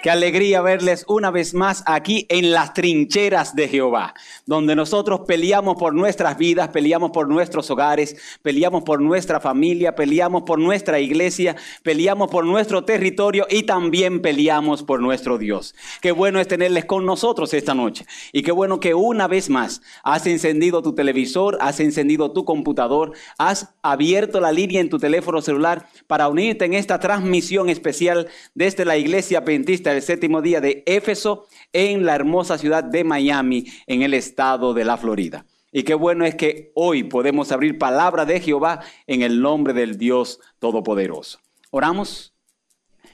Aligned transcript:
Qué 0.00 0.10
alegría 0.10 0.60
verles 0.60 1.04
una 1.08 1.32
vez 1.32 1.54
más 1.54 1.82
aquí 1.84 2.24
en 2.28 2.52
las 2.52 2.72
trincheras 2.72 3.56
de 3.56 3.66
Jehová, 3.66 4.14
donde 4.46 4.76
nosotros 4.76 5.22
peleamos 5.26 5.76
por 5.76 5.92
nuestras 5.92 6.38
vidas, 6.38 6.68
peleamos 6.68 7.10
por 7.10 7.28
nuestros 7.28 7.68
hogares, 7.68 8.16
peleamos 8.40 8.84
por 8.84 9.00
nuestra 9.00 9.40
familia, 9.40 9.96
peleamos 9.96 10.44
por 10.44 10.60
nuestra 10.60 11.00
iglesia, 11.00 11.56
peleamos 11.82 12.30
por 12.30 12.44
nuestro 12.44 12.84
territorio 12.84 13.48
y 13.50 13.64
también 13.64 14.22
peleamos 14.22 14.84
por 14.84 15.00
nuestro 15.00 15.36
Dios. 15.36 15.74
Qué 16.00 16.12
bueno 16.12 16.38
es 16.38 16.46
tenerles 16.46 16.84
con 16.84 17.04
nosotros 17.04 17.52
esta 17.52 17.74
noche 17.74 18.06
y 18.32 18.42
qué 18.42 18.52
bueno 18.52 18.78
que 18.78 18.94
una 18.94 19.26
vez 19.26 19.50
más 19.50 19.82
has 20.04 20.28
encendido 20.28 20.80
tu 20.80 20.94
televisor, 20.94 21.58
has 21.60 21.80
encendido 21.80 22.30
tu 22.30 22.44
computador, 22.44 23.14
has 23.36 23.74
abierto 23.82 24.38
la 24.38 24.52
línea 24.52 24.80
en 24.80 24.90
tu 24.90 25.00
teléfono 25.00 25.42
celular 25.42 25.88
para 26.06 26.28
unirte 26.28 26.66
en 26.66 26.74
esta 26.74 27.00
transmisión 27.00 27.68
especial 27.68 28.28
desde 28.54 28.84
la 28.84 28.96
iglesia 28.96 29.44
pentista 29.44 29.87
el 29.92 30.02
séptimo 30.02 30.42
día 30.42 30.60
de 30.60 30.82
Éfeso 30.86 31.46
en 31.72 32.04
la 32.04 32.14
hermosa 32.14 32.58
ciudad 32.58 32.84
de 32.84 33.04
Miami, 33.04 33.66
en 33.86 34.02
el 34.02 34.14
estado 34.14 34.74
de 34.74 34.84
la 34.84 34.96
Florida. 34.96 35.46
Y 35.70 35.82
qué 35.82 35.94
bueno 35.94 36.24
es 36.24 36.34
que 36.34 36.72
hoy 36.74 37.04
podemos 37.04 37.52
abrir 37.52 37.78
palabra 37.78 38.24
de 38.24 38.40
Jehová 38.40 38.80
en 39.06 39.22
el 39.22 39.42
nombre 39.42 39.74
del 39.74 39.98
Dios 39.98 40.40
Todopoderoso. 40.58 41.40
Oramos. 41.70 42.34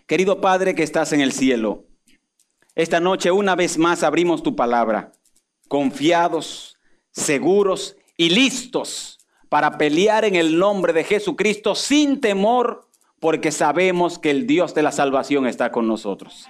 Querido 0.07 0.41
Padre 0.41 0.75
que 0.75 0.83
estás 0.83 1.13
en 1.13 1.21
el 1.21 1.33
cielo, 1.33 1.87
esta 2.75 3.01
noche 3.01 3.31
una 3.31 3.55
vez 3.55 3.79
más 3.79 4.03
abrimos 4.03 4.43
tu 4.43 4.55
palabra, 4.55 5.13
confiados, 5.69 6.77
seguros 7.11 7.97
y 8.17 8.31
listos 8.31 9.19
para 9.49 9.79
pelear 9.79 10.25
en 10.25 10.35
el 10.35 10.59
nombre 10.59 10.93
de 10.93 11.05
Jesucristo 11.05 11.75
sin 11.75 12.21
temor, 12.21 12.89
porque 13.21 13.53
sabemos 13.53 14.19
que 14.19 14.31
el 14.31 14.47
Dios 14.47 14.75
de 14.75 14.83
la 14.83 14.93
salvación 14.93 15.47
está 15.47 15.71
con 15.71 15.87
nosotros. 15.87 16.49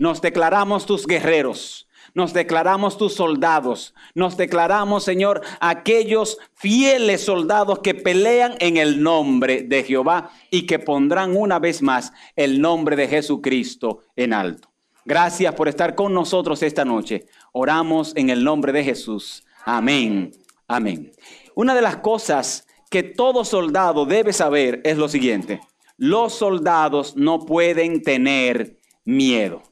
Nos 0.00 0.22
declaramos 0.22 0.86
tus 0.86 1.06
guerreros. 1.06 1.86
Nos 2.14 2.32
declaramos 2.32 2.96
tus 2.96 3.12
soldados. 3.12 3.94
Nos 4.14 4.38
declaramos, 4.38 5.04
Señor, 5.04 5.42
aquellos 5.60 6.38
fieles 6.54 7.22
soldados 7.22 7.80
que 7.80 7.94
pelean 7.94 8.54
en 8.60 8.78
el 8.78 9.02
nombre 9.02 9.62
de 9.62 9.84
Jehová 9.84 10.30
y 10.50 10.62
que 10.62 10.78
pondrán 10.78 11.36
una 11.36 11.58
vez 11.58 11.82
más 11.82 12.14
el 12.34 12.62
nombre 12.62 12.96
de 12.96 13.08
Jesucristo 13.08 14.00
en 14.16 14.32
alto. 14.32 14.70
Gracias 15.04 15.54
por 15.54 15.68
estar 15.68 15.94
con 15.94 16.14
nosotros 16.14 16.62
esta 16.62 16.86
noche. 16.86 17.26
Oramos 17.52 18.16
en 18.16 18.30
el 18.30 18.42
nombre 18.42 18.72
de 18.72 18.82
Jesús. 18.82 19.44
Amén. 19.66 20.32
Amén. 20.66 21.12
Una 21.54 21.74
de 21.74 21.82
las 21.82 21.96
cosas 21.96 22.66
que 22.88 23.02
todo 23.02 23.44
soldado 23.44 24.06
debe 24.06 24.32
saber 24.32 24.80
es 24.82 24.96
lo 24.96 25.10
siguiente. 25.10 25.60
Los 25.98 26.32
soldados 26.32 27.16
no 27.16 27.44
pueden 27.44 28.02
tener 28.02 28.78
miedo. 29.04 29.62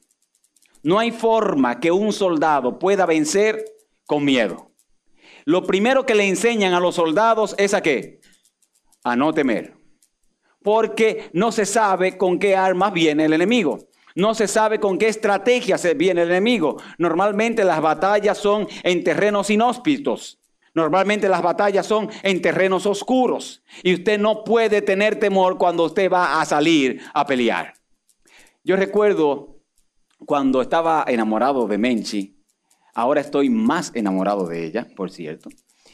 No 0.81 0.99
hay 0.99 1.11
forma 1.11 1.79
que 1.79 1.91
un 1.91 2.13
soldado 2.13 2.79
pueda 2.79 3.05
vencer 3.05 3.63
con 4.05 4.23
miedo. 4.23 4.71
Lo 5.45 5.65
primero 5.65 6.05
que 6.05 6.15
le 6.15 6.27
enseñan 6.27 6.73
a 6.73 6.79
los 6.79 6.95
soldados 6.95 7.55
es 7.57 7.73
a 7.73 7.81
qué? 7.81 8.21
A 9.03 9.15
no 9.15 9.33
temer. 9.33 9.73
Porque 10.63 11.29
no 11.33 11.51
se 11.51 11.65
sabe 11.65 12.17
con 12.17 12.39
qué 12.39 12.55
armas 12.55 12.93
viene 12.93 13.25
el 13.25 13.33
enemigo. 13.33 13.79
No 14.15 14.33
se 14.33 14.47
sabe 14.47 14.79
con 14.79 14.97
qué 14.97 15.07
estrategia 15.07 15.77
se 15.77 15.93
viene 15.93 16.23
el 16.23 16.29
enemigo. 16.29 16.77
Normalmente 16.97 17.63
las 17.63 17.81
batallas 17.81 18.37
son 18.37 18.67
en 18.83 19.03
terrenos 19.03 19.49
inhóspitos. 19.49 20.39
Normalmente 20.73 21.29
las 21.29 21.41
batallas 21.41 21.85
son 21.85 22.09
en 22.23 22.41
terrenos 22.41 22.85
oscuros. 22.85 23.63
Y 23.83 23.93
usted 23.93 24.19
no 24.19 24.43
puede 24.43 24.81
tener 24.81 25.19
temor 25.19 25.57
cuando 25.57 25.83
usted 25.83 26.11
va 26.11 26.41
a 26.41 26.45
salir 26.45 27.01
a 27.13 27.25
pelear. 27.25 27.73
Yo 28.63 28.75
recuerdo 28.75 29.58
cuando 30.29 30.61
estaba 30.61 31.03
enamorado 31.07 31.65
de 31.65 31.79
Menchi, 31.79 32.37
ahora 32.93 33.19
estoy 33.19 33.49
más 33.49 33.91
enamorado 33.95 34.45
de 34.45 34.63
ella, 34.63 34.85
por 34.95 35.09
cierto. 35.09 35.49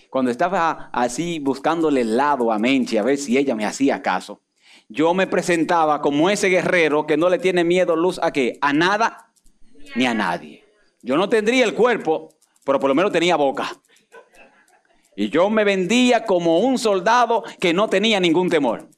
Cuando 0.09 0.29
estaba 0.29 0.89
así 0.91 1.39
buscándole 1.39 2.01
el 2.01 2.17
lado 2.17 2.51
a 2.51 2.59
Menchi 2.59 2.97
a 2.97 3.01
ver 3.01 3.17
si 3.17 3.37
ella 3.37 3.55
me 3.55 3.65
hacía 3.65 4.01
caso, 4.01 4.41
yo 4.89 5.13
me 5.13 5.25
presentaba 5.25 6.01
como 6.01 6.29
ese 6.29 6.49
guerrero 6.49 7.07
que 7.07 7.15
no 7.15 7.29
le 7.29 7.39
tiene 7.39 7.63
miedo 7.63 7.95
luz 7.95 8.19
a 8.21 8.33
qué, 8.33 8.57
a 8.59 8.73
nada 8.73 9.31
ni 9.95 10.05
a 10.05 10.13
nadie. 10.13 10.65
Yo 11.01 11.15
no 11.15 11.29
tendría 11.29 11.63
el 11.63 11.73
cuerpo, 11.73 12.27
pero 12.65 12.77
por 12.77 12.89
lo 12.89 12.95
menos 12.95 13.13
tenía 13.13 13.37
boca. 13.37 13.71
Y 15.15 15.29
yo 15.29 15.49
me 15.49 15.63
vendía 15.63 16.25
como 16.25 16.59
un 16.59 16.77
soldado 16.77 17.45
que 17.61 17.73
no 17.73 17.87
tenía 17.87 18.19
ningún 18.19 18.49
temor. 18.49 18.89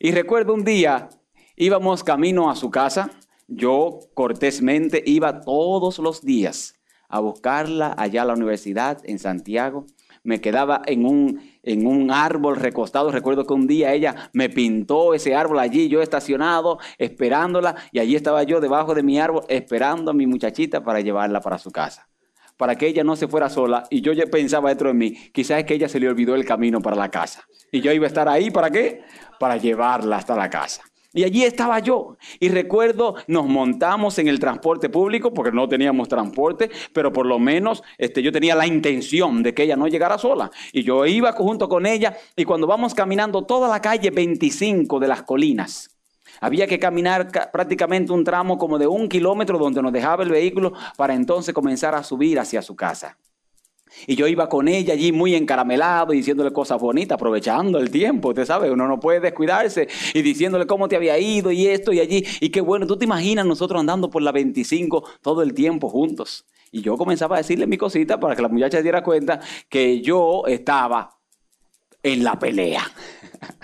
Y 0.00 0.10
recuerdo 0.10 0.54
un 0.54 0.64
día, 0.64 1.08
íbamos 1.54 2.02
camino 2.02 2.50
a 2.50 2.56
su 2.56 2.68
casa, 2.68 3.12
yo 3.54 4.00
cortésmente 4.14 5.02
iba 5.04 5.40
todos 5.40 5.98
los 5.98 6.22
días 6.22 6.74
a 7.08 7.20
buscarla 7.20 7.94
allá 7.96 8.22
a 8.22 8.24
la 8.24 8.34
universidad 8.34 8.98
en 9.04 9.18
Santiago. 9.18 9.86
Me 10.24 10.40
quedaba 10.40 10.80
en 10.86 11.04
un, 11.04 11.42
en 11.62 11.86
un 11.86 12.10
árbol 12.10 12.56
recostado. 12.56 13.10
Recuerdo 13.10 13.44
que 13.44 13.52
un 13.52 13.66
día 13.66 13.92
ella 13.92 14.30
me 14.32 14.48
pintó 14.48 15.12
ese 15.12 15.34
árbol 15.34 15.58
allí, 15.58 15.88
yo 15.88 16.00
estacionado, 16.00 16.78
esperándola, 16.96 17.76
y 17.92 17.98
allí 17.98 18.16
estaba 18.16 18.42
yo 18.44 18.60
debajo 18.60 18.94
de 18.94 19.02
mi 19.02 19.18
árbol 19.18 19.44
esperando 19.48 20.12
a 20.12 20.14
mi 20.14 20.26
muchachita 20.26 20.82
para 20.82 21.00
llevarla 21.00 21.40
para 21.40 21.58
su 21.58 21.70
casa 21.70 22.08
para 22.56 22.76
que 22.76 22.86
ella 22.86 23.02
no 23.02 23.16
se 23.16 23.26
fuera 23.26 23.48
sola. 23.48 23.82
Y 23.90 24.02
yo 24.02 24.12
ya 24.12 24.26
pensaba 24.26 24.68
dentro 24.68 24.86
de 24.86 24.94
mí, 24.94 25.10
quizás 25.32 25.58
es 25.58 25.64
que 25.64 25.74
ella 25.74 25.88
se 25.88 25.98
le 25.98 26.08
olvidó 26.08 26.36
el 26.36 26.44
camino 26.44 26.80
para 26.80 26.94
la 26.94 27.10
casa. 27.10 27.44
Y 27.72 27.80
yo 27.80 27.90
iba 27.90 28.04
a 28.04 28.08
estar 28.08 28.28
ahí, 28.28 28.52
¿para 28.52 28.70
qué? 28.70 29.02
Para 29.40 29.56
llevarla 29.56 30.18
hasta 30.18 30.36
la 30.36 30.48
casa. 30.48 30.82
Y 31.14 31.24
allí 31.24 31.44
estaba 31.44 31.78
yo. 31.80 32.16
Y 32.40 32.48
recuerdo, 32.48 33.16
nos 33.26 33.46
montamos 33.46 34.18
en 34.18 34.28
el 34.28 34.40
transporte 34.40 34.88
público 34.88 35.34
porque 35.34 35.52
no 35.52 35.68
teníamos 35.68 36.08
transporte, 36.08 36.70
pero 36.92 37.12
por 37.12 37.26
lo 37.26 37.38
menos 37.38 37.82
este, 37.98 38.22
yo 38.22 38.32
tenía 38.32 38.54
la 38.54 38.66
intención 38.66 39.42
de 39.42 39.52
que 39.52 39.64
ella 39.64 39.76
no 39.76 39.88
llegara 39.88 40.18
sola. 40.18 40.50
Y 40.72 40.82
yo 40.82 41.04
iba 41.06 41.32
junto 41.32 41.68
con 41.68 41.86
ella 41.86 42.16
y 42.36 42.44
cuando 42.44 42.66
vamos 42.66 42.94
caminando 42.94 43.42
toda 43.42 43.68
la 43.68 43.80
calle 43.80 44.10
25 44.10 44.98
de 45.00 45.08
las 45.08 45.22
colinas, 45.22 45.90
había 46.40 46.66
que 46.66 46.78
caminar 46.78 47.30
prácticamente 47.52 48.12
un 48.12 48.24
tramo 48.24 48.58
como 48.58 48.78
de 48.78 48.86
un 48.86 49.08
kilómetro 49.08 49.58
donde 49.58 49.82
nos 49.82 49.92
dejaba 49.92 50.22
el 50.22 50.30
vehículo 50.30 50.72
para 50.96 51.14
entonces 51.14 51.54
comenzar 51.54 51.94
a 51.94 52.02
subir 52.02 52.40
hacia 52.40 52.62
su 52.62 52.74
casa. 52.74 53.18
Y 54.06 54.16
yo 54.16 54.26
iba 54.26 54.48
con 54.48 54.68
ella 54.68 54.94
allí 54.94 55.12
muy 55.12 55.34
encaramelado, 55.34 56.12
diciéndole 56.12 56.52
cosas 56.52 56.80
bonitas, 56.80 57.16
aprovechando 57.16 57.78
el 57.78 57.90
tiempo, 57.90 58.30
usted 58.30 58.44
sabe, 58.44 58.70
uno 58.70 58.88
no 58.88 59.00
puede 59.00 59.20
descuidarse 59.20 59.88
y 60.14 60.22
diciéndole 60.22 60.66
cómo 60.66 60.88
te 60.88 60.96
había 60.96 61.18
ido 61.18 61.50
y 61.50 61.66
esto 61.66 61.92
y 61.92 62.00
allí. 62.00 62.24
Y 62.40 62.50
qué 62.50 62.60
bueno, 62.60 62.86
tú 62.86 62.96
te 62.96 63.04
imaginas 63.04 63.46
nosotros 63.46 63.80
andando 63.80 64.10
por 64.10 64.22
la 64.22 64.32
25 64.32 65.04
todo 65.20 65.42
el 65.42 65.54
tiempo 65.54 65.88
juntos. 65.88 66.46
Y 66.70 66.80
yo 66.80 66.96
comenzaba 66.96 67.36
a 67.36 67.38
decirle 67.38 67.66
mi 67.66 67.76
cosita 67.76 68.18
para 68.18 68.34
que 68.34 68.42
la 68.42 68.48
muchacha 68.48 68.78
se 68.78 68.82
diera 68.82 69.02
cuenta 69.02 69.40
que 69.68 70.00
yo 70.00 70.44
estaba 70.46 71.18
en 72.02 72.24
la 72.24 72.38
pelea. 72.38 72.82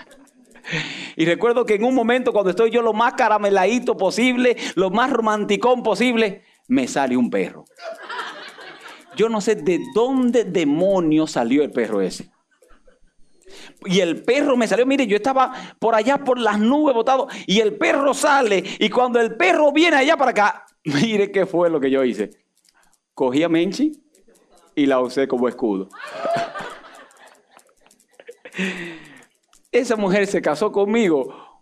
Y 1.15 1.25
recuerdo 1.25 1.65
que 1.65 1.75
en 1.75 1.83
un 1.83 1.95
momento 1.95 2.31
cuando 2.31 2.51
estoy 2.51 2.69
yo 2.69 2.81
lo 2.81 2.93
más 2.93 3.13
carameladito 3.13 3.97
posible, 3.97 4.55
lo 4.75 4.91
más 4.91 5.09
romanticón 5.09 5.83
posible, 5.83 6.43
me 6.67 6.87
sale 6.87 7.17
un 7.17 7.29
perro. 7.29 7.65
Yo 9.19 9.27
no 9.27 9.41
sé 9.41 9.55
de 9.55 9.81
dónde 9.93 10.45
demonios 10.45 11.31
salió 11.31 11.61
el 11.61 11.71
perro 11.71 11.99
ese. 11.99 12.31
Y 13.83 13.99
el 13.99 14.23
perro 14.23 14.55
me 14.55 14.65
salió, 14.65 14.85
mire, 14.85 15.05
yo 15.07 15.17
estaba 15.17 15.75
por 15.77 15.93
allá 15.93 16.19
por 16.19 16.39
las 16.39 16.57
nubes 16.57 16.95
botado 16.95 17.27
y 17.45 17.59
el 17.59 17.75
perro 17.75 18.13
sale 18.13 18.63
y 18.79 18.89
cuando 18.89 19.19
el 19.19 19.35
perro 19.35 19.73
viene 19.73 19.97
allá 19.97 20.15
para 20.15 20.31
acá, 20.31 20.65
mire 20.85 21.33
qué 21.33 21.45
fue 21.45 21.69
lo 21.69 21.81
que 21.81 21.91
yo 21.91 22.05
hice. 22.05 22.29
Cogí 23.13 23.43
a 23.43 23.49
Menchi 23.49 23.91
y 24.73 24.85
la 24.85 25.01
usé 25.01 25.27
como 25.27 25.49
escudo. 25.49 25.89
Esa 29.73 29.97
mujer 29.97 30.27
se 30.27 30.41
casó 30.41 30.71
conmigo 30.71 31.61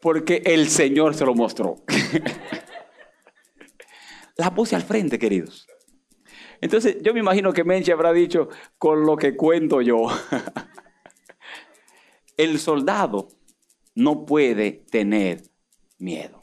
porque 0.00 0.42
el 0.44 0.68
Señor 0.68 1.14
se 1.14 1.24
lo 1.24 1.36
mostró. 1.36 1.76
la 4.36 4.52
puse 4.52 4.74
al 4.74 4.82
frente, 4.82 5.20
queridos. 5.20 5.68
Entonces 6.60 6.98
yo 7.02 7.12
me 7.12 7.20
imagino 7.20 7.52
que 7.52 7.64
Menche 7.64 7.92
habrá 7.92 8.12
dicho, 8.12 8.48
con 8.78 9.04
lo 9.04 9.16
que 9.16 9.36
cuento 9.36 9.80
yo, 9.80 10.06
el 12.36 12.58
soldado 12.58 13.28
no 13.94 14.26
puede 14.26 14.72
tener 14.72 15.42
miedo. 15.98 16.40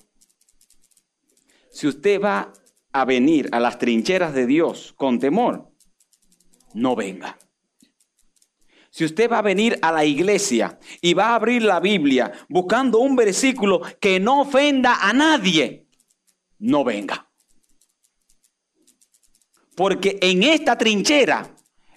Si 1.71 1.88
usted 1.88 2.21
va 2.21 2.54
a 2.92 3.06
venir 3.06 3.50
a 3.51 3.60
las 3.60 3.80
trincheras 3.80 4.33
de 4.33 4.45
Dios 4.45 4.94
con 4.95 5.19
temor, 5.19 5.71
no 6.74 6.95
venga. 6.95 7.38
Si 8.92 9.06
usted 9.06 9.31
va 9.31 9.39
a 9.39 9.42
venir 9.42 9.80
a 9.81 9.92
la 9.92 10.06
iglesia 10.06 10.77
y 11.01 11.16
va 11.16 11.30
a 11.30 11.36
abrir 11.36 11.63
la 11.63 11.80
Biblia 11.80 12.31
buscando 12.48 13.00
un 13.00 13.16
versículo 13.16 13.81
que 14.00 14.19
no 14.19 14.42
ofenda 14.42 15.00
a 15.01 15.13
nadie, 15.13 15.88
no 16.59 16.83
venga. 16.83 17.32
Porque 19.75 20.19
en 20.21 20.43
esta 20.43 20.77
trinchera, 20.77 21.47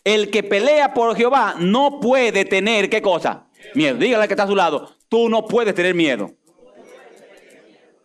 el 0.04 0.30
que 0.30 0.42
pelea 0.42 0.94
por 0.94 1.16
Jehová 1.16 1.56
no 1.58 2.00
puede 2.00 2.44
tener, 2.44 2.88
¿qué 2.88 3.02
cosa? 3.02 3.46
Miedo. 3.74 3.98
Dígale 3.98 4.26
que 4.28 4.34
está 4.34 4.44
a 4.44 4.48
su 4.48 4.56
lado, 4.56 4.96
tú 5.08 5.28
no 5.28 5.46
puedes 5.46 5.74
tener 5.74 5.94
miedo. 5.94 6.30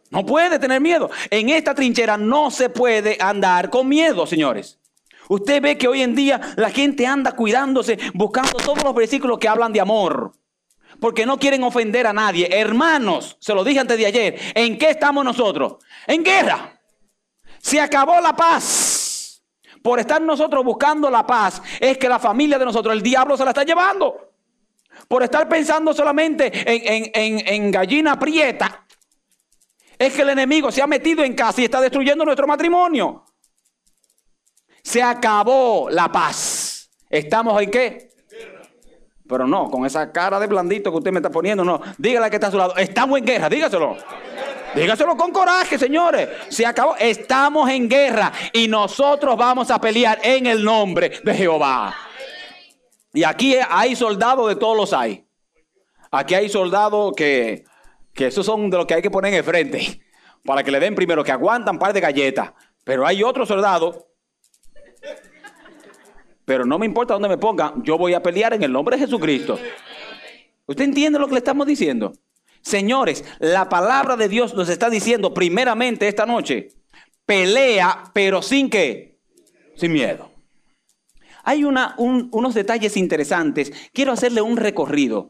No 0.10 0.26
puede 0.26 0.60
tener 0.60 0.82
miedo. 0.82 1.10
En 1.30 1.50
esta 1.50 1.74
trinchera 1.74 2.18
no 2.18 2.52
se 2.52 2.70
puede 2.70 3.18
andar 3.20 3.70
con 3.70 3.88
miedo, 3.88 4.28
señores. 4.28 4.78
Usted 5.30 5.62
ve 5.62 5.78
que 5.78 5.88
hoy 5.88 6.02
en 6.02 6.14
día 6.14 6.42
la 6.58 6.70
gente 6.70 7.08
anda 7.08 7.32
cuidándose, 7.32 7.98
buscando 8.14 8.58
todos 8.58 8.84
los 8.84 8.94
versículos 8.94 9.40
que 9.40 9.48
hablan 9.48 9.72
de 9.72 9.80
amor. 9.80 10.34
Porque 11.00 11.26
no 11.26 11.40
quieren 11.40 11.64
ofender 11.64 12.06
a 12.06 12.12
nadie. 12.12 12.50
Hermanos, 12.52 13.38
se 13.40 13.54
lo 13.54 13.64
dije 13.64 13.80
antes 13.80 13.98
de 13.98 14.06
ayer, 14.06 14.40
¿en 14.54 14.78
qué 14.78 14.90
estamos 14.90 15.24
nosotros? 15.24 15.78
En 16.06 16.24
guerra. 16.24 16.78
Se 17.60 17.80
acabó 17.80 18.20
la 18.20 18.36
paz. 18.36 18.91
Por 19.82 20.00
estar 20.00 20.22
nosotros 20.22 20.64
buscando 20.64 21.10
la 21.10 21.26
paz, 21.26 21.62
es 21.80 21.98
que 21.98 22.08
la 22.08 22.20
familia 22.20 22.60
de 22.60 22.66
nosotros, 22.66 22.94
el 22.94 23.02
diablo 23.02 23.36
se 23.36 23.44
la 23.44 23.52
está 23.52 23.64
llevando. 23.64 24.32
Por 25.08 25.24
estar 25.24 25.48
pensando 25.50 25.94
solamente 25.94 26.52
en, 26.54 27.72
gallina 27.72 28.20
prieta, 28.20 28.86
es 29.98 30.14
que 30.14 30.22
el 30.22 30.30
enemigo 30.30 30.72
se 30.72 30.82
ha 30.82 30.88
metido 30.88 31.24
en 31.24 31.34
casa 31.34 31.62
y 31.62 31.66
está 31.66 31.82
destruyendo 31.82 32.26
nuestro 32.26 32.48
matrimonio. 32.48 33.26
Se 34.84 35.02
acabó 35.02 35.90
la 35.90 36.12
paz. 36.12 36.90
¿Estamos 37.10 37.62
en 37.62 37.72
qué? 37.72 38.10
Pero 39.28 39.48
no, 39.48 39.70
con 39.70 39.86
esa 39.86 40.12
cara 40.12 40.40
de 40.40 40.48
blandito 40.48 40.92
que 40.92 40.98
usted 40.98 41.12
me 41.12 41.20
está 41.20 41.30
poniendo, 41.30 41.64
no. 41.64 41.82
Dígale 41.98 42.30
que 42.30 42.36
está 42.36 42.48
a 42.48 42.52
su 42.52 42.58
lado. 42.58 42.76
Estamos 42.76 43.18
en 43.18 43.26
guerra, 43.26 43.50
dígaselo. 43.50 43.96
Dígaselo 44.76 45.18
con 45.18 45.32
coraje, 45.32 45.78
señores. 45.78 46.30
Se 46.50 46.66
acabó. 46.66 46.96
Estamos 46.98 47.70
en 47.70 47.90
guerra 47.90 48.32
y 48.54 48.68
nosotros 48.68 49.36
vamos 49.38 49.70
a 49.70 49.80
pelear 49.80 50.20
en 50.24 50.46
el 50.46 50.64
nombre 50.64 51.12
de 51.24 51.34
Jehová. 51.34 51.96
Y 53.14 53.24
aquí 53.24 53.56
hay 53.70 53.96
soldados 53.96 54.48
de 54.48 54.56
todos 54.56 54.78
los 54.78 54.94
hay. 54.94 55.26
Aquí 56.12 56.34
hay 56.34 56.50
soldados 56.50 57.14
que, 57.16 57.66
que 58.14 58.28
esos 58.28 58.46
son 58.46 58.70
de 58.70 58.78
los 58.78 58.86
que 58.86 58.94
hay 58.94 59.02
que 59.02 59.12
poner 59.12 59.34
en 59.34 59.40
el 59.40 59.44
frente. 59.44 60.02
Para 60.46 60.64
que 60.64 60.72
le 60.72 60.80
den 60.80 60.96
primero, 60.96 61.24
que 61.24 61.32
aguantan 61.32 61.76
un 61.76 61.80
par 61.80 61.94
de 61.94 62.00
galletas. 62.00 62.52
Pero 62.84 63.06
hay 63.06 63.24
otros 63.24 63.48
soldados. 63.48 64.06
Pero 66.46 66.66
no 66.66 66.80
me 66.80 66.86
importa 66.86 67.14
dónde 67.14 67.30
me 67.30 67.38
pongan, 67.38 67.84
yo 67.84 67.98
voy 67.98 68.14
a 68.14 68.24
pelear 68.24 68.54
en 68.54 68.64
el 68.64 68.72
nombre 68.72 68.98
de 68.98 69.04
Jesucristo. 69.04 69.60
¿Usted 70.66 70.84
entiende 70.84 71.20
lo 71.20 71.28
que 71.28 71.34
le 71.34 71.38
estamos 71.38 71.68
diciendo? 71.68 72.14
Señores, 72.62 73.24
la 73.40 73.70
palabra 73.70 74.16
de 74.16 74.30
Dios 74.30 74.54
nos 74.54 74.70
está 74.70 74.90
diciendo 74.90 75.34
primeramente 75.34 76.08
esta 76.08 76.26
noche, 76.26 76.70
pelea, 77.26 78.04
pero 78.14 78.42
sin 78.42 78.70
qué, 78.70 79.20
sin 79.76 79.94
miedo. 79.94 80.32
Hay 81.44 81.64
unos 81.64 82.54
detalles 82.54 82.98
interesantes. 82.98 83.72
Quiero 83.94 84.12
hacerle 84.12 84.42
un 84.42 84.58
recorrido 84.58 85.30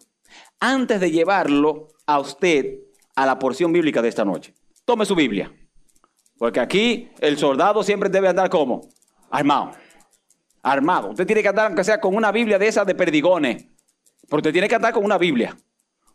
antes 0.60 1.00
de 1.00 1.12
llevarlo 1.12 1.88
a 2.06 2.20
usted 2.20 2.80
a 3.16 3.26
la 3.26 3.40
porción 3.40 3.72
bíblica 3.72 4.02
de 4.02 4.10
esta 4.10 4.26
noche. 4.26 4.54
Tome 4.84 5.06
su 5.06 5.16
Biblia. 5.16 5.54
Porque 6.38 6.60
aquí 6.60 7.10
el 7.20 7.38
soldado 7.38 7.82
siempre 7.84 8.10
debe 8.10 8.28
andar 8.28 8.50
como 8.50 8.82
armado. 9.30 9.72
Armado. 10.64 11.12
Usted 11.12 11.26
tiene 11.26 11.42
que 11.42 11.48
andar, 11.48 11.68
aunque 11.68 11.84
sea 11.84 12.02
con 12.02 12.16
una 12.16 12.32
Biblia 12.32 12.60
de 12.60 12.68
esas 12.68 12.86
de 12.86 12.96
perdigones. 12.96 13.68
Pero 14.28 14.38
usted 14.38 14.52
tiene 14.52 14.68
que 14.68 14.76
andar 14.76 14.94
con 14.94 15.06
una 15.06 15.18
Biblia. 15.18 15.56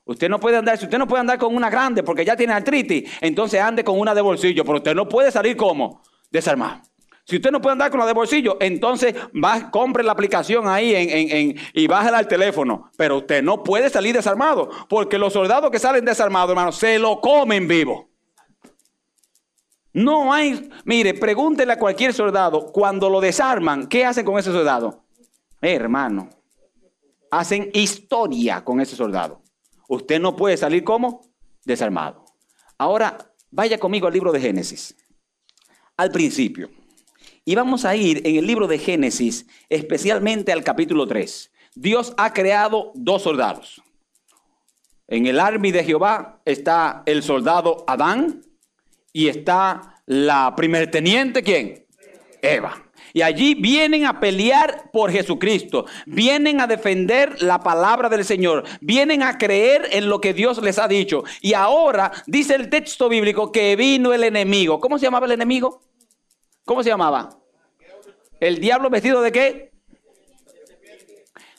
Usted 0.06 0.28
no 0.28 0.38
puede 0.38 0.56
andar, 0.56 0.78
si 0.78 0.84
usted 0.84 0.98
no 0.98 1.08
puede 1.08 1.20
andar 1.20 1.36
con 1.36 1.54
una 1.54 1.68
grande 1.68 2.04
porque 2.04 2.24
ya 2.24 2.36
tiene 2.36 2.52
artritis, 2.52 3.10
entonces 3.20 3.60
ande 3.60 3.82
con 3.82 3.98
una 3.98 4.14
de 4.14 4.20
bolsillo. 4.20 4.64
Pero 4.64 4.78
usted 4.78 4.94
no 4.94 5.08
puede 5.08 5.32
salir 5.32 5.56
como 5.56 6.00
desarmado. 6.30 6.80
Si 7.24 7.36
usted 7.36 7.50
no 7.50 7.60
puede 7.60 7.72
andar 7.72 7.90
con 7.90 7.98
la 7.98 8.06
de 8.06 8.12
bolsillo, 8.12 8.56
entonces 8.60 9.12
va, 9.34 9.68
compre 9.72 10.04
la 10.04 10.12
aplicación 10.12 10.68
ahí 10.68 10.94
en, 10.94 11.56
y 11.74 11.86
bájela 11.88 12.18
al 12.18 12.28
teléfono. 12.28 12.88
Pero 12.96 13.18
usted 13.18 13.42
no 13.42 13.64
puede 13.64 13.90
salir 13.90 14.14
desarmado, 14.14 14.70
porque 14.88 15.18
los 15.18 15.32
soldados 15.32 15.72
que 15.72 15.80
salen 15.80 16.04
desarmados, 16.04 16.50
hermano, 16.50 16.70
se 16.70 17.00
lo 17.00 17.20
comen 17.20 17.66
vivo. 17.66 18.08
No 19.92 20.32
hay, 20.32 20.70
mire, 20.84 21.14
pregúntele 21.14 21.72
a 21.72 21.78
cualquier 21.80 22.14
soldado, 22.14 22.70
cuando 22.70 23.10
lo 23.10 23.20
desarman, 23.20 23.88
¿qué 23.88 24.04
hacen 24.04 24.24
con 24.24 24.38
ese 24.38 24.52
soldado? 24.52 25.02
hermano, 25.60 26.28
hacen 27.28 27.70
historia 27.72 28.62
con 28.62 28.80
ese 28.80 28.94
soldado. 28.94 29.42
Usted 29.88 30.20
no 30.20 30.36
puede 30.36 30.56
salir 30.56 30.84
como 30.84 31.22
desarmado. 31.64 32.24
Ahora, 32.78 33.32
vaya 33.50 33.78
conmigo 33.78 34.06
al 34.06 34.12
libro 34.12 34.32
de 34.32 34.40
Génesis. 34.40 34.96
Al 35.96 36.10
principio. 36.10 36.70
Y 37.44 37.54
vamos 37.54 37.84
a 37.84 37.94
ir 37.94 38.26
en 38.26 38.36
el 38.36 38.46
libro 38.46 38.66
de 38.66 38.78
Génesis, 38.78 39.46
especialmente 39.68 40.52
al 40.52 40.64
capítulo 40.64 41.06
3. 41.06 41.52
Dios 41.74 42.12
ha 42.16 42.32
creado 42.32 42.90
dos 42.94 43.22
soldados. 43.22 43.82
En 45.08 45.26
el 45.26 45.38
army 45.38 45.70
de 45.70 45.84
Jehová 45.84 46.40
está 46.44 47.02
el 47.06 47.22
soldado 47.22 47.84
Adán 47.86 48.42
y 49.12 49.28
está 49.28 50.02
la 50.06 50.54
primer 50.56 50.90
teniente, 50.90 51.42
¿quién? 51.42 51.86
Eva. 52.42 52.85
Y 53.16 53.22
allí 53.22 53.54
vienen 53.54 54.04
a 54.04 54.20
pelear 54.20 54.90
por 54.92 55.10
Jesucristo, 55.10 55.86
vienen 56.04 56.60
a 56.60 56.66
defender 56.66 57.40
la 57.40 57.60
palabra 57.60 58.10
del 58.10 58.26
Señor, 58.26 58.64
vienen 58.82 59.22
a 59.22 59.38
creer 59.38 59.88
en 59.92 60.10
lo 60.10 60.20
que 60.20 60.34
Dios 60.34 60.62
les 60.62 60.78
ha 60.78 60.86
dicho. 60.86 61.24
Y 61.40 61.54
ahora 61.54 62.12
dice 62.26 62.54
el 62.54 62.68
texto 62.68 63.08
bíblico 63.08 63.50
que 63.50 63.74
vino 63.74 64.12
el 64.12 64.22
enemigo. 64.22 64.80
¿Cómo 64.80 64.98
se 64.98 65.06
llamaba 65.06 65.24
el 65.24 65.32
enemigo? 65.32 65.80
¿Cómo 66.66 66.82
se 66.82 66.90
llamaba? 66.90 67.30
¿El 68.38 68.60
diablo 68.60 68.90
vestido 68.90 69.22
de 69.22 69.32
qué? 69.32 69.72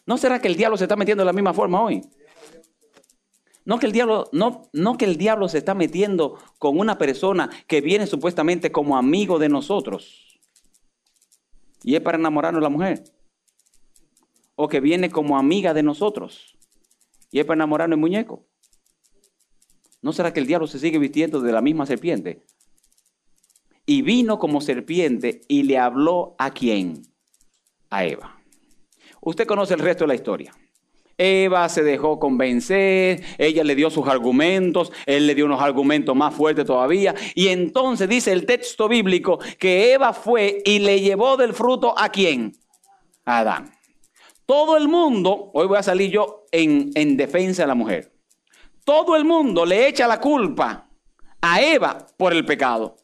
¿No 0.06 0.20
será 0.20 0.40
que 0.40 0.50
el 0.50 0.58
diablo 0.58 0.78
se 0.78 0.84
está 0.84 0.96
metiendo 0.96 1.24
de 1.24 1.26
la 1.26 1.34
misma 1.34 1.56
forma 1.56 1.82
hoy? 1.82 2.04
No 3.66 3.80
que 3.80 3.88
el 3.88 3.94
diablo, 3.94 4.30
no, 4.32 4.70
no 4.74 4.96
que 4.96 5.06
el 5.06 5.18
diablo 5.18 5.50
se 5.50 5.58
está 5.58 5.74
metiendo 5.74 6.38
con 6.60 6.78
una 6.78 7.00
persona 7.00 7.50
que 7.66 7.82
viene 7.82 8.06
supuestamente 8.06 8.72
como 8.72 8.96
amigo 8.96 9.40
de 9.40 9.50
nosotros. 9.50 10.27
Y 11.84 11.96
es 11.96 12.02
para 12.02 12.18
enamorarnos 12.18 12.62
la 12.62 12.70
mujer. 12.70 13.04
O 14.56 14.68
que 14.68 14.80
viene 14.80 15.10
como 15.10 15.38
amiga 15.38 15.74
de 15.74 15.84
nosotros. 15.84 16.58
Y 17.32 17.40
es 17.40 17.46
para 17.46 17.58
enamorarnos 17.58 17.96
del 17.96 18.02
muñeco. 18.02 18.48
¿No 20.02 20.14
será 20.14 20.34
que 20.34 20.40
el 20.40 20.48
diablo 20.48 20.68
se 20.68 20.80
sigue 20.80 21.00
vistiendo 21.00 21.42
de 21.42 21.52
la 21.52 21.62
misma 21.62 21.86
serpiente? 21.86 22.46
Y 23.86 24.02
vino 24.02 24.38
como 24.40 24.62
serpiente 24.62 25.42
y 25.48 25.64
le 25.64 25.78
habló 25.78 26.36
a 26.38 26.52
quién? 26.52 27.04
A 27.90 28.06
Eva. 28.06 28.42
Usted 29.22 29.48
conoce 29.48 29.74
el 29.74 29.80
resto 29.80 30.04
de 30.04 30.10
la 30.10 30.16
historia. 30.16 30.54
Eva 31.18 31.68
se 31.70 31.84
dejó 31.84 32.20
convencer, 32.20 33.24
ella 33.38 33.64
le 33.64 33.76
dio 33.76 33.90
sus 33.90 34.08
argumentos, 34.08 34.92
él 35.06 35.26
le 35.26 35.34
dio 35.34 35.46
unos 35.46 35.62
argumentos 35.62 36.16
más 36.16 36.34
fuertes 36.34 36.66
todavía. 36.66 37.16
Y 37.34 37.48
entonces 37.48 38.08
dice 38.08 38.32
el 38.32 38.46
texto 38.46 38.88
bíblico 38.88 39.40
que 39.58 39.94
Eva 39.94 40.14
fue 40.14 40.62
y 40.64 40.80
le 40.80 41.02
llevó 41.02 41.38
del 41.38 41.54
fruto 41.54 41.98
a 41.98 42.10
quién? 42.10 42.54
A 43.26 43.40
Adán. 43.40 43.72
Todo 44.46 44.78
el 44.78 44.88
mundo, 44.88 45.52
hoy 45.54 45.68
voy 45.68 45.78
a 45.78 45.84
salir 45.84 46.12
yo 46.12 46.46
en, 46.52 46.92
en 46.96 47.18
defensa 47.18 47.64
de 47.64 47.68
la 47.68 47.76
mujer. 47.76 48.14
Todo 48.86 49.16
el 49.16 49.26
mundo 49.26 49.66
le 49.66 49.88
echa 49.88 50.08
la 50.08 50.22
culpa 50.22 50.88
a 51.42 51.62
Eva 51.62 52.08
por 52.16 52.32
el 52.32 52.46
pecado. 52.46 52.96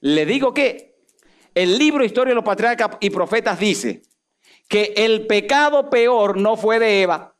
Le 0.00 0.24
digo 0.24 0.54
que 0.54 0.96
el 1.54 1.76
libro 1.76 2.04
Historia 2.04 2.30
de 2.30 2.36
los 2.36 2.44
Patriarcas 2.44 2.90
y 3.00 3.10
Profetas 3.10 3.58
dice 3.58 4.02
que 4.68 4.94
el 4.96 5.26
pecado 5.26 5.90
peor 5.90 6.36
no 6.36 6.56
fue 6.56 6.78
de 6.78 7.02
Eva, 7.02 7.34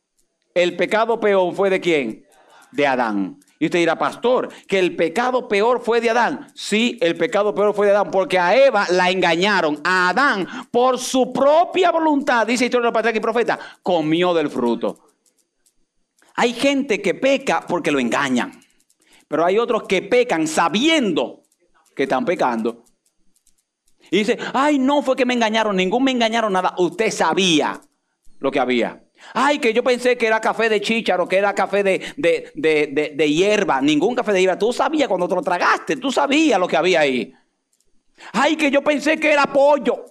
el 0.63 0.75
pecado 0.75 1.19
peor 1.19 1.53
fue 1.53 1.69
de 1.69 1.79
quién? 1.79 2.25
De 2.71 2.87
Adán. 2.87 3.39
Y 3.59 3.65
usted 3.65 3.79
dirá, 3.79 3.97
pastor, 3.97 4.49
que 4.67 4.79
el 4.79 4.95
pecado 4.95 5.49
peor 5.49 5.81
fue 5.81 5.99
de 5.99 6.09
Adán. 6.09 6.47
Sí, 6.55 6.97
el 7.01 7.17
pecado 7.17 7.53
peor 7.53 7.73
fue 7.73 7.87
de 7.87 7.91
Adán, 7.91 8.09
porque 8.09 8.39
a 8.39 8.55
Eva 8.55 8.85
la 8.89 9.09
engañaron. 9.09 9.81
A 9.83 10.09
Adán, 10.09 10.47
por 10.71 10.97
su 10.97 11.33
propia 11.33 11.91
voluntad, 11.91 12.47
dice 12.47 12.65
Historia 12.65 12.83
de 12.83 12.87
los 12.87 12.93
Patriarcas 12.93 13.19
y 13.19 13.21
Profetas, 13.21 13.59
comió 13.83 14.33
del 14.33 14.49
fruto. 14.49 15.09
Hay 16.35 16.53
gente 16.53 17.01
que 17.01 17.15
peca 17.15 17.65
porque 17.67 17.91
lo 17.91 17.99
engañan. 17.99 18.61
Pero 19.27 19.45
hay 19.45 19.59
otros 19.59 19.83
que 19.83 20.01
pecan 20.01 20.47
sabiendo 20.47 21.43
que 21.93 22.03
están 22.03 22.23
pecando. 22.23 22.85
Y 24.09 24.19
dice, 24.19 24.39
ay, 24.53 24.79
no 24.79 25.01
fue 25.01 25.17
que 25.17 25.25
me 25.25 25.33
engañaron, 25.33 25.75
ningún 25.75 26.05
me 26.05 26.11
engañaron 26.11 26.53
nada. 26.53 26.75
Usted 26.77 27.11
sabía 27.11 27.81
lo 28.39 28.51
que 28.51 28.59
había. 28.59 29.03
Ay, 29.33 29.59
que 29.59 29.73
yo 29.73 29.83
pensé 29.83 30.17
que 30.17 30.27
era 30.27 30.41
café 30.41 30.69
de 30.69 30.81
chícharo, 30.81 31.27
que 31.27 31.37
era 31.37 31.53
café 31.53 31.83
de, 31.83 32.01
de, 32.17 33.31
hierba. 33.31 33.81
Ningún 33.81 34.15
café 34.15 34.33
de 34.33 34.41
hierba. 34.41 34.57
Tú 34.57 34.73
sabías 34.73 35.07
cuando 35.07 35.27
te 35.27 35.35
lo 35.35 35.41
tragaste, 35.41 35.97
tú 35.97 36.11
sabías 36.11 36.59
lo 36.59 36.67
que 36.67 36.77
había 36.77 37.01
ahí. 37.01 37.33
Ay, 38.33 38.55
que 38.55 38.71
yo 38.71 38.83
pensé 38.83 39.19
que 39.19 39.31
era 39.31 39.45
pollo. 39.45 40.05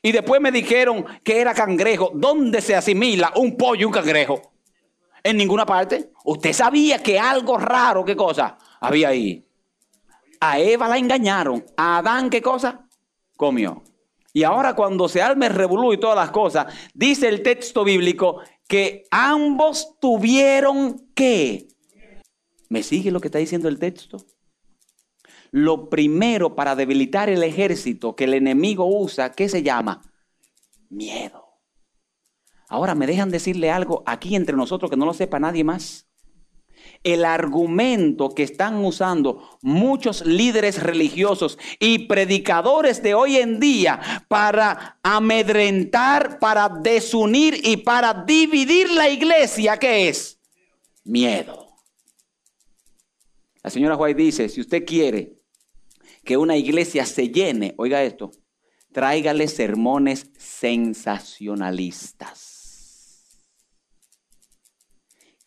Y 0.00 0.12
después 0.12 0.40
me 0.40 0.50
dijeron 0.50 1.04
que 1.22 1.40
era 1.40 1.54
cangrejo. 1.54 2.10
¿Dónde 2.14 2.60
se 2.60 2.74
asimila 2.74 3.32
un 3.36 3.56
pollo 3.56 3.82
y 3.82 3.84
un 3.84 3.92
cangrejo? 3.92 4.52
En 5.22 5.36
ninguna 5.36 5.64
parte. 5.64 6.10
Usted 6.24 6.52
sabía 6.52 6.98
que 6.98 7.18
algo 7.18 7.58
raro, 7.58 8.04
¿qué 8.04 8.16
cosa? 8.16 8.58
Había 8.80 9.08
ahí. 9.08 9.44
A 10.40 10.58
Eva 10.58 10.88
la 10.88 10.98
engañaron. 10.98 11.64
A 11.76 11.98
Adán, 11.98 12.30
¿qué 12.30 12.42
cosa? 12.42 12.88
Comió. 13.36 13.82
Y 14.32 14.44
ahora 14.44 14.74
cuando 14.74 15.08
se 15.08 15.20
arme 15.20 15.46
el 15.46 15.54
revolú 15.54 15.92
y 15.92 16.00
todas 16.00 16.16
las 16.16 16.30
cosas, 16.30 16.72
dice 16.94 17.28
el 17.28 17.42
texto 17.42 17.84
bíblico 17.84 18.40
que 18.66 19.04
ambos 19.10 19.98
tuvieron 20.00 21.10
que. 21.14 21.68
¿Me 22.68 22.82
sigue 22.82 23.10
lo 23.10 23.20
que 23.20 23.28
está 23.28 23.38
diciendo 23.38 23.68
el 23.68 23.78
texto? 23.78 24.24
lo 25.52 25.90
primero 25.90 26.56
para 26.56 26.74
debilitar 26.74 27.28
el 27.28 27.42
ejército 27.42 28.16
que 28.16 28.24
el 28.24 28.34
enemigo 28.34 28.86
usa, 28.86 29.32
¿qué 29.32 29.48
se 29.48 29.62
llama? 29.62 30.02
Miedo. 30.88 31.60
Ahora 32.68 32.94
me 32.94 33.06
dejan 33.06 33.30
decirle 33.30 33.70
algo 33.70 34.02
aquí 34.06 34.34
entre 34.34 34.56
nosotros 34.56 34.90
que 34.90 34.96
no 34.96 35.04
lo 35.04 35.12
sepa 35.12 35.38
nadie 35.38 35.62
más. 35.62 36.08
El 37.02 37.24
argumento 37.24 38.30
que 38.30 38.44
están 38.44 38.84
usando 38.84 39.58
muchos 39.62 40.24
líderes 40.24 40.82
religiosos 40.82 41.58
y 41.80 42.06
predicadores 42.06 43.02
de 43.02 43.14
hoy 43.14 43.36
en 43.36 43.58
día 43.58 44.24
para 44.28 44.98
amedrentar, 45.02 46.38
para 46.38 46.68
desunir 46.68 47.60
y 47.64 47.78
para 47.78 48.24
dividir 48.24 48.90
la 48.90 49.08
iglesia, 49.08 49.78
¿qué 49.78 50.08
es? 50.08 50.38
Miedo. 51.04 51.62
La 53.62 53.70
señora 53.70 53.96
White 53.96 54.22
dice, 54.22 54.48
si 54.48 54.60
usted 54.60 54.84
quiere 54.84 55.38
que 56.24 56.36
una 56.36 56.56
iglesia 56.56 57.06
se 57.06 57.28
llene, 57.28 57.74
oiga 57.78 58.02
esto, 58.02 58.32
tráigale 58.92 59.46
sermones 59.48 60.30
sensacionalistas. 60.36 62.61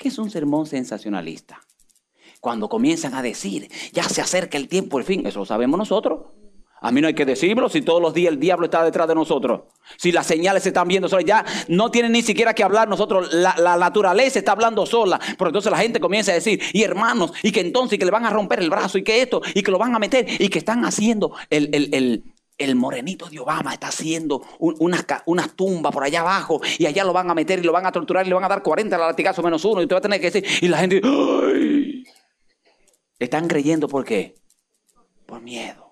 ¿Qué 0.05 0.09
es 0.09 0.19
un 0.19 0.29
sermón 0.29 0.67
sensacionalista? 0.67 1.59
Cuando 2.39 2.69
comienzan 2.69 3.15
a 3.15 3.23
decir, 3.23 3.71
ya 3.91 4.03
se 4.03 4.21
acerca 4.21 4.55
el 4.55 4.67
tiempo, 4.67 4.99
el 4.99 5.03
fin, 5.03 5.25
eso 5.25 5.39
lo 5.39 5.45
sabemos 5.45 5.79
nosotros. 5.79 6.27
A 6.79 6.91
mí 6.91 7.01
no 7.01 7.07
hay 7.07 7.15
que 7.15 7.25
decirlo 7.25 7.69
si 7.69 7.81
todos 7.81 7.99
los 7.99 8.13
días 8.13 8.31
el 8.31 8.39
diablo 8.39 8.65
está 8.65 8.83
detrás 8.83 9.07
de 9.07 9.15
nosotros. 9.15 9.61
Si 9.97 10.11
las 10.11 10.27
señales 10.27 10.61
se 10.61 10.69
están 10.69 10.87
viendo 10.87 11.09
solas, 11.09 11.25
ya 11.25 11.43
no 11.69 11.89
tienen 11.89 12.11
ni 12.11 12.21
siquiera 12.21 12.53
que 12.53 12.63
hablar 12.63 12.87
nosotros. 12.87 13.33
La, 13.33 13.77
naturaleza 13.77 14.37
está 14.37 14.51
hablando 14.51 14.85
sola. 14.85 15.19
Pero 15.39 15.49
entonces 15.49 15.71
la 15.71 15.79
gente 15.79 15.99
comienza 15.99 16.33
a 16.33 16.35
decir, 16.35 16.61
y 16.71 16.83
hermanos, 16.83 17.33
y 17.41 17.51
que 17.51 17.61
entonces 17.61 17.97
que 17.97 18.05
le 18.05 18.11
van 18.11 18.27
a 18.27 18.29
romper 18.29 18.59
el 18.59 18.69
brazo, 18.69 18.99
y 18.99 19.03
que 19.03 19.23
esto, 19.23 19.41
y 19.55 19.63
que 19.63 19.71
lo 19.71 19.79
van 19.79 19.95
a 19.95 19.97
meter, 19.97 20.27
y 20.39 20.49
que 20.49 20.59
están 20.59 20.85
haciendo 20.85 21.33
el, 21.49 21.73
el, 21.73 21.89
el 21.95 22.23
morenito 22.75 23.27
de 23.27 23.39
Obama 23.39 23.73
está 23.73 23.87
haciendo 23.87 24.41
una, 24.59 25.05
una, 25.25 25.47
tumba 25.47 25.91
por 25.91 26.03
allá 26.03 26.21
abajo 26.21 26.61
y 26.77 26.85
allá 26.85 27.03
lo 27.03 27.13
van 27.13 27.29
a 27.29 27.35
meter 27.35 27.59
y 27.59 27.63
lo 27.63 27.71
van 27.71 27.85
a 27.85 27.91
torturar 27.91 28.25
y 28.25 28.29
le 28.29 28.35
van 28.35 28.45
a 28.45 28.49
dar 28.49 28.63
40 28.63 28.97
latigazos 28.97 29.43
menos 29.43 29.65
uno 29.65 29.81
y 29.81 29.83
usted 29.83 29.95
va 29.95 29.99
a 29.99 30.01
tener 30.01 30.21
que 30.21 30.31
decir, 30.31 30.45
y 30.61 30.67
la 30.67 30.77
gente, 30.77 31.01
¡ay! 31.03 32.03
Están 33.19 33.47
creyendo 33.47 33.87
por 33.87 34.05
qué? 34.05 34.35
Por 35.25 35.41
miedo. 35.41 35.85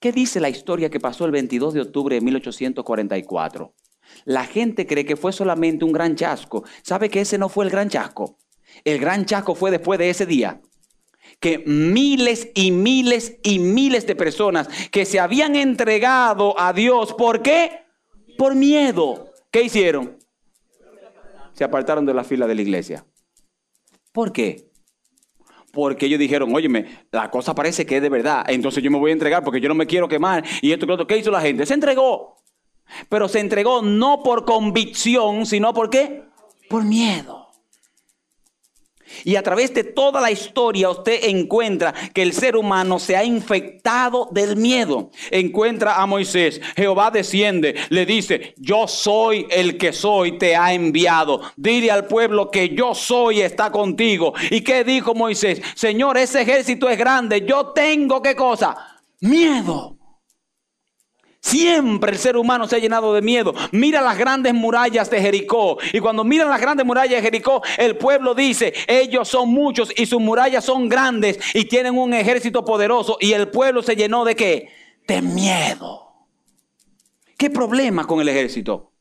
¿Qué 0.00 0.12
dice 0.12 0.40
la 0.40 0.48
historia 0.48 0.90
que 0.90 0.98
pasó 0.98 1.24
el 1.26 1.30
22 1.30 1.74
de 1.74 1.82
octubre 1.82 2.14
de 2.14 2.20
1844? 2.22 3.74
La 4.24 4.44
gente 4.44 4.86
cree 4.86 5.04
que 5.04 5.16
fue 5.16 5.32
solamente 5.32 5.84
un 5.84 5.92
gran 5.92 6.16
chasco. 6.16 6.64
¿Sabe 6.82 7.10
que 7.10 7.20
ese 7.20 7.38
no 7.38 7.48
fue 7.48 7.64
el 7.64 7.70
gran 7.70 7.88
chasco? 7.88 8.38
El 8.84 8.98
gran 8.98 9.26
chasco 9.26 9.54
fue 9.54 9.70
después 9.70 9.98
de 9.98 10.10
ese 10.10 10.26
día 10.26 10.60
que 11.40 11.58
miles 11.66 12.50
y 12.54 12.70
miles 12.70 13.38
y 13.42 13.58
miles 13.58 14.06
de 14.06 14.14
personas 14.14 14.68
que 14.90 15.06
se 15.06 15.18
habían 15.18 15.56
entregado 15.56 16.58
a 16.60 16.72
Dios, 16.72 17.14
¿por 17.14 17.42
qué? 17.42 17.86
Por 18.36 18.54
miedo. 18.54 19.32
¿Qué 19.50 19.62
hicieron? 19.62 20.18
Se 21.54 21.64
apartaron 21.64 22.06
de 22.06 22.14
la 22.14 22.24
fila 22.24 22.46
de 22.46 22.54
la 22.54 22.62
iglesia. 22.62 23.04
¿Por 24.12 24.32
qué? 24.32 24.70
Porque 25.72 26.06
ellos 26.06 26.18
dijeron, 26.18 26.54
óyeme, 26.54 27.06
la 27.10 27.30
cosa 27.30 27.54
parece 27.54 27.86
que 27.86 27.96
es 27.96 28.02
de 28.02 28.08
verdad, 28.08 28.44
entonces 28.48 28.82
yo 28.82 28.90
me 28.90 28.98
voy 28.98 29.10
a 29.10 29.14
entregar 29.14 29.44
porque 29.44 29.60
yo 29.60 29.68
no 29.68 29.74
me 29.74 29.86
quiero 29.86 30.08
quemar. 30.08 30.44
Y 30.60 30.72
esto, 30.72 31.06
¿qué 31.06 31.16
hizo 31.16 31.30
la 31.30 31.40
gente? 31.40 31.64
Se 31.64 31.74
entregó. 31.74 32.36
Pero 33.08 33.28
se 33.28 33.40
entregó 33.40 33.82
no 33.82 34.22
por 34.22 34.44
convicción, 34.44 35.46
sino 35.46 35.72
por 35.72 35.90
qué? 35.90 36.24
Por 36.68 36.84
miedo. 36.84 37.39
Y 39.24 39.36
a 39.36 39.42
través 39.42 39.72
de 39.74 39.84
toda 39.84 40.20
la 40.20 40.30
historia 40.30 40.90
usted 40.90 41.24
encuentra 41.24 41.94
que 42.14 42.22
el 42.22 42.32
ser 42.32 42.56
humano 42.56 42.98
se 42.98 43.16
ha 43.16 43.24
infectado 43.24 44.28
del 44.30 44.56
miedo. 44.56 45.10
Encuentra 45.30 46.00
a 46.00 46.06
Moisés, 46.06 46.60
Jehová 46.76 47.10
desciende, 47.10 47.74
le 47.88 48.06
dice, 48.06 48.54
yo 48.56 48.86
soy 48.88 49.46
el 49.50 49.78
que 49.78 49.92
soy, 49.92 50.38
te 50.38 50.56
ha 50.56 50.72
enviado. 50.72 51.40
Dile 51.56 51.90
al 51.90 52.06
pueblo 52.06 52.50
que 52.50 52.70
yo 52.74 52.94
soy, 52.94 53.40
está 53.40 53.70
contigo. 53.70 54.34
¿Y 54.50 54.62
qué 54.62 54.84
dijo 54.84 55.14
Moisés? 55.14 55.60
Señor, 55.74 56.16
ese 56.18 56.42
ejército 56.42 56.88
es 56.88 56.98
grande, 56.98 57.44
yo 57.46 57.68
tengo 57.68 58.22
qué 58.22 58.34
cosa? 58.34 58.76
Miedo. 59.20 59.99
Siempre 61.40 62.12
el 62.12 62.18
ser 62.18 62.36
humano 62.36 62.68
se 62.68 62.76
ha 62.76 62.78
llenado 62.78 63.14
de 63.14 63.22
miedo. 63.22 63.54
Mira 63.72 64.02
las 64.02 64.18
grandes 64.18 64.52
murallas 64.52 65.10
de 65.10 65.20
Jericó. 65.20 65.78
Y 65.92 66.00
cuando 66.00 66.22
miran 66.22 66.50
las 66.50 66.60
grandes 66.60 66.84
murallas 66.84 67.16
de 67.16 67.22
Jericó, 67.22 67.62
el 67.78 67.96
pueblo 67.96 68.34
dice, 68.34 68.74
ellos 68.86 69.26
son 69.28 69.48
muchos 69.48 69.90
y 69.96 70.06
sus 70.06 70.20
murallas 70.20 70.64
son 70.64 70.88
grandes 70.88 71.38
y 71.54 71.64
tienen 71.64 71.96
un 71.98 72.12
ejército 72.12 72.64
poderoso. 72.64 73.16
Y 73.20 73.32
el 73.32 73.48
pueblo 73.48 73.82
se 73.82 73.96
llenó 73.96 74.24
de 74.24 74.36
qué? 74.36 74.68
De 75.08 75.22
miedo. 75.22 76.12
¿Qué 77.38 77.48
problema 77.48 78.06
con 78.06 78.20
el 78.20 78.28
ejército? 78.28 78.92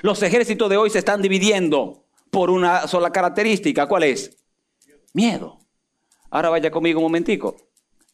Los 0.00 0.22
ejércitos 0.22 0.70
de 0.70 0.78
hoy 0.78 0.88
se 0.88 0.98
están 0.98 1.20
dividiendo 1.20 2.04
por 2.30 2.48
una 2.48 2.88
sola 2.88 3.10
característica. 3.10 3.86
¿Cuál 3.86 4.04
es? 4.04 4.38
Miedo. 5.12 5.58
Ahora 6.30 6.48
vaya 6.48 6.70
conmigo 6.70 7.00
un 7.00 7.04
momentico. 7.04 7.56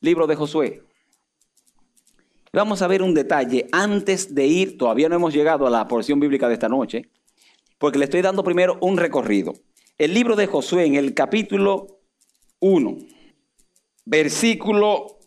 Libro 0.00 0.26
de 0.26 0.34
Josué. 0.34 0.85
Vamos 2.56 2.80
a 2.80 2.86
ver 2.86 3.02
un 3.02 3.12
detalle 3.12 3.66
antes 3.70 4.34
de 4.34 4.46
ir, 4.46 4.78
todavía 4.78 5.10
no 5.10 5.16
hemos 5.16 5.34
llegado 5.34 5.66
a 5.66 5.70
la 5.70 5.86
porción 5.86 6.18
bíblica 6.18 6.48
de 6.48 6.54
esta 6.54 6.70
noche, 6.70 7.10
porque 7.76 7.98
le 7.98 8.06
estoy 8.06 8.22
dando 8.22 8.42
primero 8.42 8.78
un 8.80 8.96
recorrido. 8.96 9.52
El 9.98 10.14
libro 10.14 10.36
de 10.36 10.46
Josué 10.46 10.86
en 10.86 10.94
el 10.94 11.12
capítulo 11.12 12.00
1, 12.60 12.96
versículo 14.06 15.18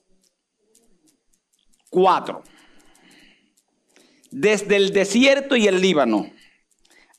4. 1.92 2.42
Desde 4.32 4.76
el 4.78 4.92
desierto 4.92 5.56
y 5.56 5.68
el 5.68 5.82
Líbano 5.82 6.32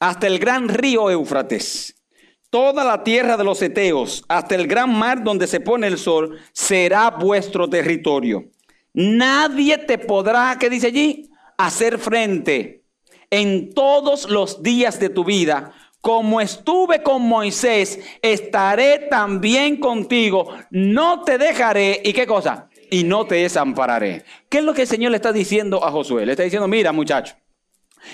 hasta 0.01 0.27
el 0.27 0.41
gran 0.41 0.69
río 0.69 1.09
Éufrates, 1.09 2.03
toda 2.51 2.83
la 2.83 3.05
tierra 3.05 3.37
de 3.37 3.45
los 3.45 3.63
Eteos, 3.63 4.25
hasta 4.27 4.57
el 4.57 4.67
gran 4.67 4.93
mar 4.93 5.23
donde 5.23 5.47
se 5.47 5.61
pone 5.61 5.87
el 5.87 5.99
sol, 5.99 6.37
será 6.53 7.11
vuestro 7.11 7.71
territorio. 7.71 8.51
Nadie 8.93 9.79
te 9.79 9.99
podrá, 9.99 10.57
¿qué 10.59 10.69
dice 10.69 10.89
allí? 10.89 11.31
Hacer 11.57 11.99
frente 11.99 12.85
en 13.31 13.73
todos 13.73 14.29
los 14.29 14.63
días 14.63 14.99
de 14.99 15.09
tu 15.09 15.25
vida. 15.25 15.73
Como 16.01 16.41
estuve 16.41 17.03
con 17.03 17.23
Moisés, 17.23 18.01
estaré 18.23 19.07
también 19.11 19.77
contigo. 19.79 20.49
No 20.71 21.23
te 21.23 21.39
dejaré. 21.39 22.01
¿Y 22.03 22.13
qué 22.13 22.27
cosa? 22.27 22.69
Y 22.91 23.05
no 23.05 23.27
te 23.27 23.37
desampararé. 23.37 24.25
¿Qué 24.49 24.59
es 24.59 24.65
lo 24.65 24.75
que 24.75 24.83
el 24.83 24.89
Señor 24.89 25.13
le 25.13 25.17
está 25.17 25.33
diciendo 25.33 25.85
a 25.85 25.91
Josué? 25.91 26.25
Le 26.25 26.33
está 26.33 26.43
diciendo, 26.43 26.67
mira 26.67 26.93
muchacho, 26.93 27.37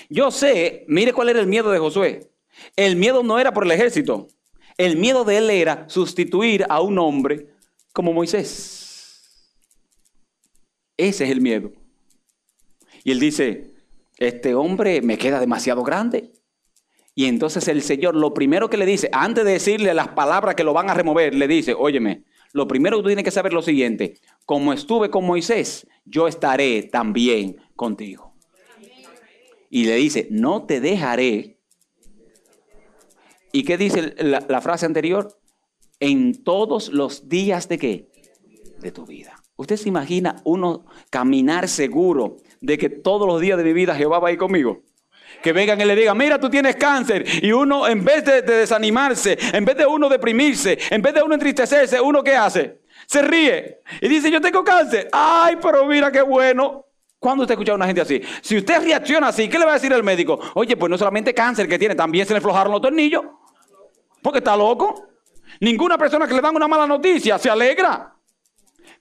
yo 0.09 0.31
sé, 0.31 0.85
mire 0.89 1.13
cuál 1.13 1.29
era 1.29 1.41
el 1.41 1.47
miedo 1.47 1.71
de 1.71 1.79
Josué. 1.79 2.29
El 2.75 2.97
miedo 2.97 3.23
no 3.23 3.39
era 3.39 3.53
por 3.53 3.65
el 3.65 3.71
ejército. 3.71 4.27
El 4.77 4.97
miedo 4.97 5.25
de 5.25 5.39
él 5.39 5.51
era 5.51 5.89
sustituir 5.89 6.67
a 6.69 6.81
un 6.81 6.99
hombre 6.99 7.49
como 7.93 8.13
Moisés. 8.13 8.76
Ese 10.97 11.25
es 11.25 11.31
el 11.31 11.41
miedo. 11.41 11.73
Y 13.05 13.13
él 13.13 13.21
dice, 13.21 13.75
este 14.19 14.55
hombre 14.55 15.03
me 15.03 15.19
queda 15.19 15.41
demasiado 15.41 15.83
grande. 15.83 16.33
Y 17.15 17.27
entonces 17.27 17.67
el 17.69 17.83
Señor 17.83 18.15
lo 18.15 18.35
primero 18.35 18.69
que 18.69 18.77
le 18.77 18.87
dice, 18.87 19.09
antes 19.13 19.45
de 19.45 19.53
decirle 19.53 19.95
las 19.95 20.09
palabras 20.09 20.55
que 20.55 20.65
lo 20.65 20.73
van 20.73 20.91
a 20.91 20.95
remover, 20.95 21.35
le 21.35 21.49
dice, 21.49 21.75
óyeme, 21.75 22.25
lo 22.53 22.69
primero 22.69 22.97
que 22.97 23.03
tú 23.03 23.09
tienes 23.09 23.25
que 23.25 23.31
saber 23.31 23.53
es 23.53 23.55
lo 23.55 23.63
siguiente, 23.63 24.19
como 24.45 24.73
estuve 24.73 25.11
con 25.11 25.25
Moisés, 25.25 25.87
yo 26.05 26.29
estaré 26.29 26.83
también 26.85 27.57
contigo. 27.75 28.35
Y 29.71 29.85
le 29.85 29.97
dice, 29.97 30.29
no 30.31 30.65
te 30.65 30.81
dejaré. 30.81 31.59
¿Y 33.53 33.65
qué 33.65 33.77
dice 33.77 34.15
la, 34.19 34.45
la 34.49 34.61
frase 34.61 34.87
anterior? 34.87 35.39
En 36.01 36.45
todos 36.45 36.91
los 36.91 37.29
días 37.29 37.69
de 37.69 37.79
qué? 37.79 38.09
De 38.81 38.93
tu 38.93 39.07
vida. 39.07 39.36
¿Usted 39.57 39.77
se 39.77 39.89
imagina 39.89 40.37
uno 40.45 40.85
caminar 41.09 41.67
seguro 41.67 42.37
de 42.61 42.77
que 42.77 42.91
todos 42.91 43.27
los 43.27 43.41
días 43.41 43.57
de 43.57 43.65
mi 43.65 43.73
vida 43.73 43.95
Jehová 43.95 44.19
va 44.19 44.29
a 44.29 44.33
ir 44.33 44.39
conmigo? 44.39 44.83
Que 45.43 45.53
vengan 45.53 45.81
y 45.81 45.85
le 45.85 45.97
digan, 45.97 46.17
mira, 46.17 46.39
tú 46.39 46.51
tienes 46.51 46.77
cáncer. 46.77 47.25
Y 47.43 47.53
uno, 47.53 47.89
en 47.89 48.05
vez 48.05 48.25
de, 48.25 48.43
desanimarse, 48.43 49.39
en 49.53 49.65
vez 49.65 49.77
de 49.77 49.87
uno 49.87 50.11
deprimirse, 50.11 50.79
en 50.91 51.01
vez 51.01 51.15
de 51.15 51.23
uno 51.23 51.35
entristecerse, 51.35 52.01
uno 52.01 52.23
qué 52.23 52.37
hace? 52.37 52.81
Se 53.07 53.23
ríe 53.23 53.81
y 54.01 54.09
dice, 54.09 54.31
yo 54.31 54.41
tengo 54.41 54.63
cáncer. 54.63 55.09
Ay, 55.11 55.57
pero 55.61 55.87
mira 55.87 56.13
qué 56.13 56.21
bueno. 56.21 56.85
¿Cuándo 57.19 57.43
usted 57.43 57.53
ha 57.53 57.55
escuchado 57.55 57.75
a 57.75 57.77
una 57.77 57.87
gente 57.87 58.03
así? 58.03 58.21
Si 58.43 58.59
usted 58.59 58.83
reacciona 58.83 59.29
así, 59.29 59.49
¿qué 59.49 59.59
le 59.59 59.65
va 59.65 59.73
a 59.73 59.75
decir 59.75 59.93
el 59.93 60.03
médico? 60.03 60.39
Oye, 60.55 60.77
pues 60.77 60.91
no 60.91 60.99
solamente 60.99 61.33
cáncer 61.33 61.67
que 61.67 61.79
tiene, 61.79 61.95
también 61.95 62.27
se 62.27 62.35
le 62.35 62.39
aflojaron 62.39 62.73
los 62.73 62.83
tornillos. 62.83 63.25
Porque 64.21 64.39
está 64.39 64.55
loco. 64.55 65.09
Ninguna 65.61 65.97
persona 65.97 66.27
que 66.27 66.35
le 66.35 66.43
dan 66.43 66.55
una 66.55 66.69
mala 66.69 66.87
noticia 66.87 67.39
se 67.39 67.49
alegra. 67.49 68.16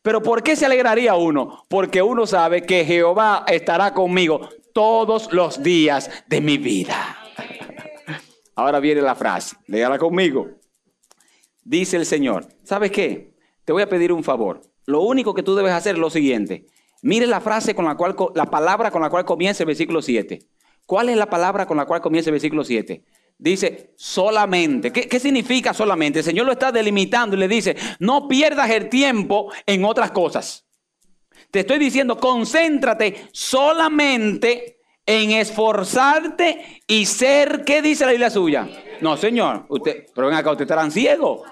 Pero 0.06 0.22
¿por 0.22 0.44
qué 0.44 0.56
se 0.56 0.68
alegraría 0.68 1.16
uno? 1.16 1.66
Porque 1.68 2.04
uno 2.04 2.28
sabe 2.28 2.62
que 2.62 2.86
Jehová 2.86 3.44
estará 3.48 3.92
conmigo 3.92 4.50
todos 4.72 5.34
los 5.34 5.64
días 5.64 6.12
de 6.28 6.42
mi 6.42 6.60
vida. 6.60 7.18
Ahora 8.56 8.80
viene 8.80 9.02
la 9.02 9.16
frase, 9.16 9.56
léala 9.66 9.98
conmigo. 9.98 10.46
Dice 11.64 11.98
el 11.98 12.06
Señor, 12.06 12.46
¿sabes 12.64 12.92
qué? 12.92 13.34
Te 13.64 13.74
voy 13.74 13.82
a 13.82 13.90
pedir 13.90 14.14
un 14.14 14.24
favor. 14.24 14.62
lo 14.86 15.02
único 15.02 15.34
que 15.34 15.42
tú 15.42 15.56
debes 15.56 15.72
hacer 15.72 15.96
es 15.96 16.00
lo 16.00 16.12
siguiente. 16.12 16.68
Mire 17.02 17.26
la 17.26 17.42
frase 17.42 17.74
con 17.74 17.86
la 17.86 17.98
cual, 17.98 18.16
la 18.36 18.46
palabra 18.46 18.92
con 18.92 19.02
la 19.02 19.10
cual 19.10 19.26
comienza 19.26 19.64
el 19.64 19.68
versículo 19.68 20.04
7. 20.04 20.38
¿Cuál 20.86 21.10
es 21.10 21.18
la 21.18 21.32
palabra 21.32 21.66
con 21.66 21.78
la 21.78 21.88
cual 21.88 22.02
comienza 22.02 22.30
el 22.30 22.34
versículo 22.34 22.64
7? 22.64 23.04
Dice 23.38 23.94
solamente. 23.98 24.92
¿Qué, 24.92 25.08
¿Qué, 25.08 25.20
significa 25.20 25.74
solamente? 25.74 26.20
El 26.20 26.26
Señor 26.26 26.46
lo 26.46 26.54
está 26.54 26.72
delimitando 26.72 27.36
y 27.36 27.40
le 27.40 27.48
dice, 27.48 27.76
no 28.00 28.28
pierdas 28.28 28.70
el 28.70 28.90
tiempo 28.90 29.52
en 29.66 29.84
otras 29.84 30.12
cosas. 30.12 30.66
Te 31.52 31.62
estoy 31.62 31.78
diciendo, 31.78 32.18
concéntrate 32.18 33.28
solamente 33.32 34.80
en 35.06 35.32
esforzarte 35.32 36.82
y 36.88 37.06
ser, 37.06 37.64
¿qué 37.64 37.82
dice 37.82 38.06
la 38.06 38.12
Biblia 38.12 38.30
suya? 38.30 38.68
No, 39.02 39.18
Señor, 39.18 39.66
usted, 39.70 40.08
pero 40.16 40.28
ven 40.28 40.36
acá, 40.36 40.52
usted 40.52 40.64
estarán 40.64 40.92
ciego. 40.92 41.44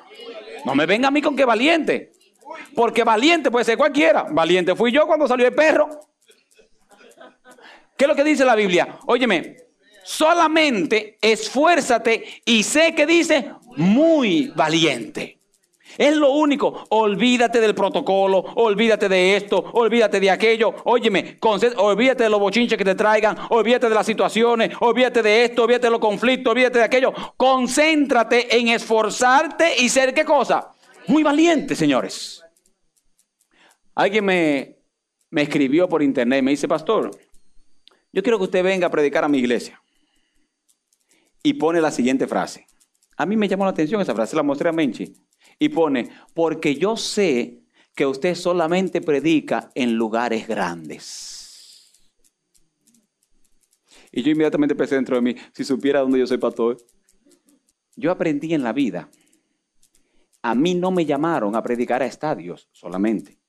No 0.65 0.75
me 0.75 0.85
venga 0.85 1.09
a 1.09 1.11
mí 1.11 1.21
con 1.21 1.35
que 1.35 1.45
valiente. 1.45 2.11
Porque 2.75 3.03
valiente 3.03 3.51
puede 3.51 3.65
ser 3.65 3.77
cualquiera. 3.77 4.25
Valiente 4.29 4.75
fui 4.75 4.91
yo 4.91 5.05
cuando 5.05 5.27
salió 5.27 5.47
el 5.47 5.53
perro. 5.53 5.89
¿Qué 7.97 8.05
es 8.05 8.07
lo 8.07 8.15
que 8.15 8.23
dice 8.23 8.45
la 8.45 8.55
Biblia? 8.55 8.99
Óyeme, 9.05 9.57
solamente 10.03 11.17
esfuérzate 11.21 12.41
y 12.45 12.63
sé 12.63 12.93
que 12.93 13.05
dice 13.05 13.51
muy 13.77 14.51
valiente. 14.55 15.39
Es 15.97 16.15
lo 16.15 16.31
único. 16.31 16.85
Olvídate 16.89 17.59
del 17.59 17.75
protocolo, 17.75 18.39
olvídate 18.55 19.07
de 19.07 19.35
esto, 19.35 19.63
olvídate 19.73 20.19
de 20.19 20.31
aquello. 20.31 20.73
Óyeme, 20.85 21.37
olvídate 21.77 22.23
de 22.23 22.29
los 22.29 22.39
bochinches 22.39 22.77
que 22.77 22.85
te 22.85 22.95
traigan, 22.95 23.37
olvídate 23.49 23.89
de 23.89 23.95
las 23.95 24.05
situaciones, 24.05 24.75
olvídate 24.79 25.21
de 25.21 25.45
esto, 25.45 25.63
olvídate 25.63 25.87
de 25.87 25.91
los 25.91 25.99
conflictos, 25.99 26.51
olvídate 26.51 26.79
de 26.79 26.85
aquello. 26.85 27.13
Concéntrate 27.37 28.57
en 28.57 28.69
esforzarte 28.69 29.81
y 29.81 29.89
ser 29.89 30.13
qué 30.13 30.25
cosa? 30.25 30.71
Muy 31.07 31.21
valiente, 31.21 31.75
señores. 31.75 32.43
Alguien 33.95 34.25
me, 34.25 34.77
me 35.29 35.43
escribió 35.43 35.87
por 35.87 36.01
internet 36.01 36.39
y 36.39 36.41
me 36.41 36.51
dice, 36.51 36.67
pastor, 36.67 37.11
yo 38.11 38.23
quiero 38.23 38.39
que 38.39 38.45
usted 38.45 38.63
venga 38.63 38.87
a 38.87 38.91
predicar 38.91 39.23
a 39.23 39.27
mi 39.27 39.37
iglesia. 39.37 39.82
Y 41.43 41.53
pone 41.53 41.81
la 41.81 41.91
siguiente 41.91 42.25
frase. 42.25 42.65
A 43.17 43.25
mí 43.25 43.35
me 43.35 43.47
llamó 43.47 43.65
la 43.65 43.71
atención 43.71 44.01
esa 44.01 44.15
frase, 44.15 44.35
la 44.35 44.43
mostré 44.43 44.69
a 44.69 44.71
Menchi. 44.71 45.13
Y 45.59 45.69
pone, 45.69 46.09
porque 46.33 46.75
yo 46.75 46.97
sé 46.97 47.63
que 47.93 48.05
usted 48.05 48.33
solamente 48.35 49.01
predica 49.01 49.69
en 49.75 49.93
lugares 49.95 50.47
grandes. 50.47 51.91
Y 54.11 54.23
yo 54.23 54.31
inmediatamente 54.31 54.75
pensé 54.75 54.95
dentro 54.95 55.15
de 55.15 55.21
mí, 55.21 55.35
si 55.53 55.63
supiera 55.63 55.99
dónde 55.99 56.19
yo 56.19 56.27
soy 56.27 56.37
pastor. 56.37 56.77
Yo 57.95 58.11
aprendí 58.11 58.53
en 58.53 58.63
la 58.63 58.73
vida. 58.73 59.09
A 60.41 60.55
mí 60.55 60.75
no 60.75 60.91
me 60.91 61.05
llamaron 61.05 61.55
a 61.55 61.63
predicar 61.63 62.01
a 62.01 62.05
estadios 62.05 62.69
solamente. 62.71 63.39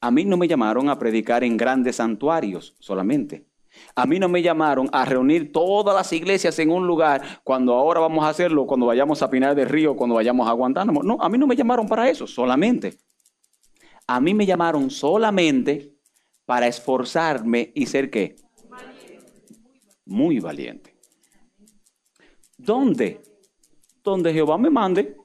A 0.00 0.10
mí 0.10 0.24
no 0.24 0.36
me 0.36 0.46
llamaron 0.46 0.88
a 0.88 0.98
predicar 0.98 1.42
en 1.42 1.56
grandes 1.56 1.96
santuarios 1.96 2.76
solamente. 2.78 3.46
A 3.94 4.06
mí 4.06 4.18
no 4.18 4.28
me 4.28 4.42
llamaron 4.42 4.88
a 4.92 5.04
reunir 5.04 5.52
todas 5.52 5.94
las 5.94 6.12
iglesias 6.12 6.58
en 6.58 6.70
un 6.70 6.86
lugar 6.86 7.22
cuando 7.44 7.74
ahora 7.74 8.00
vamos 8.00 8.24
a 8.24 8.28
hacerlo, 8.28 8.66
cuando 8.66 8.86
vayamos 8.86 9.22
a 9.22 9.30
Pinar 9.30 9.54
del 9.54 9.68
Río, 9.68 9.96
cuando 9.96 10.16
vayamos 10.16 10.48
a 10.48 10.52
Guantánamo. 10.52 11.02
No, 11.02 11.16
a 11.20 11.28
mí 11.28 11.38
no 11.38 11.46
me 11.46 11.56
llamaron 11.56 11.86
para 11.88 12.08
eso, 12.08 12.26
solamente. 12.26 12.98
A 14.06 14.20
mí 14.20 14.34
me 14.34 14.46
llamaron 14.46 14.90
solamente 14.90 15.96
para 16.44 16.66
esforzarme 16.66 17.72
y 17.74 17.86
ser 17.86 18.10
qué? 18.10 18.36
Muy 20.04 20.38
valiente. 20.38 20.96
¿Dónde? 22.56 23.20
Donde 24.02 24.32
Jehová 24.32 24.56
me 24.56 24.70
mande. 24.70 25.16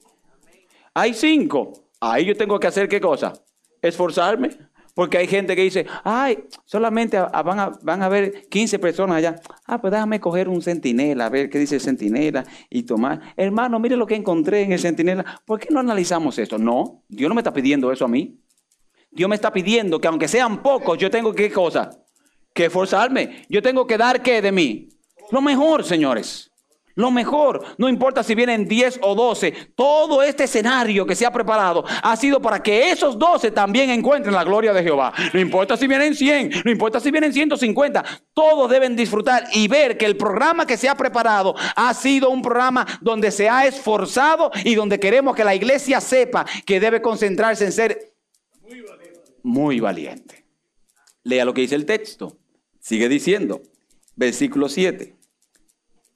Hay 0.93 1.13
cinco. 1.13 1.71
Ahí 1.99 2.25
yo 2.25 2.35
tengo 2.35 2.59
que 2.59 2.67
hacer 2.67 2.89
qué 2.89 2.99
cosa? 2.99 3.33
Esforzarme. 3.81 4.49
Porque 4.93 5.17
hay 5.17 5.27
gente 5.27 5.55
que 5.55 5.63
dice, 5.63 5.85
ay, 6.03 6.45
solamente 6.65 7.19
van 7.19 7.59
a, 7.59 7.71
van 7.81 8.03
a 8.03 8.09
ver 8.09 8.47
15 8.49 8.79
personas 8.79 9.17
allá. 9.17 9.41
Ah, 9.65 9.79
pues 9.79 9.91
déjame 9.91 10.19
coger 10.19 10.49
un 10.49 10.61
centinela, 10.61 11.27
a 11.27 11.29
ver 11.29 11.49
qué 11.49 11.59
dice 11.59 11.75
el 11.75 11.81
centinela 11.81 12.43
y 12.69 12.83
tomar. 12.83 13.33
Hermano, 13.37 13.79
mire 13.79 13.95
lo 13.95 14.05
que 14.05 14.15
encontré 14.15 14.61
en 14.61 14.73
el 14.73 14.79
centinela. 14.79 15.41
¿Por 15.45 15.59
qué 15.59 15.67
no 15.71 15.79
analizamos 15.79 16.37
esto? 16.39 16.57
No, 16.57 17.03
Dios 17.07 17.29
no 17.29 17.35
me 17.35 17.41
está 17.41 17.53
pidiendo 17.53 17.91
eso 17.91 18.05
a 18.05 18.07
mí. 18.07 18.39
Dios 19.11 19.29
me 19.29 19.35
está 19.35 19.51
pidiendo 19.51 19.99
que 19.99 20.07
aunque 20.07 20.27
sean 20.27 20.61
pocos, 20.61 20.97
yo 20.97 21.09
tengo 21.09 21.33
que, 21.33 21.43
¿qué 21.49 21.53
cosa? 21.53 21.89
Que 22.53 22.65
esforzarme. 22.65 23.45
Yo 23.49 23.61
tengo 23.61 23.87
que 23.87 23.97
dar, 23.97 24.21
¿qué 24.21 24.41
de 24.41 24.51
mí? 24.51 24.89
Lo 25.31 25.41
mejor, 25.41 25.83
señores. 25.83 26.50
Lo 27.01 27.09
mejor, 27.09 27.63
no 27.79 27.89
importa 27.89 28.21
si 28.21 28.35
vienen 28.35 28.67
10 28.67 28.99
o 29.01 29.15
12, 29.15 29.71
todo 29.75 30.21
este 30.21 30.43
escenario 30.43 31.03
que 31.03 31.15
se 31.15 31.25
ha 31.25 31.31
preparado 31.31 31.83
ha 32.03 32.15
sido 32.15 32.39
para 32.39 32.61
que 32.61 32.91
esos 32.91 33.17
12 33.17 33.49
también 33.49 33.89
encuentren 33.89 34.35
la 34.35 34.43
gloria 34.43 34.71
de 34.71 34.83
Jehová. 34.83 35.11
No 35.33 35.39
importa 35.39 35.75
si 35.75 35.87
vienen 35.87 36.13
100, 36.13 36.61
no 36.63 36.69
importa 36.69 36.99
si 36.99 37.09
vienen 37.09 37.33
150, 37.33 38.05
todos 38.35 38.69
deben 38.69 38.95
disfrutar 38.95 39.45
y 39.51 39.67
ver 39.67 39.97
que 39.97 40.05
el 40.05 40.15
programa 40.15 40.67
que 40.67 40.77
se 40.77 40.89
ha 40.89 40.93
preparado 40.93 41.55
ha 41.75 41.91
sido 41.95 42.29
un 42.29 42.43
programa 42.43 42.85
donde 43.01 43.31
se 43.31 43.49
ha 43.49 43.65
esforzado 43.65 44.51
y 44.63 44.75
donde 44.75 44.99
queremos 44.99 45.35
que 45.35 45.43
la 45.43 45.55
iglesia 45.55 45.99
sepa 46.01 46.45
que 46.67 46.79
debe 46.79 47.01
concentrarse 47.01 47.65
en 47.65 47.71
ser 47.71 48.13
muy 49.41 49.79
valiente. 49.79 50.45
Lea 51.23 51.45
lo 51.45 51.55
que 51.55 51.61
dice 51.61 51.73
el 51.73 51.87
texto. 51.87 52.37
Sigue 52.79 53.09
diciendo, 53.09 53.63
versículo 54.15 54.69
7. 54.69 55.20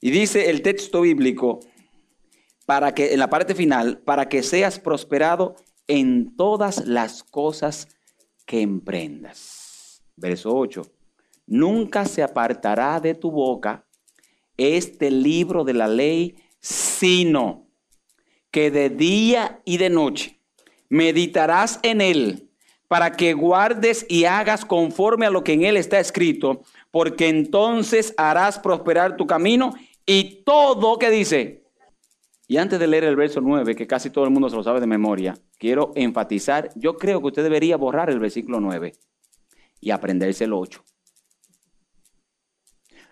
Y 0.00 0.10
dice 0.10 0.50
el 0.50 0.62
texto 0.62 1.00
bíblico, 1.00 1.60
para 2.66 2.92
que, 2.94 3.12
en 3.12 3.20
la 3.20 3.30
parte 3.30 3.54
final, 3.54 3.98
para 3.98 4.28
que 4.28 4.42
seas 4.42 4.78
prosperado 4.78 5.54
en 5.86 6.36
todas 6.36 6.84
las 6.86 7.22
cosas 7.22 7.88
que 8.44 8.60
emprendas. 8.60 10.02
Verso 10.16 10.54
8. 10.54 10.82
Nunca 11.46 12.04
se 12.04 12.22
apartará 12.22 12.98
de 13.00 13.14
tu 13.14 13.30
boca 13.30 13.86
este 14.56 15.10
libro 15.10 15.64
de 15.64 15.74
la 15.74 15.86
ley, 15.86 16.36
sino 16.60 17.68
que 18.50 18.70
de 18.70 18.90
día 18.90 19.60
y 19.64 19.76
de 19.76 19.90
noche 19.90 20.40
meditarás 20.88 21.78
en 21.82 22.00
él 22.00 22.50
para 22.88 23.12
que 23.12 23.34
guardes 23.34 24.06
y 24.08 24.24
hagas 24.24 24.64
conforme 24.64 25.26
a 25.26 25.30
lo 25.30 25.44
que 25.44 25.52
en 25.52 25.64
él 25.64 25.76
está 25.76 25.98
escrito, 25.98 26.62
porque 26.90 27.28
entonces 27.28 28.14
harás 28.16 28.58
prosperar 28.58 29.16
tu 29.16 29.26
camino 29.26 29.74
y 30.06 30.44
todo, 30.44 30.98
¿qué 30.98 31.10
dice? 31.10 31.64
Y 32.46 32.58
antes 32.58 32.78
de 32.78 32.86
leer 32.86 33.04
el 33.04 33.16
verso 33.16 33.40
9, 33.40 33.74
que 33.74 33.88
casi 33.88 34.10
todo 34.10 34.24
el 34.24 34.30
mundo 34.30 34.48
se 34.48 34.54
lo 34.54 34.62
sabe 34.62 34.80
de 34.80 34.86
memoria, 34.86 35.36
quiero 35.58 35.90
enfatizar, 35.96 36.70
yo 36.76 36.96
creo 36.96 37.20
que 37.20 37.26
usted 37.26 37.42
debería 37.42 37.76
borrar 37.76 38.08
el 38.08 38.20
versículo 38.20 38.60
9 38.60 38.92
y 39.80 39.90
aprenderse 39.90 40.44
el 40.44 40.52
8. 40.52 40.84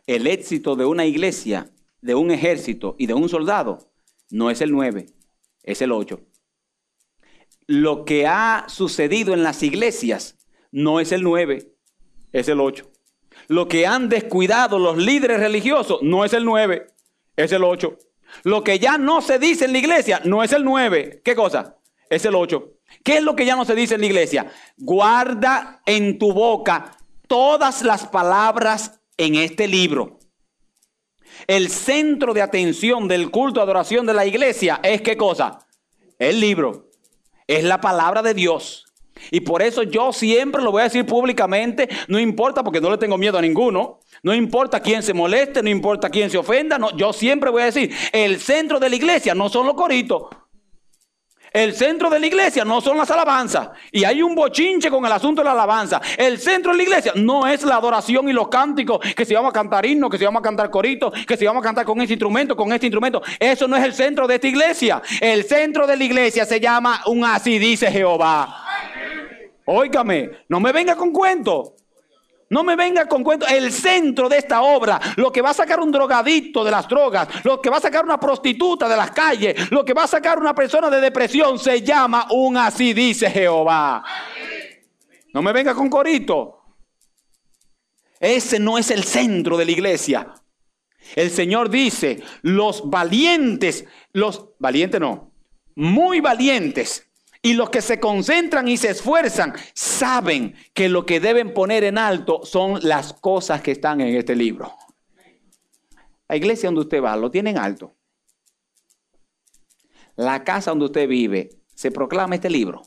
El 0.06 0.28
éxito 0.28 0.76
de 0.76 0.84
una 0.84 1.04
iglesia, 1.04 1.70
de 2.00 2.14
un 2.14 2.30
ejército 2.30 2.94
y 2.98 3.06
de 3.06 3.14
un 3.14 3.28
soldado 3.28 3.90
no 4.30 4.50
es 4.50 4.60
el 4.60 4.70
9, 4.70 5.06
es 5.64 5.82
el 5.82 5.90
8. 5.90 6.20
Lo 7.66 8.04
que 8.04 8.26
ha 8.26 8.66
sucedido 8.68 9.34
en 9.34 9.42
las 9.42 9.62
iglesias 9.62 10.38
no 10.70 11.00
es 11.00 11.10
el 11.10 11.22
9, 11.22 11.72
es 12.32 12.48
el 12.48 12.60
8. 12.60 12.93
Lo 13.48 13.68
que 13.68 13.86
han 13.86 14.08
descuidado 14.08 14.78
los 14.78 14.96
líderes 14.96 15.40
religiosos 15.40 15.98
no 16.02 16.24
es 16.24 16.32
el 16.32 16.44
9, 16.44 16.86
es 17.36 17.52
el 17.52 17.64
8. 17.64 17.98
Lo 18.42 18.64
que 18.64 18.78
ya 18.78 18.98
no 18.98 19.20
se 19.20 19.38
dice 19.38 19.66
en 19.66 19.72
la 19.72 19.78
iglesia 19.78 20.20
no 20.24 20.42
es 20.42 20.52
el 20.52 20.64
9. 20.64 21.22
¿Qué 21.24 21.34
cosa? 21.34 21.76
Es 22.10 22.24
el 22.24 22.34
8. 22.34 22.72
¿Qué 23.02 23.18
es 23.18 23.22
lo 23.22 23.36
que 23.36 23.46
ya 23.46 23.56
no 23.56 23.64
se 23.64 23.74
dice 23.74 23.94
en 23.94 24.00
la 24.00 24.06
iglesia? 24.06 24.50
Guarda 24.76 25.82
en 25.86 26.18
tu 26.18 26.32
boca 26.32 26.96
todas 27.26 27.82
las 27.82 28.06
palabras 28.06 29.00
en 29.16 29.34
este 29.36 29.68
libro. 29.68 30.18
El 31.46 31.68
centro 31.70 32.32
de 32.32 32.42
atención 32.42 33.08
del 33.08 33.30
culto 33.30 33.60
de 33.60 33.64
adoración 33.64 34.06
de 34.06 34.14
la 34.14 34.26
iglesia 34.26 34.80
es 34.82 35.02
qué 35.02 35.16
cosa? 35.16 35.58
El 36.18 36.40
libro. 36.40 36.90
Es 37.46 37.64
la 37.64 37.80
palabra 37.80 38.22
de 38.22 38.34
Dios. 38.34 38.83
Y 39.30 39.40
por 39.40 39.62
eso 39.62 39.82
yo 39.82 40.12
siempre 40.12 40.62
lo 40.62 40.72
voy 40.72 40.80
a 40.80 40.84
decir 40.84 41.06
públicamente, 41.06 41.88
no 42.08 42.18
importa 42.18 42.62
porque 42.62 42.80
no 42.80 42.90
le 42.90 42.98
tengo 42.98 43.16
miedo 43.16 43.38
a 43.38 43.42
ninguno, 43.42 44.00
no 44.22 44.34
importa 44.34 44.80
quién 44.80 45.02
se 45.02 45.14
moleste, 45.14 45.62
no 45.62 45.68
importa 45.68 46.10
quién 46.10 46.30
se 46.30 46.38
ofenda, 46.38 46.78
no, 46.78 46.96
yo 46.96 47.12
siempre 47.12 47.50
voy 47.50 47.62
a 47.62 47.66
decir, 47.66 47.94
el 48.12 48.40
centro 48.40 48.80
de 48.80 48.88
la 48.88 48.96
iglesia 48.96 49.34
no 49.34 49.48
son 49.48 49.66
los 49.66 49.74
coritos. 49.74 50.24
El 51.54 51.72
centro 51.72 52.10
de 52.10 52.18
la 52.18 52.26
iglesia 52.26 52.64
no 52.64 52.80
son 52.80 52.98
las 52.98 53.12
alabanzas. 53.12 53.68
Y 53.92 54.02
hay 54.02 54.22
un 54.22 54.34
bochinche 54.34 54.90
con 54.90 55.06
el 55.06 55.12
asunto 55.12 55.40
de 55.40 55.44
la 55.44 55.52
alabanza. 55.52 56.02
El 56.18 56.40
centro 56.40 56.72
de 56.72 56.78
la 56.78 56.82
iglesia 56.82 57.12
no 57.14 57.46
es 57.46 57.62
la 57.62 57.76
adoración 57.76 58.28
y 58.28 58.32
los 58.32 58.48
cánticos, 58.48 58.98
que 59.14 59.24
si 59.24 59.34
vamos 59.34 59.50
a 59.50 59.52
cantar 59.52 59.86
himnos, 59.86 60.10
que 60.10 60.18
si 60.18 60.24
vamos 60.24 60.40
a 60.40 60.42
cantar 60.42 60.68
coritos, 60.68 61.12
que 61.24 61.36
si 61.36 61.46
vamos 61.46 61.62
a 61.62 61.64
cantar 61.64 61.84
con 61.84 62.00
este 62.00 62.14
instrumento, 62.14 62.56
con 62.56 62.72
este 62.72 62.86
instrumento. 62.86 63.22
Eso 63.38 63.68
no 63.68 63.76
es 63.76 63.84
el 63.84 63.94
centro 63.94 64.26
de 64.26 64.34
esta 64.34 64.48
iglesia. 64.48 65.00
El 65.20 65.44
centro 65.44 65.86
de 65.86 65.96
la 65.96 66.02
iglesia 66.02 66.44
se 66.44 66.58
llama 66.58 67.02
un 67.06 67.24
así 67.24 67.60
dice 67.60 67.88
Jehová. 67.88 68.63
Óigame, 69.66 70.30
no 70.48 70.60
me 70.60 70.72
venga 70.72 70.96
con 70.96 71.12
cuento. 71.12 71.76
No 72.50 72.62
me 72.62 72.76
venga 72.76 73.06
con 73.06 73.24
cuento. 73.24 73.46
El 73.46 73.72
centro 73.72 74.28
de 74.28 74.38
esta 74.38 74.62
obra, 74.62 75.00
lo 75.16 75.32
que 75.32 75.40
va 75.40 75.50
a 75.50 75.54
sacar 75.54 75.80
un 75.80 75.90
drogadicto 75.90 76.62
de 76.62 76.70
las 76.70 76.86
drogas, 76.86 77.28
lo 77.44 77.60
que 77.60 77.70
va 77.70 77.78
a 77.78 77.80
sacar 77.80 78.04
una 78.04 78.20
prostituta 78.20 78.88
de 78.88 78.96
las 78.96 79.10
calles, 79.10 79.70
lo 79.70 79.84
que 79.84 79.94
va 79.94 80.04
a 80.04 80.08
sacar 80.08 80.38
una 80.38 80.54
persona 80.54 80.90
de 80.90 81.00
depresión, 81.00 81.58
se 81.58 81.82
llama 81.82 82.28
un 82.30 82.56
así 82.56 82.92
dice 82.92 83.30
Jehová. 83.30 84.04
No 85.32 85.42
me 85.42 85.52
venga 85.52 85.74
con 85.74 85.88
corito. 85.88 86.60
Ese 88.20 88.58
no 88.58 88.78
es 88.78 88.90
el 88.90 89.04
centro 89.04 89.56
de 89.56 89.64
la 89.64 89.72
iglesia. 89.72 90.34
El 91.16 91.30
Señor 91.30 91.68
dice, 91.68 92.22
los 92.42 92.88
valientes, 92.88 93.84
los 94.12 94.50
valientes 94.58 95.00
no, 95.00 95.32
muy 95.74 96.20
valientes 96.20 97.10
y 97.44 97.52
los 97.52 97.68
que 97.68 97.82
se 97.82 98.00
concentran 98.00 98.68
y 98.68 98.78
se 98.78 98.88
esfuerzan 98.88 99.52
saben 99.74 100.54
que 100.72 100.88
lo 100.88 101.04
que 101.04 101.20
deben 101.20 101.52
poner 101.52 101.84
en 101.84 101.98
alto 101.98 102.40
son 102.42 102.80
las 102.82 103.12
cosas 103.12 103.60
que 103.60 103.70
están 103.70 104.00
en 104.00 104.16
este 104.16 104.34
libro. 104.34 104.72
La 106.26 106.36
iglesia 106.36 106.68
donde 106.68 106.80
usted 106.80 107.02
va 107.02 107.14
lo 107.18 107.30
tienen 107.30 107.58
alto. 107.58 107.94
La 110.16 110.42
casa 110.42 110.70
donde 110.70 110.86
usted 110.86 111.06
vive 111.06 111.50
se 111.74 111.90
proclama 111.90 112.36
este 112.36 112.48
libro. 112.48 112.80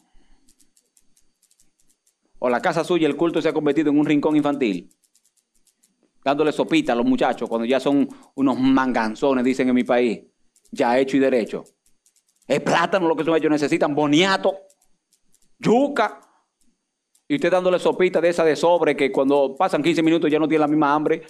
O 2.39 2.49
la 2.49 2.59
casa 2.59 2.83
suya, 2.83 3.07
el 3.07 3.15
culto 3.15 3.43
se 3.43 3.49
ha 3.49 3.53
convertido 3.53 3.91
en 3.91 3.99
un 3.99 4.07
rincón 4.07 4.35
infantil. 4.35 4.89
Dándole 6.25 6.51
sopita 6.51 6.93
a 6.93 6.95
los 6.95 7.05
muchachos 7.05 7.47
cuando 7.47 7.65
ya 7.65 7.79
son 7.79 8.09
unos 8.33 8.59
manganzones, 8.59 9.45
dicen 9.45 9.69
en 9.69 9.75
mi 9.75 9.83
país. 9.83 10.23
Ya 10.71 10.97
hecho 10.97 11.15
y 11.15 11.19
derecho. 11.19 11.63
Es 12.47 12.61
plátano 12.61 13.07
lo 13.07 13.15
que 13.15 13.23
ellos 13.23 13.51
necesitan, 13.51 13.93
boniato, 13.93 14.57
yuca. 15.59 16.21
Y 17.27 17.35
usted 17.35 17.51
dándole 17.51 17.77
sopita 17.77 18.21
de 18.21 18.29
esa 18.29 18.45
de 18.45 18.55
sobre 18.55 18.95
que 18.95 19.11
cuando 19.11 19.55
pasan 19.57 19.83
15 19.83 20.01
minutos 20.01 20.31
ya 20.31 20.39
no 20.39 20.47
tiene 20.47 20.61
la 20.61 20.67
misma 20.67 20.93
hambre. 20.93 21.23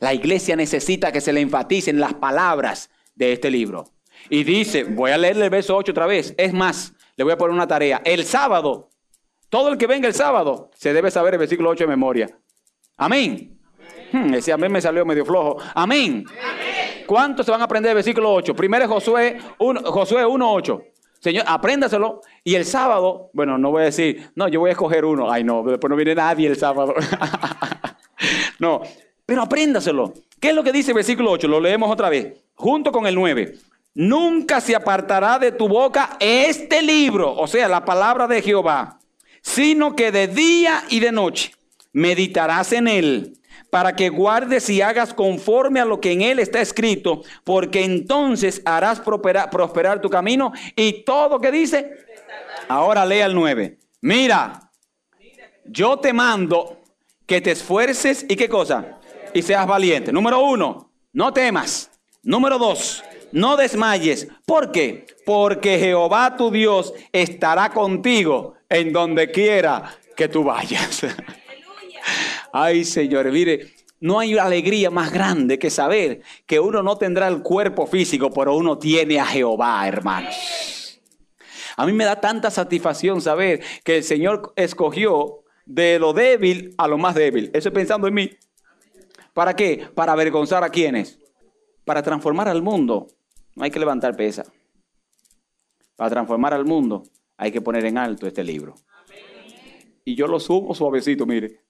La 0.00 0.12
iglesia 0.12 0.56
necesita 0.56 1.12
que 1.12 1.20
se 1.20 1.32
le 1.32 1.40
enfaticen 1.40 2.00
las 2.00 2.14
palabras 2.14 2.90
de 3.14 3.32
este 3.32 3.50
libro. 3.50 3.84
Y 4.28 4.42
dice, 4.42 4.84
voy 4.84 5.12
a 5.12 5.18
leerle 5.18 5.44
el 5.44 5.50
verso 5.50 5.76
8 5.76 5.92
otra 5.92 6.06
vez. 6.06 6.34
Es 6.36 6.52
más, 6.52 6.94
le 7.16 7.24
voy 7.24 7.32
a 7.32 7.38
poner 7.38 7.54
una 7.54 7.68
tarea. 7.68 8.02
El 8.04 8.24
sábado, 8.24 8.90
todo 9.48 9.68
el 9.68 9.78
que 9.78 9.86
venga 9.86 10.08
el 10.08 10.14
sábado, 10.14 10.70
se 10.74 10.92
debe 10.92 11.10
saber 11.10 11.34
el 11.34 11.38
versículo 11.38 11.70
8 11.70 11.84
de 11.84 11.88
memoria. 11.88 12.38
Amén. 12.96 13.60
Hmm, 14.12 14.34
ese 14.34 14.52
amén 14.52 14.72
me 14.72 14.80
salió 14.80 15.06
medio 15.06 15.24
flojo. 15.24 15.58
Amén. 15.74 16.24
¿Cuántos 17.10 17.44
se 17.44 17.50
van 17.50 17.60
a 17.60 17.64
aprender 17.64 17.90
el 17.90 17.96
versículo 17.96 18.32
8? 18.32 18.54
Primero 18.54 18.84
es 18.84 18.88
Josué 18.88 19.36
1, 19.58 19.82
Josué 19.90 20.24
1.8. 20.24 20.80
Señor, 21.18 21.44
apréndaselo. 21.44 22.20
Y 22.44 22.54
el 22.54 22.64
sábado, 22.64 23.30
bueno, 23.32 23.58
no 23.58 23.72
voy 23.72 23.82
a 23.82 23.86
decir, 23.86 24.30
no, 24.36 24.46
yo 24.46 24.60
voy 24.60 24.68
a 24.68 24.74
escoger 24.74 25.04
uno. 25.04 25.28
Ay, 25.28 25.42
no, 25.42 25.64
después 25.64 25.90
no 25.90 25.96
viene 25.96 26.14
nadie 26.14 26.46
el 26.46 26.56
sábado. 26.56 26.94
no, 28.60 28.82
pero 29.26 29.42
apréndaselo. 29.42 30.14
¿Qué 30.38 30.50
es 30.50 30.54
lo 30.54 30.62
que 30.62 30.70
dice 30.70 30.92
el 30.92 30.94
versículo 30.94 31.32
8? 31.32 31.48
Lo 31.48 31.58
leemos 31.58 31.90
otra 31.90 32.10
vez, 32.10 32.32
junto 32.54 32.92
con 32.92 33.08
el 33.08 33.16
9. 33.16 33.54
Nunca 33.94 34.60
se 34.60 34.76
apartará 34.76 35.40
de 35.40 35.50
tu 35.50 35.66
boca 35.66 36.16
este 36.20 36.80
libro, 36.80 37.34
o 37.34 37.48
sea, 37.48 37.66
la 37.66 37.84
palabra 37.84 38.28
de 38.28 38.40
Jehová, 38.40 39.00
sino 39.42 39.96
que 39.96 40.12
de 40.12 40.28
día 40.28 40.84
y 40.88 41.00
de 41.00 41.10
noche 41.10 41.56
meditarás 41.92 42.72
en 42.72 42.86
él 42.86 43.39
para 43.70 43.94
que 43.94 44.08
guardes 44.08 44.68
y 44.68 44.82
hagas 44.82 45.14
conforme 45.14 45.80
a 45.80 45.84
lo 45.84 46.00
que 46.00 46.12
en 46.12 46.22
él 46.22 46.38
está 46.38 46.60
escrito, 46.60 47.22
porque 47.44 47.84
entonces 47.84 48.60
harás 48.64 49.00
prosperar, 49.00 50.00
tu 50.00 50.10
camino 50.10 50.52
y 50.76 51.04
todo 51.04 51.40
que 51.40 51.50
dice. 51.50 51.92
Ahora 52.68 53.06
lea 53.06 53.26
el 53.26 53.34
9. 53.34 53.78
Mira, 54.02 54.70
yo 55.64 55.98
te 55.98 56.12
mando 56.12 56.80
que 57.26 57.40
te 57.40 57.52
esfuerces 57.52 58.26
y 58.28 58.36
qué 58.36 58.48
cosa? 58.48 58.98
Y 59.32 59.42
seas 59.42 59.66
valiente. 59.66 60.12
Número 60.12 60.40
uno, 60.40 60.90
no 61.12 61.32
temas. 61.32 61.90
Número 62.22 62.58
dos, 62.58 63.02
no 63.32 63.56
desmayes. 63.56 64.28
¿Por 64.44 64.72
qué? 64.72 65.06
Porque 65.24 65.78
Jehová 65.78 66.36
tu 66.36 66.50
Dios 66.50 66.92
estará 67.12 67.70
contigo 67.70 68.54
en 68.68 68.92
donde 68.92 69.30
quiera 69.30 69.96
que 70.16 70.28
tú 70.28 70.44
vayas. 70.44 71.06
Ay, 72.52 72.84
Señor, 72.84 73.30
mire, 73.30 73.74
no 74.00 74.18
hay 74.18 74.38
alegría 74.38 74.90
más 74.90 75.12
grande 75.12 75.58
que 75.58 75.70
saber 75.70 76.22
que 76.46 76.58
uno 76.58 76.82
no 76.82 76.96
tendrá 76.96 77.28
el 77.28 77.42
cuerpo 77.42 77.86
físico, 77.86 78.30
pero 78.30 78.56
uno 78.56 78.78
tiene 78.78 79.20
a 79.20 79.26
Jehová, 79.26 79.86
hermanos. 79.86 81.00
A 81.76 81.86
mí 81.86 81.92
me 81.92 82.04
da 82.04 82.20
tanta 82.20 82.50
satisfacción 82.50 83.20
saber 83.20 83.62
que 83.84 83.98
el 83.98 84.04
Señor 84.04 84.52
escogió 84.56 85.44
de 85.66 85.98
lo 85.98 86.12
débil 86.12 86.74
a 86.78 86.88
lo 86.88 86.98
más 86.98 87.14
débil. 87.14 87.50
Eso 87.54 87.72
pensando 87.72 88.08
en 88.08 88.14
mí. 88.14 88.30
¿Para 89.32 89.54
qué? 89.54 89.88
Para 89.94 90.12
avergonzar 90.12 90.64
a 90.64 90.70
quienes. 90.70 91.18
Para 91.84 92.02
transformar 92.02 92.48
al 92.48 92.62
mundo. 92.62 93.06
No 93.54 93.64
hay 93.64 93.70
que 93.70 93.78
levantar 93.78 94.16
pesa. 94.16 94.44
Para 95.96 96.10
transformar 96.10 96.54
al 96.54 96.64
mundo 96.64 97.02
hay 97.36 97.52
que 97.52 97.60
poner 97.60 97.84
en 97.84 97.98
alto 97.98 98.26
este 98.26 98.42
libro. 98.42 98.74
Y 100.04 100.14
yo 100.14 100.26
lo 100.26 100.40
subo 100.40 100.74
suavecito, 100.74 101.24
mire. 101.26 101.60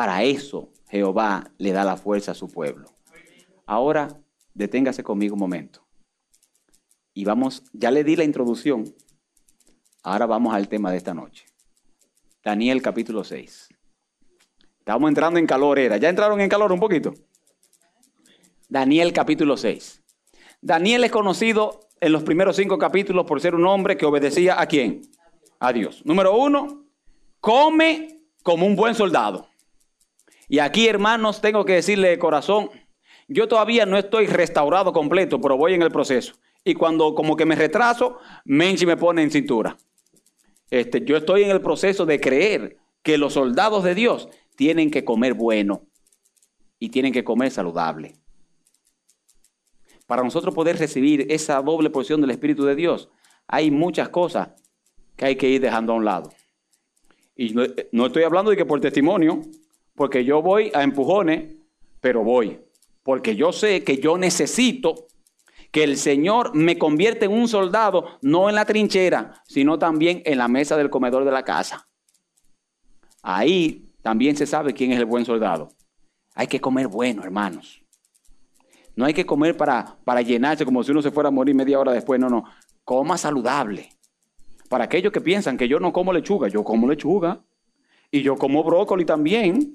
Para 0.00 0.22
eso 0.22 0.72
Jehová 0.88 1.52
le 1.58 1.72
da 1.72 1.84
la 1.84 1.98
fuerza 1.98 2.32
a 2.32 2.34
su 2.34 2.48
pueblo. 2.48 2.88
Ahora, 3.66 4.08
deténgase 4.54 5.02
conmigo 5.02 5.34
un 5.34 5.40
momento. 5.40 5.86
Y 7.12 7.26
vamos, 7.26 7.64
ya 7.74 7.90
le 7.90 8.02
di 8.02 8.16
la 8.16 8.24
introducción. 8.24 8.94
Ahora 10.02 10.24
vamos 10.24 10.54
al 10.54 10.68
tema 10.68 10.90
de 10.90 10.96
esta 10.96 11.12
noche. 11.12 11.44
Daniel 12.42 12.80
capítulo 12.80 13.24
6. 13.24 13.68
Estamos 14.78 15.06
entrando 15.06 15.38
en 15.38 15.46
calor, 15.46 15.78
era. 15.78 15.98
¿Ya 15.98 16.08
entraron 16.08 16.40
en 16.40 16.48
calor 16.48 16.72
un 16.72 16.80
poquito? 16.80 17.12
Daniel 18.70 19.12
capítulo 19.12 19.58
6. 19.58 20.02
Daniel 20.62 21.04
es 21.04 21.10
conocido 21.10 21.80
en 22.00 22.12
los 22.12 22.22
primeros 22.22 22.56
cinco 22.56 22.78
capítulos 22.78 23.26
por 23.26 23.42
ser 23.42 23.54
un 23.54 23.66
hombre 23.66 23.98
que 23.98 24.06
obedecía 24.06 24.62
a 24.62 24.64
quién? 24.64 25.02
A 25.58 25.74
Dios. 25.74 26.00
Número 26.06 26.34
uno, 26.38 26.86
come 27.38 28.22
como 28.42 28.66
un 28.66 28.76
buen 28.76 28.94
soldado. 28.94 29.49
Y 30.50 30.58
aquí, 30.58 30.88
hermanos, 30.88 31.40
tengo 31.40 31.64
que 31.64 31.74
decirle 31.74 32.08
de 32.08 32.18
corazón, 32.18 32.70
yo 33.28 33.46
todavía 33.46 33.86
no 33.86 33.96
estoy 33.96 34.26
restaurado 34.26 34.92
completo, 34.92 35.40
pero 35.40 35.56
voy 35.56 35.74
en 35.74 35.82
el 35.82 35.92
proceso. 35.92 36.34
Y 36.64 36.74
cuando 36.74 37.14
como 37.14 37.36
que 37.36 37.46
me 37.46 37.54
retraso, 37.54 38.18
Menchi 38.44 38.84
me 38.84 38.96
pone 38.96 39.22
en 39.22 39.30
cintura. 39.30 39.76
Este, 40.68 41.04
yo 41.04 41.16
estoy 41.16 41.44
en 41.44 41.50
el 41.50 41.60
proceso 41.60 42.04
de 42.04 42.20
creer 42.20 42.78
que 43.04 43.16
los 43.16 43.34
soldados 43.34 43.84
de 43.84 43.94
Dios 43.94 44.28
tienen 44.56 44.90
que 44.90 45.04
comer 45.04 45.34
bueno 45.34 45.82
y 46.80 46.88
tienen 46.88 47.12
que 47.12 47.22
comer 47.22 47.52
saludable. 47.52 48.16
Para 50.08 50.24
nosotros 50.24 50.52
poder 50.52 50.76
recibir 50.80 51.30
esa 51.30 51.62
doble 51.62 51.90
porción 51.90 52.20
del 52.20 52.32
Espíritu 52.32 52.64
de 52.64 52.74
Dios, 52.74 53.08
hay 53.46 53.70
muchas 53.70 54.08
cosas 54.08 54.48
que 55.14 55.26
hay 55.26 55.36
que 55.36 55.48
ir 55.48 55.60
dejando 55.60 55.92
a 55.92 55.96
un 55.96 56.04
lado. 56.04 56.32
Y 57.36 57.54
no, 57.54 57.62
no 57.92 58.06
estoy 58.06 58.24
hablando 58.24 58.50
de 58.50 58.56
que 58.56 58.66
por 58.66 58.80
testimonio, 58.80 59.42
porque 60.00 60.24
yo 60.24 60.40
voy 60.40 60.72
a 60.72 60.82
empujones, 60.82 61.56
pero 62.00 62.24
voy. 62.24 62.58
Porque 63.02 63.36
yo 63.36 63.52
sé 63.52 63.84
que 63.84 63.98
yo 63.98 64.16
necesito 64.16 65.08
que 65.70 65.84
el 65.84 65.98
Señor 65.98 66.54
me 66.54 66.78
convierta 66.78 67.26
en 67.26 67.32
un 67.32 67.48
soldado, 67.48 68.06
no 68.22 68.48
en 68.48 68.54
la 68.54 68.64
trinchera, 68.64 69.42
sino 69.46 69.78
también 69.78 70.22
en 70.24 70.38
la 70.38 70.48
mesa 70.48 70.78
del 70.78 70.88
comedor 70.88 71.26
de 71.26 71.32
la 71.32 71.42
casa. 71.42 71.86
Ahí 73.22 73.92
también 74.00 74.36
se 74.38 74.46
sabe 74.46 74.72
quién 74.72 74.90
es 74.90 74.98
el 74.98 75.04
buen 75.04 75.26
soldado. 75.26 75.68
Hay 76.34 76.46
que 76.46 76.62
comer 76.62 76.88
bueno, 76.88 77.22
hermanos. 77.22 77.82
No 78.96 79.04
hay 79.04 79.12
que 79.12 79.26
comer 79.26 79.54
para, 79.54 79.98
para 80.02 80.22
llenarse 80.22 80.64
como 80.64 80.82
si 80.82 80.92
uno 80.92 81.02
se 81.02 81.10
fuera 81.10 81.28
a 81.28 81.30
morir 81.30 81.54
media 81.54 81.78
hora 81.78 81.92
después. 81.92 82.18
No, 82.18 82.30
no. 82.30 82.44
Coma 82.84 83.18
saludable. 83.18 83.90
Para 84.70 84.84
aquellos 84.84 85.12
que 85.12 85.20
piensan 85.20 85.58
que 85.58 85.68
yo 85.68 85.78
no 85.78 85.92
como 85.92 86.10
lechuga, 86.10 86.48
yo 86.48 86.64
como 86.64 86.88
lechuga. 86.88 87.44
Y 88.10 88.22
yo 88.22 88.36
como 88.36 88.64
brócoli 88.64 89.04
también. 89.04 89.74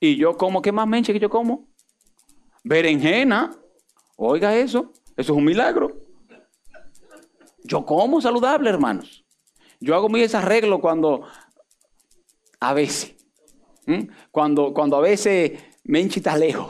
Y 0.00 0.16
yo 0.16 0.36
como, 0.36 0.62
¿qué 0.62 0.72
más 0.72 0.86
menche 0.86 1.12
que 1.12 1.18
yo 1.18 1.28
como? 1.28 1.68
Berenjena. 2.64 3.50
Oiga 4.16 4.56
eso, 4.56 4.92
eso 5.16 5.32
es 5.32 5.38
un 5.38 5.44
milagro. 5.44 6.00
Yo 7.64 7.84
como 7.84 8.20
saludable, 8.20 8.70
hermanos. 8.70 9.24
Yo 9.80 9.94
hago 9.94 10.08
mis 10.08 10.34
arreglos 10.34 10.80
cuando, 10.80 11.22
a 12.58 12.74
veces, 12.74 13.14
cuando, 14.30 14.72
cuando 14.72 14.96
a 14.96 15.00
veces 15.00 15.52
Menchi 15.84 16.18
está 16.18 16.36
lejos. 16.36 16.68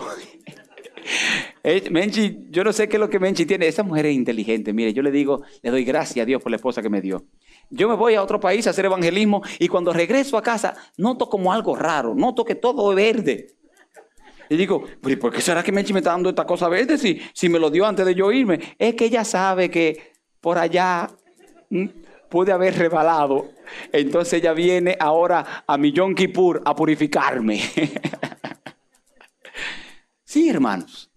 Menchi, 1.91 2.47
yo 2.51 2.65
no 2.65 2.73
sé 2.73 2.89
qué 2.89 2.97
es 2.97 3.01
lo 3.01 3.09
que 3.09 3.19
Menchi 3.19 3.47
tiene. 3.47 3.67
Esa 3.67 3.83
mujer 3.83 4.07
es 4.07 4.15
inteligente. 4.15 4.73
Mire, 4.73 4.93
yo 4.93 5.03
le 5.03 5.11
digo, 5.11 5.43
le 5.63 5.71
doy 5.71 5.85
gracias 5.85 6.23
a 6.23 6.27
Dios 6.27 6.43
por 6.43 6.51
la 6.51 6.57
esposa 6.57 6.83
que 6.83 6.91
me 6.91 7.01
dio. 7.01 7.25
Yo 7.71 7.89
me 7.89 7.95
voy 7.95 8.15
a 8.15 8.23
otro 8.23 8.41
país 8.41 8.67
a 8.67 8.71
hacer 8.71 8.87
evangelismo 8.87 9.43
y 9.59 9.69
cuando 9.69 9.93
regreso 9.93 10.39
a 10.39 10.43
casa 10.43 10.75
noto 10.97 11.29
como 11.29 11.53
algo 11.53 11.77
raro, 11.77 12.15
noto 12.15 12.45
que 12.45 12.55
todo 12.55 12.91
es 12.91 12.97
verde. 12.97 13.55
Y 14.49 14.57
digo, 14.57 14.85
¿por 15.21 15.33
qué 15.33 15.43
será 15.43 15.63
que 15.63 15.73
me 15.73 15.83
está 15.83 16.01
dando 16.01 16.31
esta 16.31 16.47
cosa 16.47 16.69
verde 16.69 16.97
si, 16.97 17.21
si 17.35 17.51
me 17.51 17.59
lo 17.59 17.71
dio 17.71 17.85
antes 17.85 18.07
de 18.07 18.15
yo 18.15 18.33
irme? 18.33 18.77
Es 18.79 18.95
que 18.95 19.05
ella 19.05 19.25
sabe 19.25 19.71
que 19.71 20.13
por 20.41 20.57
allá 20.57 21.11
pude 22.29 22.53
haber 22.53 22.79
rebalado. 22.79 23.51
Entonces 23.93 24.35
ella 24.35 24.55
viene 24.55 24.97
ahora 24.99 25.65
a 25.67 25.77
mi 25.77 25.93
Yom 25.93 26.15
Kippur 26.15 26.63
a 26.65 26.75
purificarme. 26.75 27.61
sí, 30.25 30.49
hermanos. 30.49 31.11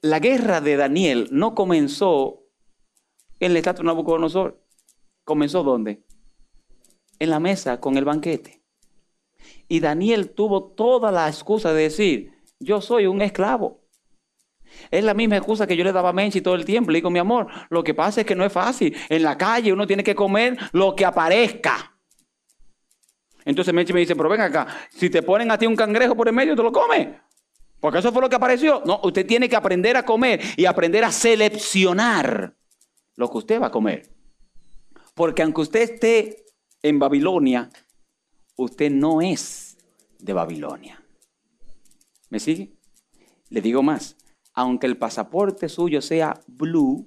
La 0.00 0.18
guerra 0.18 0.62
de 0.62 0.76
Daniel 0.76 1.28
no 1.30 1.54
comenzó 1.54 2.39
en 3.40 3.54
la 3.54 3.58
estatua 3.58 3.82
de 3.82 3.86
Nabucodonosor. 3.86 4.62
comenzó 5.24 5.62
dónde? 5.62 6.04
En 7.18 7.30
la 7.30 7.40
mesa 7.40 7.80
con 7.80 7.96
el 7.96 8.04
banquete. 8.04 8.62
Y 9.68 9.80
Daniel 9.80 10.30
tuvo 10.30 10.72
toda 10.72 11.10
la 11.10 11.28
excusa 11.28 11.72
de 11.72 11.82
decir, 11.82 12.32
yo 12.58 12.80
soy 12.80 13.06
un 13.06 13.22
esclavo. 13.22 13.80
Es 14.90 15.02
la 15.02 15.14
misma 15.14 15.36
excusa 15.36 15.66
que 15.66 15.76
yo 15.76 15.82
le 15.82 15.92
daba 15.92 16.10
a 16.10 16.12
Menchi 16.12 16.40
todo 16.40 16.54
el 16.54 16.64
tiempo. 16.64 16.90
Le 16.90 16.98
digo, 16.98 17.10
mi 17.10 17.18
amor, 17.18 17.48
lo 17.70 17.82
que 17.82 17.94
pasa 17.94 18.20
es 18.20 18.26
que 18.26 18.36
no 18.36 18.44
es 18.44 18.52
fácil. 18.52 18.96
En 19.08 19.22
la 19.22 19.36
calle 19.36 19.72
uno 19.72 19.86
tiene 19.86 20.04
que 20.04 20.14
comer 20.14 20.56
lo 20.72 20.94
que 20.94 21.04
aparezca. 21.04 21.96
Entonces 23.44 23.72
Menchi 23.72 23.92
me 23.92 24.00
dice, 24.00 24.14
pero 24.14 24.28
ven 24.28 24.42
acá, 24.42 24.66
si 24.90 25.10
te 25.10 25.22
ponen 25.22 25.50
a 25.50 25.58
ti 25.58 25.66
un 25.66 25.74
cangrejo 25.74 26.14
por 26.14 26.28
el 26.28 26.34
medio, 26.34 26.54
te 26.54 26.62
lo 26.62 26.70
comes. 26.70 27.08
Porque 27.80 27.98
eso 27.98 28.12
fue 28.12 28.22
lo 28.22 28.28
que 28.28 28.36
apareció. 28.36 28.82
No, 28.84 29.00
usted 29.02 29.26
tiene 29.26 29.48
que 29.48 29.56
aprender 29.56 29.96
a 29.96 30.04
comer 30.04 30.40
y 30.56 30.66
aprender 30.66 31.02
a 31.04 31.10
seleccionar 31.10 32.54
lo 33.16 33.30
que 33.30 33.38
usted 33.38 33.60
va 33.60 33.66
a 33.66 33.70
comer. 33.70 34.14
Porque 35.14 35.42
aunque 35.42 35.60
usted 35.60 35.80
esté 35.80 36.44
en 36.82 36.98
Babilonia, 36.98 37.70
usted 38.56 38.90
no 38.90 39.20
es 39.20 39.78
de 40.18 40.32
Babilonia. 40.32 41.04
¿Me 42.28 42.40
sigue? 42.40 42.72
Le 43.48 43.60
digo 43.60 43.82
más, 43.82 44.16
aunque 44.54 44.86
el 44.86 44.96
pasaporte 44.96 45.68
suyo 45.68 46.00
sea 46.00 46.40
blue, 46.46 47.06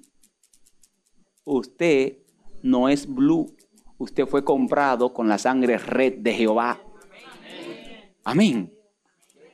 usted 1.44 2.18
no 2.62 2.88
es 2.88 3.06
blue. 3.06 3.54
Usted 3.98 4.26
fue 4.26 4.44
comprado 4.44 5.12
con 5.12 5.28
la 5.28 5.38
sangre 5.38 5.78
red 5.78 6.18
de 6.18 6.34
Jehová. 6.34 6.82
Amén. 8.24 8.74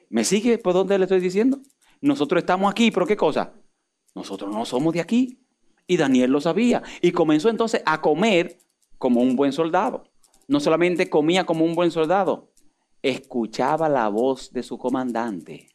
¿Me 0.08 0.24
sigue 0.24 0.58
por 0.58 0.74
dónde 0.74 0.98
le 0.98 1.04
estoy 1.04 1.20
diciendo? 1.20 1.60
Nosotros 2.00 2.42
estamos 2.42 2.70
aquí, 2.70 2.90
pero 2.90 3.06
¿qué 3.06 3.16
cosa? 3.16 3.52
Nosotros 4.14 4.52
no 4.52 4.64
somos 4.64 4.92
de 4.94 5.00
aquí. 5.00 5.39
Y 5.90 5.96
Daniel 5.96 6.31
lo 6.31 6.40
sabía. 6.40 6.85
Y 7.03 7.11
comenzó 7.11 7.48
entonces 7.48 7.83
a 7.85 8.00
comer 8.00 8.59
como 8.96 9.20
un 9.20 9.35
buen 9.35 9.53
soldado. 9.53 10.05
No 10.46 10.61
solamente 10.61 11.11
comía 11.11 11.44
como 11.44 11.64
un 11.64 11.74
buen 11.74 11.90
soldado, 11.90 12.53
escuchaba 13.03 13.88
la 13.88 14.09
voz 14.09 14.53
de 14.53 14.62
su 14.62 14.79
comandante. 14.79 15.68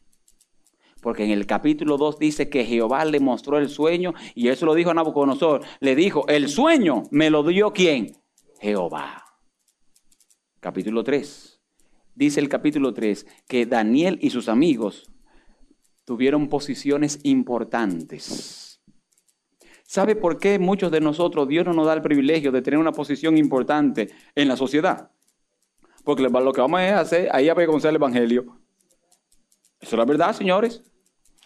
Porque 1.02 1.24
en 1.24 1.32
el 1.32 1.44
capítulo 1.44 1.98
2 1.98 2.18
dice 2.18 2.48
que 2.48 2.64
Jehová 2.64 3.04
le 3.04 3.20
mostró 3.20 3.58
el 3.58 3.68
sueño 3.68 4.14
y 4.34 4.48
eso 4.48 4.64
lo 4.64 4.72
dijo 4.72 4.88
a 4.88 4.94
Nabucodonosor. 4.94 5.60
Le 5.80 5.94
dijo, 5.94 6.26
el 6.28 6.48
sueño 6.48 7.02
me 7.10 7.28
lo 7.28 7.42
dio 7.42 7.74
quién? 7.74 8.16
Jehová. 8.58 9.22
Capítulo 10.60 11.04
3 11.04 11.56
dice 12.14 12.40
el 12.40 12.48
capítulo 12.48 12.94
3 12.94 13.26
que 13.46 13.66
Daniel 13.66 14.18
y 14.22 14.30
sus 14.30 14.48
amigos 14.48 15.10
tuvieron 16.06 16.48
posiciones 16.48 17.20
importantes. 17.22 18.65
¿Sabe 19.86 20.16
por 20.16 20.38
qué 20.38 20.58
muchos 20.58 20.90
de 20.90 21.00
nosotros 21.00 21.46
Dios 21.46 21.64
no 21.64 21.72
nos 21.72 21.86
da 21.86 21.94
el 21.94 22.02
privilegio 22.02 22.50
de 22.50 22.60
tener 22.60 22.78
una 22.78 22.92
posición 22.92 23.38
importante 23.38 24.08
en 24.34 24.48
la 24.48 24.56
sociedad? 24.56 25.10
Porque 26.04 26.22
lo 26.22 26.52
que 26.52 26.60
vamos 26.60 26.80
a 26.80 27.00
hacer 27.00 27.28
ahí 27.32 27.48
avergonzar 27.48 27.90
el 27.90 27.96
Evangelio. 27.96 28.58
Eso 29.80 29.94
es 29.94 29.98
la 29.98 30.04
verdad, 30.04 30.34
señores. 30.34 30.82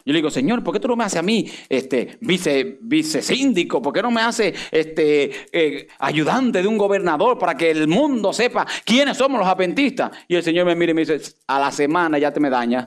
Yo 0.05 0.15
le 0.15 0.19
digo, 0.19 0.31
Señor, 0.31 0.65
¿por 0.65 0.73
qué 0.73 0.81
tú 0.81 0.89
no 0.89 0.97
me 0.97 1.05
haces 1.05 1.19
a 1.19 1.23
mí 1.23 1.47
este, 1.69 2.19
vice, 2.23 2.79
vice 2.81 3.21
síndico? 3.21 3.83
¿Por 3.83 3.93
qué 3.93 4.01
no 4.01 4.11
me 4.11 4.23
haces 4.23 4.59
este, 4.71 5.31
eh, 5.53 5.89
ayudante 5.99 6.63
de 6.63 6.69
un 6.69 6.79
gobernador 6.79 7.39
para 7.39 7.55
que 7.55 7.71
el 7.71 7.87
mundo 7.87 8.33
sepa 8.33 8.67
quiénes 8.85 9.19
somos 9.19 9.39
los 9.39 9.49
adventistas? 9.49 10.11
Y 10.27 10.37
el 10.37 10.43
Señor 10.43 10.65
me 10.65 10.75
mira 10.75 10.93
y 10.93 10.95
me 10.95 11.05
dice, 11.05 11.21
a 11.47 11.61
la 11.61 11.71
semana 11.71 12.19
ya 12.19 12.33
te 12.33 12.41
me 12.41 12.49
daña. 12.49 12.87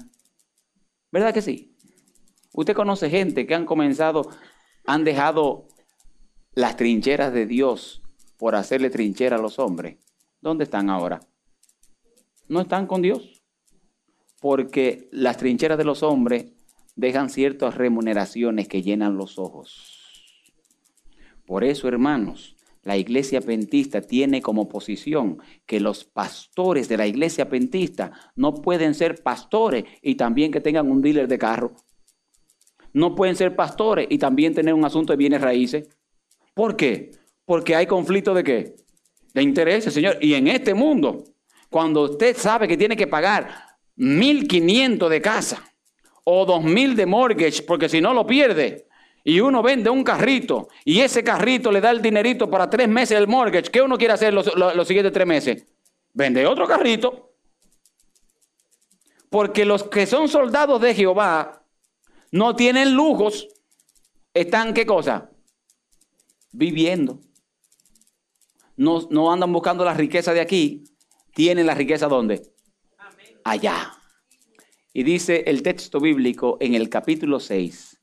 ¿Verdad 1.11 1.33
que 1.33 1.43
sí? 1.43 1.75
Usted 2.51 2.73
conoce 2.73 3.09
gente 3.09 3.45
que 3.45 3.53
han 3.53 3.65
comenzado, 3.65 4.29
han 4.85 5.03
dejado 5.03 5.67
las 6.53 6.77
trincheras 6.77 7.33
de 7.33 7.45
Dios 7.45 8.01
por 8.37 8.55
hacerle 8.55 8.89
trinchera 8.89 9.37
a 9.37 9.41
los 9.41 9.59
hombres. 9.59 9.97
¿Dónde 10.41 10.65
están 10.65 10.89
ahora? 10.89 11.21
No 12.47 12.61
están 12.61 12.87
con 12.87 13.01
Dios. 13.01 13.41
Porque 14.41 15.07
las 15.11 15.37
trincheras 15.37 15.77
de 15.77 15.85
los 15.85 16.03
hombres 16.03 16.51
dejan 16.95 17.29
ciertas 17.29 17.75
remuneraciones 17.75 18.67
que 18.67 18.81
llenan 18.81 19.15
los 19.15 19.39
ojos. 19.39 20.03
Por 21.45 21.63
eso, 21.63 21.87
hermanos, 21.87 22.55
la 22.83 22.97
iglesia 22.97 23.39
pentista 23.39 24.01
tiene 24.01 24.41
como 24.41 24.67
posición 24.67 25.37
que 25.65 25.79
los 25.79 26.03
pastores 26.03 26.89
de 26.89 26.97
la 26.97 27.07
iglesia 27.07 27.47
pentista 27.47 28.11
no 28.35 28.55
pueden 28.55 28.93
ser 28.93 29.23
pastores 29.23 29.85
y 30.01 30.15
también 30.15 30.51
que 30.51 30.59
tengan 30.59 30.91
un 30.91 31.01
dealer 31.01 31.29
de 31.29 31.37
carro. 31.37 31.75
No 32.93 33.15
pueden 33.15 33.35
ser 33.35 33.55
pastores 33.55 34.07
y 34.09 34.17
también 34.17 34.53
tener 34.53 34.73
un 34.73 34.85
asunto 34.85 35.13
de 35.13 35.17
bienes 35.17 35.41
raíces. 35.41 35.89
¿Por 36.53 36.75
qué? 36.75 37.11
Porque 37.45 37.75
hay 37.75 37.87
conflicto 37.87 38.33
de 38.33 38.43
qué? 38.43 38.75
De 39.33 39.41
intereses, 39.41 39.93
Señor. 39.93 40.17
Y 40.21 40.35
en 40.35 40.47
este 40.47 40.73
mundo, 40.73 41.23
cuando 41.69 42.03
usted 42.03 42.37
sabe 42.37 42.67
que 42.67 42.77
tiene 42.77 42.95
que 42.95 43.07
pagar 43.07 43.49
1.500 43.97 45.09
de 45.09 45.21
casa, 45.21 45.73
o 46.23 46.45
dos 46.45 46.63
mil 46.63 46.95
de 46.95 47.05
mortgage, 47.05 47.63
porque 47.63 47.89
si 47.89 48.01
no 48.01 48.13
lo 48.13 48.25
pierde. 48.25 48.87
Y 49.25 49.39
uno 49.39 49.63
vende 49.63 49.89
un 49.89 50.03
carrito 50.03 50.67
y 50.83 50.99
ese 50.99 51.23
carrito 51.23 51.71
le 51.71 51.79
da 51.79 51.91
el 51.91 52.01
dinerito 52.01 52.49
para 52.49 52.69
tres 52.69 52.89
meses 52.89 53.17
del 53.17 53.27
mortgage. 53.27 53.71
¿Qué 53.71 53.81
uno 53.81 53.97
quiere 53.97 54.13
hacer 54.13 54.33
los, 54.33 54.45
siguientes 54.85 55.13
tres 55.13 55.25
meses? 55.25 55.65
Vende 56.13 56.45
otro 56.45 56.67
carrito. 56.67 57.31
Porque 59.29 59.63
los 59.63 59.85
que 59.85 60.05
son 60.05 60.27
soldados 60.27 60.81
de 60.81 60.93
Jehová 60.93 61.62
no 62.33 62.55
tienen 62.55 62.95
lujos. 62.95 63.47
Están, 64.33 64.73
¿qué 64.73 64.87
cosa? 64.87 65.29
Viviendo. 66.51 67.19
No, 68.75 69.07
no 69.11 69.31
andan 69.31 69.53
buscando 69.53 69.85
la 69.85 69.93
riqueza 69.93 70.33
de 70.33 70.41
aquí. 70.41 70.83
Tienen 71.35 71.67
la 71.67 71.75
riqueza 71.75 72.07
¿dónde? 72.07 72.41
Allá. 73.43 73.93
Y 74.93 75.03
dice 75.03 75.43
el 75.45 75.61
texto 75.61 75.99
bíblico 75.99 76.57
en 76.59 76.73
el 76.73 76.89
capítulo 76.89 77.39
6 77.39 78.01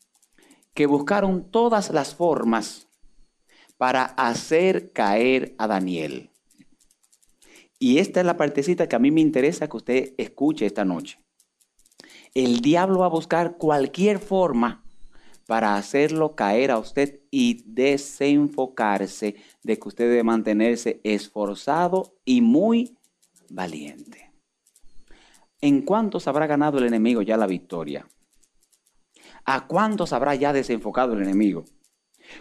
que 0.74 0.86
buscaron 0.86 1.50
todas 1.50 1.90
las 1.90 2.14
formas 2.14 2.88
para 3.78 4.04
hacer 4.04 4.92
caer 4.92 5.56
a 5.58 5.66
Daniel. 5.66 6.30
Y 7.80 7.98
esta 7.98 8.20
es 8.20 8.26
la 8.26 8.36
partecita 8.36 8.88
que 8.88 8.94
a 8.94 9.00
mí 9.00 9.10
me 9.10 9.22
interesa 9.22 9.68
que 9.68 9.76
usted 9.76 10.14
escuche 10.18 10.66
esta 10.66 10.84
noche. 10.84 11.19
El 12.34 12.60
diablo 12.60 13.00
va 13.00 13.06
a 13.06 13.10
buscar 13.10 13.56
cualquier 13.56 14.20
forma 14.20 14.84
para 15.46 15.74
hacerlo 15.74 16.36
caer 16.36 16.70
a 16.70 16.78
usted 16.78 17.22
y 17.32 17.64
desenfocarse 17.66 19.34
de 19.64 19.78
que 19.78 19.88
usted 19.88 20.08
debe 20.08 20.22
mantenerse 20.22 21.00
esforzado 21.02 22.14
y 22.24 22.40
muy 22.40 22.96
valiente. 23.48 24.30
¿En 25.60 25.82
cuántos 25.82 26.28
habrá 26.28 26.46
ganado 26.46 26.78
el 26.78 26.86
enemigo 26.86 27.20
ya 27.22 27.36
la 27.36 27.48
victoria? 27.48 28.06
¿A 29.44 29.66
cuántos 29.66 30.12
habrá 30.12 30.36
ya 30.36 30.52
desenfocado 30.52 31.14
el 31.14 31.22
enemigo? 31.22 31.64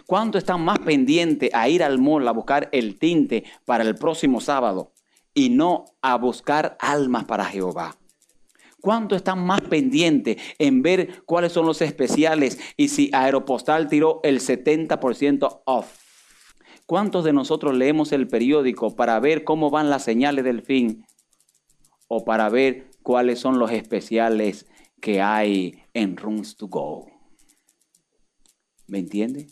¿Cuántos 0.06 0.42
están 0.42 0.64
más 0.64 0.78
pendientes 0.78 1.50
a 1.52 1.68
ir 1.68 1.82
al 1.82 1.98
mall 1.98 2.28
a 2.28 2.32
buscar 2.32 2.68
el 2.70 2.96
tinte 2.96 3.42
para 3.64 3.82
el 3.82 3.96
próximo 3.96 4.40
sábado 4.40 4.92
y 5.34 5.50
no 5.50 5.86
a 6.00 6.16
buscar 6.16 6.76
almas 6.80 7.24
para 7.24 7.44
Jehová? 7.44 7.99
¿Cuántos 8.80 9.16
están 9.16 9.44
más 9.44 9.60
pendientes 9.62 10.36
en 10.58 10.82
ver 10.82 11.22
cuáles 11.24 11.52
son 11.52 11.66
los 11.66 11.82
especiales 11.82 12.58
y 12.76 12.88
si 12.88 13.10
Aeropostal 13.12 13.88
tiró 13.88 14.20
el 14.22 14.40
70% 14.40 15.62
off? 15.64 15.98
¿Cuántos 16.86 17.24
de 17.24 17.32
nosotros 17.32 17.76
leemos 17.76 18.12
el 18.12 18.26
periódico 18.26 18.96
para 18.96 19.20
ver 19.20 19.44
cómo 19.44 19.70
van 19.70 19.90
las 19.90 20.04
señales 20.04 20.44
del 20.44 20.62
fin 20.62 21.04
o 22.08 22.24
para 22.24 22.48
ver 22.48 22.90
cuáles 23.02 23.38
son 23.38 23.58
los 23.58 23.70
especiales 23.70 24.66
que 25.00 25.22
hay 25.22 25.84
en 25.94 26.16
Rooms 26.16 26.56
to 26.56 26.68
Go. 26.68 27.06
¿Me 28.86 28.98
entiende? 28.98 29.46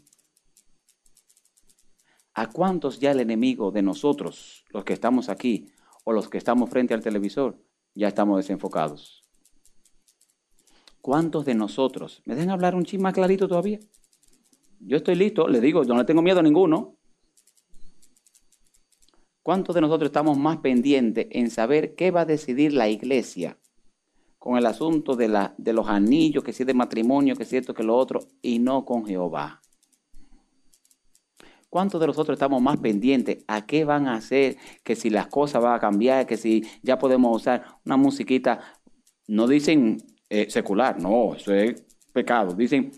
¿A 2.34 2.48
cuántos 2.48 3.00
ya 3.00 3.12
el 3.12 3.20
enemigo 3.20 3.70
de 3.70 3.82
nosotros, 3.82 4.64
los 4.70 4.84
que 4.84 4.92
estamos 4.92 5.28
aquí 5.28 5.72
o 6.04 6.12
los 6.12 6.28
que 6.28 6.38
estamos 6.38 6.70
frente 6.70 6.94
al 6.94 7.02
televisor, 7.02 7.58
ya 7.98 8.06
estamos 8.06 8.37
desenfocados? 8.37 9.24
¿Cuántos 11.00 11.44
de 11.44 11.54
nosotros? 11.54 12.22
¿Me 12.26 12.37
dejan 12.37 12.50
hablar 12.50 12.76
un 12.76 12.84
chisme 12.84 13.02
más 13.04 13.14
clarito 13.14 13.48
todavía? 13.48 13.80
Yo 14.78 14.98
estoy 14.98 15.16
listo, 15.16 15.48
le 15.48 15.61
digo, 15.61 15.82
yo 15.82 15.94
no 15.94 16.06
tengo 16.06 16.22
miedo 16.22 16.38
a 16.38 16.42
ninguno. 16.44 16.96
¿Cuántos 19.42 19.74
de 19.74 19.80
nosotros 19.80 20.08
estamos 20.08 20.38
más 20.38 20.58
pendientes 20.58 21.26
en 21.30 21.50
saber 21.50 21.96
qué 21.96 22.12
va 22.12 22.20
a 22.20 22.24
decidir 22.24 22.72
la 22.72 22.88
iglesia 22.88 23.58
con 24.38 24.56
el 24.56 24.66
asunto 24.66 25.16
de, 25.16 25.26
la, 25.26 25.54
de 25.58 25.72
los 25.72 25.88
anillos, 25.88 26.44
que 26.44 26.52
si 26.52 26.62
es 26.62 26.66
de 26.68 26.74
matrimonio, 26.74 27.34
que 27.34 27.44
si 27.44 27.56
esto, 27.56 27.74
que 27.74 27.82
lo 27.82 27.96
otro, 27.96 28.20
y 28.42 28.61
no 28.61 28.84
con 28.84 29.06
Jehová? 29.06 29.61
¿Cuántos 31.70 32.00
de 32.00 32.07
nosotros 32.07 32.37
estamos 32.37 32.62
más 32.62 32.78
pendientes 32.78 33.44
a 33.46 33.66
qué 33.66 33.85
van 33.85 34.07
a 34.07 34.14
hacer, 34.14 34.57
que 34.83 34.96
si 34.96 35.11
las 35.11 35.26
cosas 35.26 35.62
van 35.62 35.74
a 35.74 35.81
cambiar, 35.81 36.26
que 36.26 36.37
si 36.37 36.62
ya 36.83 36.98
podemos 36.98 37.37
usar 37.37 37.64
una 37.85 37.96
musiquita? 37.96 38.61
No 39.26 39.46
dicen 39.46 39.98
eh, 40.31 40.48
secular, 40.48 40.98
no, 41.00 41.35
eso 41.35 41.52
es 41.52 41.85
pecado. 42.12 42.54
Dicen, 42.54 42.92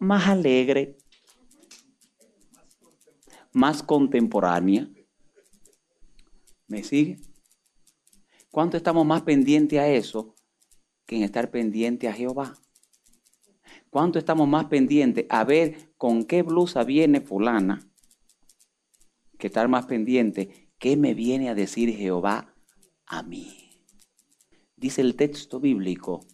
más 0.00 0.26
alegre, 0.26 0.96
más 3.52 3.82
contemporánea 3.82 4.88
¿Me 6.68 6.82
sigue? 6.82 7.18
¿Cuánto 8.50 8.76
estamos 8.76 9.06
más 9.06 9.22
pendientes 9.22 9.78
a 9.78 9.88
eso 9.88 10.34
que 11.06 11.16
en 11.16 11.22
estar 11.22 11.52
pendiente 11.52 12.08
a 12.08 12.12
Jehová? 12.12 12.54
¿Cuánto 13.88 14.18
estamos 14.18 14.48
más 14.48 14.64
pendientes 14.64 15.26
a 15.28 15.44
ver 15.44 15.92
con 15.96 16.24
qué 16.24 16.42
blusa 16.42 16.82
viene 16.82 17.20
fulana 17.20 17.85
estar 19.46 19.68
más 19.68 19.86
pendiente 19.86 20.70
qué 20.78 20.96
me 20.96 21.14
viene 21.14 21.48
a 21.48 21.54
decir 21.54 21.94
Jehová 21.96 22.54
a 23.06 23.22
mí? 23.22 23.82
Dice 24.76 25.00
el 25.00 25.16
texto 25.16 25.60
bíblico 25.60 26.24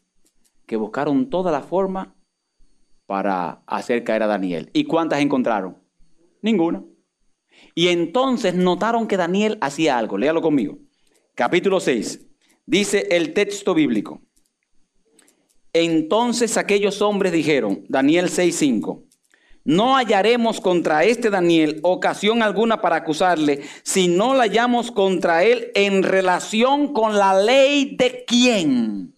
que 0.66 0.76
buscaron 0.76 1.30
toda 1.30 1.52
la 1.52 1.62
forma 1.62 2.16
para 3.06 3.62
hacer 3.66 4.04
caer 4.04 4.22
a 4.22 4.26
Daniel. 4.26 4.70
¿Y 4.72 4.84
cuántas 4.84 5.20
encontraron? 5.20 5.76
Ninguna. 6.40 6.84
Y 7.74 7.88
entonces 7.88 8.54
notaron 8.54 9.06
que 9.06 9.16
Daniel 9.16 9.58
hacía 9.60 9.98
algo. 9.98 10.18
Léalo 10.18 10.42
conmigo. 10.42 10.78
Capítulo 11.34 11.80
6. 11.80 12.26
Dice 12.66 13.08
el 13.10 13.32
texto 13.32 13.74
bíblico. 13.74 14.22
Entonces 15.72 16.56
aquellos 16.58 17.00
hombres 17.00 17.32
dijeron, 17.32 17.84
Daniel 17.88 18.26
6:5, 18.28 19.04
no 19.64 19.96
hallaremos 19.96 20.60
contra 20.60 21.04
este 21.04 21.30
Daniel 21.30 21.80
ocasión 21.82 22.42
alguna 22.42 22.80
para 22.80 22.96
acusarle 22.96 23.62
si 23.82 24.08
no 24.08 24.34
la 24.34 24.44
hallamos 24.44 24.90
contra 24.90 25.44
él 25.44 25.70
en 25.74 26.02
relación 26.02 26.92
con 26.92 27.16
la 27.16 27.40
ley 27.40 27.94
de 27.96 28.24
quién. 28.26 29.14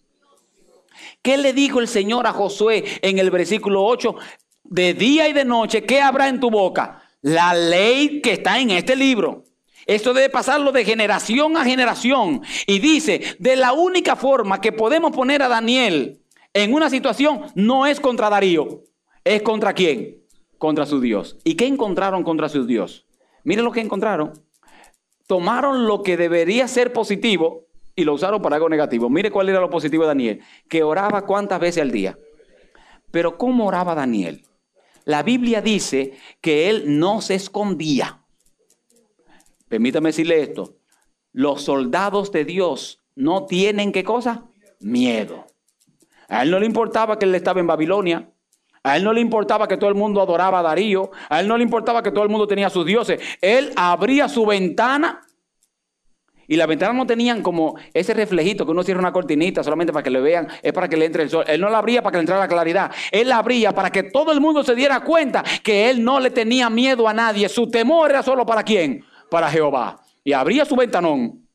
¿Qué 1.21 1.37
le 1.37 1.53
dijo 1.53 1.79
el 1.79 1.87
Señor 1.87 2.27
a 2.27 2.33
Josué 2.33 2.83
en 3.01 3.17
el 3.17 3.31
versículo 3.31 3.83
8? 3.83 4.15
De 4.63 4.93
día 4.93 5.27
y 5.27 5.33
de 5.33 5.45
noche, 5.45 5.83
¿qué 5.83 6.01
habrá 6.01 6.27
en 6.27 6.39
tu 6.39 6.51
boca? 6.51 7.01
La 7.21 7.55
ley 7.55 8.21
que 8.21 8.33
está 8.33 8.59
en 8.59 8.69
este 8.71 8.95
libro. 8.95 9.43
Esto 9.87 10.13
debe 10.13 10.29
pasarlo 10.29 10.71
de 10.71 10.85
generación 10.85 11.57
a 11.57 11.63
generación. 11.63 12.43
Y 12.67 12.79
dice, 12.79 13.35
de 13.39 13.55
la 13.55 13.73
única 13.73 14.15
forma 14.15 14.61
que 14.61 14.71
podemos 14.71 15.11
poner 15.11 15.41
a 15.41 15.47
Daniel 15.47 16.19
en 16.53 16.73
una 16.73 16.89
situación 16.89 17.45
no 17.55 17.85
es 17.85 17.99
contra 17.99 18.29
Darío, 18.29 18.83
es 19.23 19.41
contra 19.41 19.73
quién? 19.73 20.24
Contra 20.65 20.87
su 20.87 20.99
Dios. 20.99 21.37
¿Y 21.43 21.57
qué 21.57 21.67
encontraron 21.67 22.23
contra 22.23 22.49
su 22.49 22.65
Dios? 22.65 23.05
Miren 23.43 23.65
lo 23.65 23.71
que 23.71 23.81
encontraron. 23.81 24.33
Tomaron 25.27 25.85
lo 25.85 26.01
que 26.01 26.17
debería 26.17 26.67
ser 26.67 26.91
positivo 26.91 27.67
y 27.95 28.03
lo 28.03 28.15
usaron 28.15 28.41
para 28.41 28.55
algo 28.55 28.67
negativo. 28.67 29.07
Mire 29.07 29.29
cuál 29.29 29.47
era 29.47 29.59
lo 29.59 29.69
positivo 29.69 30.01
de 30.01 30.07
Daniel, 30.07 30.41
que 30.67 30.81
oraba 30.81 31.27
cuántas 31.27 31.59
veces 31.59 31.83
al 31.83 31.91
día. 31.91 32.17
Pero 33.11 33.37
¿cómo 33.37 33.67
oraba 33.67 33.93
Daniel? 33.93 34.43
La 35.03 35.21
Biblia 35.21 35.61
dice 35.61 36.17
que 36.41 36.67
él 36.67 36.97
no 36.97 37.21
se 37.21 37.35
escondía. 37.35 38.25
Permítame 39.69 40.09
decirle 40.09 40.41
esto. 40.41 40.77
Los 41.31 41.61
soldados 41.61 42.31
de 42.31 42.43
Dios 42.43 43.03
no 43.13 43.45
tienen 43.45 43.91
qué 43.91 44.03
cosa? 44.03 44.45
Miedo. 44.79 45.45
A 46.27 46.41
él 46.41 46.49
no 46.49 46.59
le 46.59 46.65
importaba 46.65 47.19
que 47.19 47.25
él 47.25 47.35
estaba 47.35 47.59
en 47.59 47.67
Babilonia. 47.67 48.31
A 48.85 48.97
él 48.97 49.03
no 49.03 49.13
le 49.13 49.19
importaba 49.19 49.67
que 49.67 49.77
todo 49.77 49.89
el 49.89 49.95
mundo 49.95 50.21
adoraba 50.21 50.59
a 50.59 50.61
Darío. 50.61 51.09
A 51.29 51.39
él 51.39 51.47
no 51.47 51.57
le 51.57 51.63
importaba 51.63 52.03
que 52.03 52.11
todo 52.11 52.23
el 52.23 52.29
mundo 52.29 52.45
tenía 52.45 52.69
sus 52.69 52.85
dioses. 52.85 53.19
Él 53.41 53.73
abría 53.75 54.29
su 54.29 54.45
ventana 54.45 55.21
y 56.47 56.55
las 56.55 56.67
ventanas 56.67 56.95
no 56.95 57.07
tenían 57.07 57.41
como 57.41 57.75
ese 57.93 58.13
reflejito 58.13 58.63
que 58.63 58.71
uno 58.71 58.83
cierra 58.83 58.99
una 58.99 59.11
cortinita 59.11 59.63
solamente 59.63 59.91
para 59.91 60.03
que 60.03 60.11
le 60.11 60.21
vean, 60.21 60.47
es 60.61 60.71
para 60.71 60.87
que 60.87 60.97
le 60.97 61.05
entre 61.05 61.23
el 61.23 61.31
sol. 61.31 61.43
Él 61.47 61.59
no 61.59 61.69
la 61.69 61.79
abría 61.79 62.03
para 62.03 62.11
que 62.11 62.17
le 62.17 62.21
entrara 62.21 62.41
la 62.41 62.47
claridad. 62.47 62.91
Él 63.11 63.29
la 63.29 63.37
abría 63.37 63.73
para 63.73 63.89
que 63.89 64.03
todo 64.03 64.31
el 64.31 64.39
mundo 64.39 64.63
se 64.63 64.75
diera 64.75 64.99
cuenta 64.99 65.43
que 65.63 65.89
él 65.89 66.03
no 66.03 66.19
le 66.19 66.29
tenía 66.29 66.69
miedo 66.69 67.07
a 67.07 67.13
nadie. 67.13 67.49
Su 67.49 67.67
temor 67.67 68.11
era 68.11 68.21
solo 68.21 68.45
para 68.45 68.63
quién? 68.63 69.03
Para 69.31 69.49
Jehová. 69.49 69.99
Y 70.23 70.31
abría 70.33 70.63
su 70.63 70.75
ventanón 70.75 71.45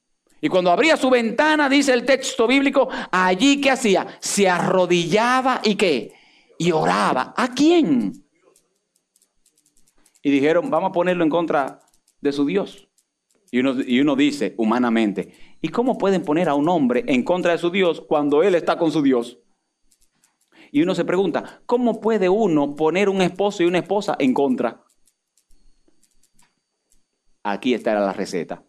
y 0.40 0.48
cuando 0.48 0.70
abría 0.70 0.96
su 0.96 1.10
ventana, 1.10 1.68
dice 1.68 1.92
el 1.92 2.04
texto 2.06 2.46
bíblico, 2.46 2.88
allí 3.10 3.60
¿qué 3.60 3.70
hacía? 3.70 4.06
Se 4.20 4.48
arrodillaba 4.48 5.60
y 5.62 5.74
qué? 5.74 6.12
Y 6.60 6.72
oraba. 6.72 7.32
¿A 7.38 7.54
quién? 7.54 8.12
Y 10.22 10.30
dijeron, 10.30 10.68
vamos 10.68 10.90
a 10.90 10.92
ponerlo 10.92 11.24
en 11.24 11.30
contra 11.30 11.80
de 12.20 12.32
su 12.32 12.44
Dios. 12.44 12.88
Y 13.50 13.60
uno, 13.60 13.76
y 13.80 14.00
uno 14.00 14.14
dice 14.14 14.54
humanamente, 14.58 15.32
¿y 15.62 15.68
cómo 15.70 15.96
pueden 15.96 16.22
poner 16.22 16.50
a 16.50 16.54
un 16.54 16.68
hombre 16.68 17.02
en 17.06 17.24
contra 17.24 17.52
de 17.52 17.58
su 17.58 17.70
Dios 17.70 18.02
cuando 18.02 18.42
él 18.42 18.54
está 18.54 18.76
con 18.76 18.92
su 18.92 19.00
Dios? 19.00 19.38
Y 20.70 20.82
uno 20.82 20.94
se 20.94 21.06
pregunta, 21.06 21.62
¿cómo 21.64 21.98
puede 22.00 22.28
uno 22.28 22.76
poner 22.76 23.08
un 23.08 23.22
esposo 23.22 23.62
y 23.62 23.66
una 23.66 23.78
esposa 23.78 24.16
en 24.18 24.34
contra? 24.34 24.84
Aquí 27.42 27.72
está 27.72 27.94
la 27.94 28.12
receta. 28.12 28.62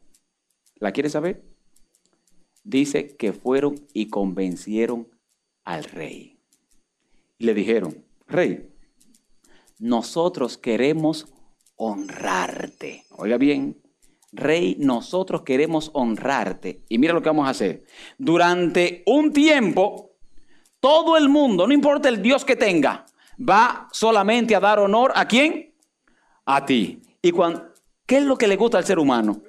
¿La 0.76 0.94
quieres 0.94 1.12
saber? 1.12 1.52
dice 2.64 3.16
que 3.18 3.34
fueron 3.34 3.76
y 3.94 4.08
convencieron 4.08 5.10
al 5.64 5.84
rey. 5.84 6.31
Y 7.42 7.46
le 7.46 7.56
dijeron, 7.56 8.06
rey, 8.28 8.70
nosotros 9.80 10.60
queremos 10.60 11.26
honrarte. 11.76 13.06
Oiga 13.18 13.38
bien, 13.38 13.82
rey, 14.32 14.76
nosotros 14.78 15.42
queremos 15.42 15.90
honrarte. 15.94 16.84
Y 16.88 17.00
mira 17.00 17.16
lo 17.16 17.22
que 17.24 17.30
vamos 17.30 17.48
a 17.48 17.50
hacer. 17.50 17.84
Durante 18.20 19.02
un 19.08 19.34
tiempo, 19.34 20.12
todo 20.80 21.18
el 21.18 21.30
mundo, 21.30 21.66
no 21.66 21.74
importa 21.74 22.10
el 22.10 22.22
Dios 22.22 22.46
que 22.46 22.56
tenga, 22.56 23.08
va 23.40 23.88
solamente 23.92 24.56
a 24.56 24.60
dar 24.60 24.78
honor 24.78 25.12
a 25.16 25.28
quién? 25.28 25.74
A 26.46 26.64
ti. 26.64 27.02
¿Y 27.24 27.32
cuando, 27.32 27.70
qué 28.06 28.18
es 28.18 28.24
lo 28.24 28.38
que 28.38 28.48
le 28.48 28.56
gusta 28.56 28.78
al 28.78 28.86
ser 28.86 29.00
humano? 29.00 29.42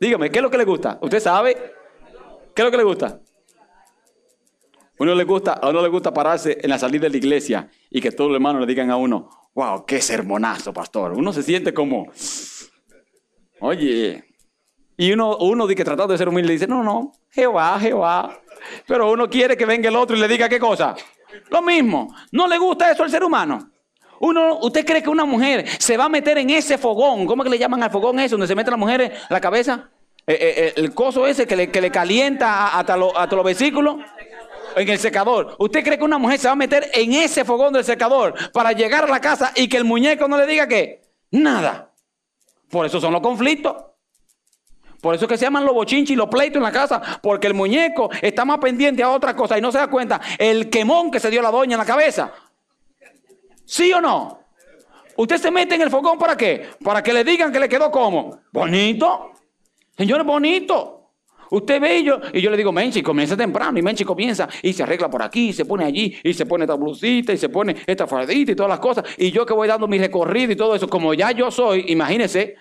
Dígame, 0.00 0.32
¿qué 0.32 0.40
es 0.40 0.42
lo 0.42 0.50
que 0.50 0.58
le 0.58 0.64
gusta? 0.64 0.98
¿Usted 1.00 1.20
sabe? 1.20 1.54
¿Qué 2.56 2.62
es 2.62 2.64
lo 2.64 2.72
que 2.72 2.76
le 2.76 2.82
gusta? 2.82 3.20
Uno 4.98 5.14
le 5.14 5.24
gusta, 5.24 5.52
a 5.52 5.68
uno 5.68 5.80
le 5.80 5.88
gusta 5.88 6.12
pararse 6.12 6.58
en 6.60 6.70
la 6.70 6.78
salida 6.78 7.02
de 7.02 7.10
la 7.10 7.16
iglesia 7.16 7.70
y 7.90 8.00
que 8.00 8.10
todos 8.10 8.30
los 8.30 8.36
hermanos 8.36 8.60
le 8.60 8.66
digan 8.66 8.90
a 8.90 8.96
uno, 8.96 9.30
wow, 9.54 9.84
qué 9.86 10.00
sermonazo, 10.00 10.72
pastor. 10.72 11.12
Uno 11.12 11.32
se 11.32 11.42
siente 11.42 11.72
como, 11.72 12.06
oye, 13.60 14.24
y 14.96 15.12
uno, 15.12 15.36
uno 15.36 15.68
que 15.68 15.84
tratando 15.84 16.12
de 16.12 16.18
ser 16.18 16.28
humilde 16.28 16.52
dice, 16.52 16.66
no, 16.66 16.82
no, 16.82 17.12
Jehová, 17.30 17.78
Jehová. 17.80 18.40
Pero 18.86 19.12
uno 19.12 19.30
quiere 19.30 19.56
que 19.56 19.64
venga 19.64 19.88
el 19.88 19.94
otro 19.94 20.16
y 20.16 20.20
le 20.20 20.26
diga 20.26 20.48
qué 20.48 20.58
cosa. 20.58 20.96
Lo 21.50 21.62
mismo. 21.62 22.12
¿No 22.32 22.48
le 22.48 22.58
gusta 22.58 22.90
eso 22.90 23.04
al 23.04 23.10
ser 23.10 23.22
humano? 23.22 23.70
Uno, 24.20 24.58
¿Usted 24.58 24.84
cree 24.84 25.00
que 25.00 25.08
una 25.08 25.24
mujer 25.24 25.68
se 25.78 25.96
va 25.96 26.06
a 26.06 26.08
meter 26.08 26.38
en 26.38 26.50
ese 26.50 26.76
fogón? 26.76 27.26
¿Cómo 27.26 27.44
que 27.44 27.50
le 27.50 27.58
llaman 27.58 27.82
al 27.84 27.90
fogón 27.90 28.18
eso? 28.18 28.34
Donde 28.34 28.48
se 28.48 28.56
mete 28.56 28.72
la 28.72 28.76
mujer 28.76 29.02
en 29.02 29.12
la 29.30 29.40
cabeza. 29.40 29.88
Eh, 30.26 30.32
eh, 30.32 30.54
eh, 30.56 30.72
el 30.76 30.92
coso 30.92 31.26
ese 31.26 31.46
que 31.46 31.56
le, 31.56 31.70
que 31.70 31.80
le 31.80 31.90
calienta 31.90 32.76
hasta, 32.78 32.96
los 32.96 33.44
vesículos 33.44 33.96
en 34.82 34.88
el 34.88 34.98
secador. 34.98 35.56
¿Usted 35.58 35.84
cree 35.84 35.98
que 35.98 36.04
una 36.04 36.18
mujer 36.18 36.38
se 36.38 36.46
va 36.48 36.52
a 36.52 36.56
meter 36.56 36.90
en 36.94 37.12
ese 37.12 37.44
fogón 37.44 37.72
del 37.72 37.84
secador 37.84 38.34
para 38.52 38.72
llegar 38.72 39.04
a 39.04 39.08
la 39.08 39.20
casa 39.20 39.52
y 39.54 39.68
que 39.68 39.76
el 39.76 39.84
muñeco 39.84 40.28
no 40.28 40.36
le 40.38 40.46
diga 40.46 40.66
que 40.66 41.02
nada? 41.30 41.92
Por 42.70 42.86
eso 42.86 43.00
son 43.00 43.12
los 43.12 43.22
conflictos. 43.22 43.76
Por 45.00 45.14
eso 45.14 45.28
que 45.28 45.36
se 45.36 45.44
llaman 45.44 45.64
los 45.64 45.74
bochinches 45.74 46.10
y 46.10 46.16
los 46.16 46.28
pleitos 46.28 46.56
en 46.56 46.64
la 46.64 46.72
casa, 46.72 47.00
porque 47.22 47.46
el 47.46 47.54
muñeco 47.54 48.10
está 48.20 48.44
más 48.44 48.58
pendiente 48.58 49.02
a 49.02 49.10
otra 49.10 49.34
cosa 49.36 49.56
y 49.56 49.60
no 49.60 49.70
se 49.70 49.78
da 49.78 49.86
cuenta 49.86 50.20
el 50.38 50.68
quemón 50.68 51.10
que 51.10 51.20
se 51.20 51.30
dio 51.30 51.40
la 51.40 51.52
doña 51.52 51.74
en 51.74 51.78
la 51.78 51.84
cabeza. 51.84 52.32
¿Sí 53.64 53.92
o 53.92 54.00
no? 54.00 54.40
¿Usted 55.16 55.38
se 55.38 55.50
mete 55.50 55.74
en 55.76 55.82
el 55.82 55.90
fogón 55.90 56.18
para 56.18 56.36
qué? 56.36 56.70
Para 56.82 57.02
que 57.02 57.12
le 57.12 57.22
digan 57.22 57.52
que 57.52 57.60
le 57.60 57.68
quedó 57.68 57.90
como 57.90 58.40
bonito. 58.52 59.32
Señor, 59.96 60.24
bonito. 60.24 60.97
Usted 61.50 61.80
ve 61.80 62.02
yo, 62.02 62.20
y 62.32 62.40
yo 62.40 62.50
le 62.50 62.56
digo, 62.56 62.72
Menchi, 62.72 63.02
comienza 63.02 63.36
temprano. 63.36 63.78
Y 63.78 63.82
Menchi 63.82 64.04
comienza 64.04 64.48
y 64.62 64.72
se 64.72 64.82
arregla 64.82 65.08
por 65.08 65.22
aquí, 65.22 65.48
y 65.48 65.52
se 65.52 65.64
pone 65.64 65.84
allí, 65.84 66.16
y 66.22 66.34
se 66.34 66.46
pone 66.46 66.64
esta 66.64 66.74
blusita, 66.74 67.32
y 67.32 67.38
se 67.38 67.48
pone 67.48 67.76
esta 67.86 68.06
faldita 68.06 68.52
y 68.52 68.54
todas 68.54 68.70
las 68.70 68.80
cosas. 68.80 69.04
Y 69.16 69.30
yo 69.30 69.46
que 69.46 69.54
voy 69.54 69.68
dando 69.68 69.88
mi 69.88 69.98
recorrido 69.98 70.52
y 70.52 70.56
todo 70.56 70.74
eso, 70.74 70.88
como 70.88 71.14
ya 71.14 71.32
yo 71.32 71.50
soy, 71.50 71.84
imagínese, 71.88 72.56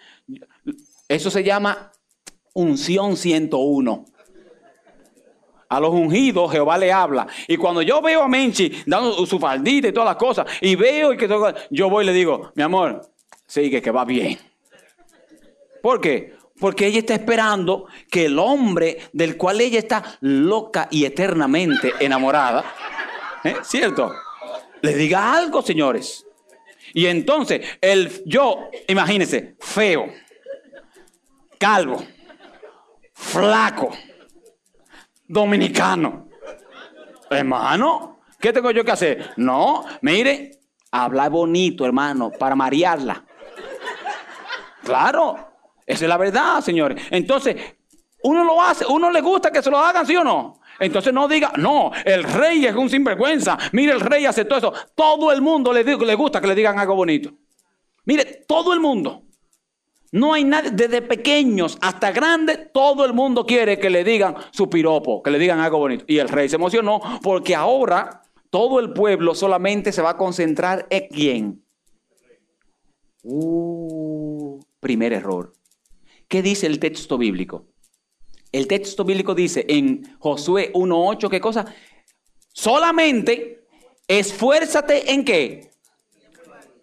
eso 1.08 1.30
se 1.30 1.44
llama 1.44 1.92
unción 2.54 3.18
101. 3.18 4.06
A 5.70 5.82
los 5.82 5.92
ungidos 5.92 6.50
Jehová 6.50 6.78
le 6.78 6.94
habla. 6.94 7.28
Y 7.46 7.58
cuando 7.58 7.82
yo 7.82 8.02
veo 8.02 8.24
a 8.24 8.28
Menchi 8.30 8.72
dando 8.86 9.26
su 9.26 9.38
faldita 9.38 9.90
y 9.90 9.92
todas 9.92 10.08
las 10.08 10.16
cosas, 10.16 10.46
y 10.62 10.76
veo 10.76 11.16
que 11.18 11.28
yo 11.72 11.90
voy 11.90 12.04
y 12.04 12.08
le 12.08 12.14
digo, 12.14 12.52
mi 12.56 12.64
amor, 12.64 13.02
sigue 13.46 13.82
que 13.82 13.92
va 13.92 14.06
bien. 14.06 14.38
¿Por 15.82 16.00
qué? 16.00 16.37
Porque 16.60 16.88
ella 16.88 17.00
está 17.00 17.14
esperando 17.14 17.88
que 18.10 18.26
el 18.26 18.40
hombre 18.40 19.10
del 19.14 19.38
cual 19.38 19.62
ella 19.62 19.80
está 19.80 20.04
loca 20.22 20.88
y 20.90 21.06
eternamente 21.06 21.94
enamorada, 22.00 22.66
¿eh? 23.44 23.58
¿cierto? 23.64 24.14
Le 24.82 24.96
diga 24.96 25.36
algo, 25.36 25.62
señores. 25.62 26.26
Y 26.94 27.06
entonces, 27.06 27.62
el 27.82 28.24
yo, 28.26 28.70
imagínense, 28.88 29.56
feo, 29.60 30.08
calvo, 31.60 32.04
flaco, 33.14 33.92
dominicano. 35.28 36.28
Hermano, 37.30 38.22
¿qué 38.40 38.54
tengo 38.54 38.72
yo 38.72 38.86
que 38.86 38.92
hacer? 38.92 39.34
No, 39.38 39.86
mire, 40.02 40.52
habla 40.92 41.30
bonito, 41.30 41.86
hermano, 41.86 42.32
para 42.32 42.56
marearla. 42.56 43.24
Claro, 44.84 45.47
esa 45.88 46.06
es 46.06 46.10
la 46.10 46.18
verdad, 46.18 46.62
señores. 46.62 47.02
Entonces, 47.10 47.56
Uno 48.24 48.44
lo 48.44 48.62
hace, 48.62 48.86
uno 48.86 49.12
le 49.12 49.22
gusta 49.22 49.52
que 49.52 49.62
se 49.62 49.70
lo 49.70 49.78
hagan, 49.78 50.06
¿sí 50.06 50.16
o 50.16 50.24
no? 50.24 50.60
Entonces 50.80 51.14
no 51.14 51.28
diga, 51.28 51.54
no, 51.58 51.92
el 52.04 52.24
rey 52.24 52.66
es 52.66 52.76
un 52.76 52.90
sinvergüenza. 52.90 53.58
Mire, 53.72 53.94
el 53.94 54.00
rey 54.02 54.26
hace 54.26 54.46
todo 54.46 54.58
eso. 54.60 54.74
Todo 54.96 55.32
el 55.32 55.42
mundo 55.42 55.72
le, 55.72 55.84
le 55.84 56.16
gusta 56.16 56.42
que 56.42 56.48
le 56.48 56.56
digan 56.56 56.78
algo 56.78 56.96
bonito. 56.96 57.32
Mire, 58.06 58.44
todo 58.48 58.74
el 58.74 58.80
mundo. 58.80 59.24
No 60.12 60.34
hay 60.34 60.44
nadie, 60.44 60.72
desde 60.72 61.02
pequeños 61.02 61.78
hasta 61.82 62.12
grandes, 62.12 62.72
todo 62.74 63.06
el 63.06 63.14
mundo 63.14 63.46
quiere 63.46 63.78
que 63.78 63.90
le 63.90 64.04
digan 64.04 64.36
su 64.52 64.70
piropo, 64.70 65.22
que 65.22 65.32
le 65.32 65.40
digan 65.40 65.60
algo 65.60 65.80
bonito. 65.80 66.06
Y 66.08 66.18
el 66.20 66.30
rey 66.30 66.50
se 66.50 66.56
emocionó 66.56 67.00
porque 67.22 67.56
ahora 67.56 68.22
todo 68.50 68.80
el 68.80 68.94
pueblo 68.94 69.36
solamente 69.36 69.92
se 69.92 70.02
va 70.02 70.12
a 70.12 70.18
concentrar 70.18 70.88
en 70.90 71.08
quién. 71.10 71.64
Uh, 73.24 74.60
primer 74.80 75.14
error. 75.14 75.54
¿Qué 76.28 76.42
dice 76.42 76.68
el 76.68 76.80
texto 76.80 77.18
bíblico? 77.18 77.68
El 78.52 78.68
texto 78.68 79.04
bíblico 79.04 79.36
dice 79.36 79.66
en 79.68 80.18
Josué 80.20 80.72
1.8, 80.74 81.30
¿qué 81.30 81.40
cosa? 81.40 81.66
Solamente 82.54 83.66
esfuérzate 84.08 85.12
en 85.12 85.24
qué? 85.24 85.72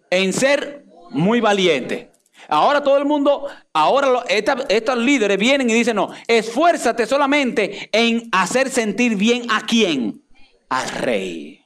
En 0.09 0.33
ser 0.33 0.85
muy 1.11 1.41
valiente. 1.41 2.11
Ahora 2.47 2.83
todo 2.83 2.97
el 2.97 3.05
mundo, 3.05 3.47
ahora 3.73 4.23
estos 4.29 4.97
líderes 4.97 5.37
vienen 5.37 5.69
y 5.69 5.73
dicen, 5.73 5.95
no, 5.95 6.09
esfuérzate 6.27 7.05
solamente 7.05 7.89
en 7.91 8.29
hacer 8.31 8.69
sentir 8.69 9.15
bien 9.15 9.47
a 9.49 9.65
quién? 9.65 10.23
Al 10.69 10.89
rey. 10.89 11.61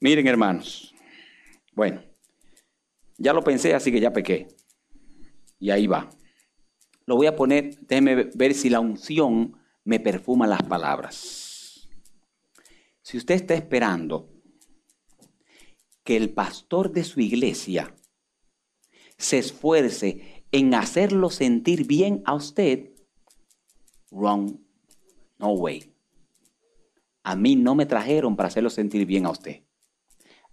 Miren 0.00 0.26
hermanos, 0.26 0.94
bueno, 1.72 2.02
ya 3.16 3.32
lo 3.32 3.42
pensé, 3.42 3.74
así 3.74 3.90
que 3.90 4.00
ya 4.00 4.12
pequé. 4.12 4.57
Y 5.58 5.70
ahí 5.70 5.86
va. 5.86 6.10
Lo 7.06 7.16
voy 7.16 7.26
a 7.26 7.36
poner, 7.36 7.78
déjeme 7.80 8.30
ver 8.34 8.54
si 8.54 8.68
la 8.68 8.80
unción 8.80 9.56
me 9.84 9.98
perfuma 9.98 10.46
las 10.46 10.62
palabras. 10.62 11.88
Si 13.02 13.16
usted 13.16 13.36
está 13.36 13.54
esperando 13.54 14.30
que 16.04 16.16
el 16.16 16.30
pastor 16.30 16.92
de 16.92 17.04
su 17.04 17.20
iglesia 17.20 17.94
se 19.16 19.38
esfuerce 19.38 20.44
en 20.52 20.74
hacerlo 20.74 21.30
sentir 21.30 21.86
bien 21.86 22.22
a 22.24 22.34
usted, 22.34 22.90
wrong, 24.10 24.58
no 25.38 25.52
way. 25.52 25.94
A 27.22 27.36
mí 27.36 27.56
no 27.56 27.74
me 27.74 27.86
trajeron 27.86 28.36
para 28.36 28.48
hacerlo 28.48 28.70
sentir 28.70 29.04
bien 29.06 29.26
a 29.26 29.30
usted. 29.30 29.64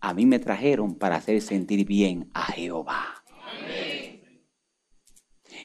A 0.02 0.14
mí 0.14 0.26
me 0.26 0.40
trajeron 0.40 0.96
para 0.96 1.16
hacer 1.16 1.42
sentir 1.42 1.86
bien 1.86 2.30
a 2.34 2.44
Jehová. 2.52 3.15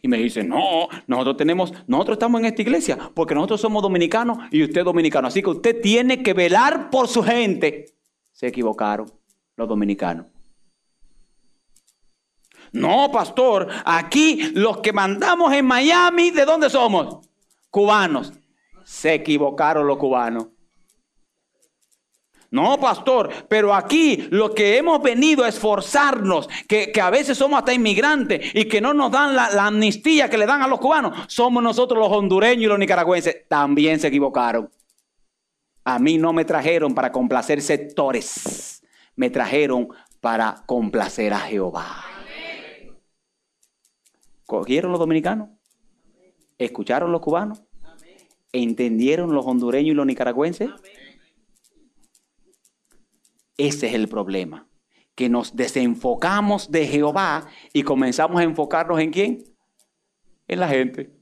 Y 0.03 0.09
me 0.09 0.19
dice, 0.19 0.43
no, 0.43 0.89
nosotros 1.07 1.37
tenemos, 1.37 1.73
nosotros 1.87 2.17
estamos 2.17 2.41
en 2.41 2.47
esta 2.47 2.63
iglesia 2.63 2.99
porque 3.15 3.35
nosotros 3.35 3.61
somos 3.61 3.83
dominicanos 3.83 4.39
y 4.51 4.63
usted 4.63 4.79
es 4.79 4.85
dominicano. 4.85 5.29
Así 5.29 5.43
que 5.43 5.51
usted 5.51 5.81
tiene 5.81 6.23
que 6.23 6.33
velar 6.33 6.91
por 6.91 7.09
su 7.09 7.23
gente. 7.23 7.95
Se 8.33 8.47
equivocaron 8.47 9.11
los 9.57 9.69
dominicanos. 9.69 10.27
No, 12.73 13.11
pastor, 13.11 13.69
aquí 13.85 14.53
los 14.55 14.79
que 14.79 14.93
mandamos 14.93 15.53
en 15.53 15.67
Miami, 15.67 16.31
¿de 16.31 16.45
dónde 16.45 16.71
somos? 16.71 17.19
Cubanos. 17.71 18.33
Se 18.85 19.15
equivocaron 19.15 19.87
los 19.87 19.99
cubanos. 19.99 20.49
No, 22.51 22.81
pastor, 22.81 23.31
pero 23.49 23.73
aquí 23.73 24.27
lo 24.31 24.53
que 24.53 24.77
hemos 24.77 25.01
venido 25.01 25.45
a 25.45 25.49
esforzarnos, 25.49 26.49
que, 26.67 26.93
a 27.01 27.09
veces 27.09 27.39
somos 27.39 27.59
hasta 27.59 27.73
inmigrantes 27.73 28.55
y 28.55 28.65
que 28.65 28.81
no 28.81 28.93
nos 28.93 29.13
dan 29.13 29.37
la, 29.37 29.51
la, 29.51 29.67
amnistía 29.67 30.29
que 30.29 30.37
le 30.37 30.47
dan 30.47 30.61
a 30.61 30.67
los 30.67 30.81
cubanos, 30.81 31.17
somos 31.29 31.63
nosotros 31.63 32.01
los 32.01 32.11
hondureños 32.11 32.65
y 32.65 32.67
los 32.67 32.79
nicaragüenses. 32.79 33.49
También 33.49 34.01
se 34.01 34.09
equivocaron. 34.09 34.69
A 35.85 36.01
mí 36.01 36.19
no 36.19 36.33
me 36.33 36.45
trajeron 36.45 36.93
para 36.93 37.13
complacer 37.13 37.63
sectores, 37.63 38.83
me 39.15 39.31
trajeron 39.31 39.89
para 40.21 40.63
complacer 40.67 41.33
a 41.33 41.41
Jehová. 41.41 42.05
¿Cogieron 44.45 44.91
los 44.91 44.99
dominicanos? 44.99 45.49
¿Escucharon 46.59 47.13
los 47.13 47.21
cubanos? 47.21 47.63
¿Entendieron 48.53 49.33
los 49.33 49.47
hondureños 49.47 49.93
y 49.93 49.95
los 49.95 50.07
nicaragüenses? 50.07 50.69
Ese 53.61 53.89
es 53.89 53.95
el 53.95 54.09
problema, 54.09 54.67
que 55.15 55.29
nos 55.29 55.55
desenfocamos 55.55 56.71
de 56.71 56.87
Jehová 56.87 57.47
y 57.75 57.83
comenzamos 57.83 58.41
a 58.41 58.45
enfocarnos 58.45 58.99
en 58.99 59.11
quién? 59.11 59.45
En 60.49 60.61
la 60.61 60.69
gente. 60.69 61.13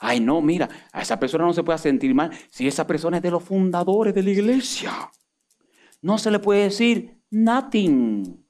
Ay, 0.00 0.20
no, 0.20 0.40
mira, 0.40 0.70
a 0.90 1.02
esa 1.02 1.20
persona 1.20 1.44
no 1.44 1.52
se 1.52 1.62
puede 1.62 1.78
sentir 1.78 2.14
mal 2.14 2.30
si 2.48 2.66
esa 2.66 2.86
persona 2.86 3.18
es 3.18 3.22
de 3.22 3.30
los 3.30 3.44
fundadores 3.44 4.14
de 4.14 4.22
la 4.22 4.30
iglesia. 4.30 4.90
No 6.00 6.16
se 6.16 6.30
le 6.30 6.38
puede 6.38 6.62
decir 6.62 7.20
nothing. 7.30 8.42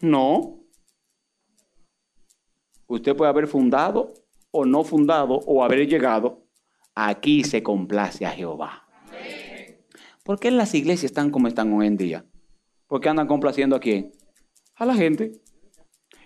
No. 0.00 0.64
Usted 2.88 3.14
puede 3.14 3.30
haber 3.30 3.46
fundado 3.46 4.12
o 4.50 4.64
no 4.64 4.82
fundado 4.82 5.34
o 5.46 5.62
haber 5.62 5.86
llegado. 5.86 6.48
Aquí 6.96 7.44
se 7.44 7.62
complace 7.62 8.26
a 8.26 8.32
Jehová. 8.32 8.89
¿Por 10.24 10.38
qué 10.38 10.50
las 10.50 10.74
iglesias 10.74 11.10
están 11.10 11.30
como 11.30 11.48
están 11.48 11.72
hoy 11.72 11.86
en 11.86 11.96
día? 11.96 12.26
¿Por 12.86 13.00
qué 13.00 13.08
andan 13.08 13.26
complaciendo 13.26 13.76
a 13.76 13.80
quién? 13.80 14.12
A 14.76 14.84
la 14.84 14.94
gente. 14.94 15.32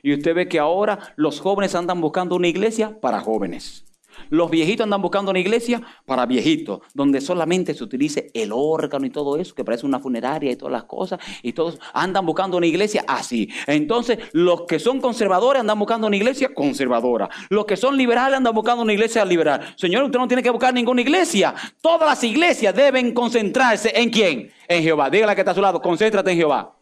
Y 0.03 0.13
usted 0.15 0.35
ve 0.35 0.49
que 0.49 0.59
ahora 0.59 1.15
los 1.17 1.41
jóvenes 1.41 1.75
andan 1.75 2.01
buscando 2.01 2.35
una 2.35 2.49
iglesia 2.49 3.01
para 3.01 3.21
jóvenes. 3.21 3.85
Los 4.31 4.51
viejitos 4.51 4.85
andan 4.85 5.03
buscando 5.03 5.31
una 5.31 5.41
iglesia 5.41 5.83
para 6.07 6.27
viejitos, 6.27 6.81
donde 6.95 7.21
solamente 7.21 7.75
se 7.75 7.85
utilice 7.85 8.31
el 8.35 8.51
órgano 8.53 9.07
y 9.07 9.11
todo 9.11 9.37
eso, 9.37 9.55
que 9.55 9.65
parece 9.65 9.87
una 9.87 10.01
funeraria 10.01 10.51
y 10.51 10.57
todas 10.57 10.73
las 10.73 10.85
cosas, 10.85 11.21
y 11.43 11.53
todos 11.53 11.79
andan 11.93 12.27
buscando 12.27 12.57
una 12.57 12.67
iglesia 12.67 13.05
así. 13.07 13.49
Entonces, 13.67 14.19
los 14.33 14.63
que 14.63 14.79
son 14.79 15.01
conservadores 15.01 15.61
andan 15.61 15.79
buscando 15.79 16.07
una 16.07 16.17
iglesia 16.17 16.53
conservadora. 16.55 17.29
Los 17.49 17.65
que 17.65 17.77
son 17.77 17.97
liberales 17.97 18.37
andan 18.37 18.55
buscando 18.55 18.83
una 18.83 18.93
iglesia 18.93 19.25
liberal. 19.25 19.75
Señor, 19.77 20.05
usted 20.05 20.19
no 20.19 20.29
tiene 20.29 20.43
que 20.43 20.51
buscar 20.51 20.73
ninguna 20.73 21.01
iglesia. 21.01 21.55
Todas 21.81 22.09
las 22.09 22.25
iglesias 22.25 22.75
deben 22.75 23.13
concentrarse 23.13 23.93
en 23.95 24.11
quién? 24.11 24.51
En 24.69 24.83
Jehová. 24.83 25.11
Dígale 25.11 25.35
que 25.35 25.41
está 25.41 25.51
a 25.53 25.55
su 25.55 25.61
lado, 25.61 25.81
concéntrate 25.81 26.31
en 26.31 26.37
Jehová. 26.39 26.77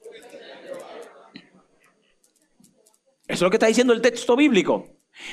Eso 3.27 3.37
es 3.37 3.43
lo 3.43 3.51
que 3.51 3.57
está 3.57 3.67
diciendo 3.67 3.93
el 3.93 4.03
texto 4.03 4.37
bíblico. 4.37 4.87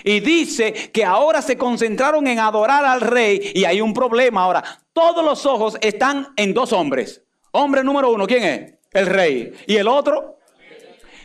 Y 0.03 0.19
dice 0.19 0.73
que 0.91 1.03
ahora 1.03 1.41
se 1.41 1.57
concentraron 1.57 2.27
en 2.27 2.39
adorar 2.39 2.85
al 2.85 3.01
rey 3.01 3.51
y 3.53 3.65
hay 3.65 3.81
un 3.81 3.93
problema 3.93 4.43
ahora. 4.43 4.63
Todos 4.93 5.23
los 5.23 5.45
ojos 5.45 5.77
están 5.81 6.27
en 6.35 6.53
dos 6.53 6.73
hombres. 6.73 7.23
Hombre 7.51 7.83
número 7.83 8.11
uno, 8.11 8.27
¿quién 8.27 8.43
es? 8.43 8.73
El 8.91 9.05
rey. 9.05 9.53
¿Y 9.67 9.75
el 9.75 9.87
otro? 9.87 10.37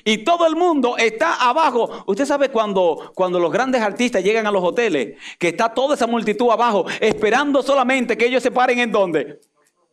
Y 0.04 0.18
todo 0.18 0.46
el 0.46 0.54
mundo 0.54 0.96
está 0.98 1.48
abajo. 1.48 2.04
Usted 2.06 2.26
sabe 2.26 2.50
cuando, 2.50 3.12
cuando 3.14 3.40
los 3.40 3.50
grandes 3.50 3.80
artistas 3.80 4.22
llegan 4.22 4.46
a 4.46 4.50
los 4.50 4.62
hoteles, 4.62 5.16
que 5.38 5.48
está 5.48 5.72
toda 5.72 5.94
esa 5.94 6.06
multitud 6.06 6.50
abajo, 6.50 6.84
esperando 7.00 7.62
solamente 7.62 8.16
que 8.16 8.26
ellos 8.26 8.42
se 8.42 8.50
paren 8.50 8.78
en 8.80 8.92
dónde? 8.92 9.40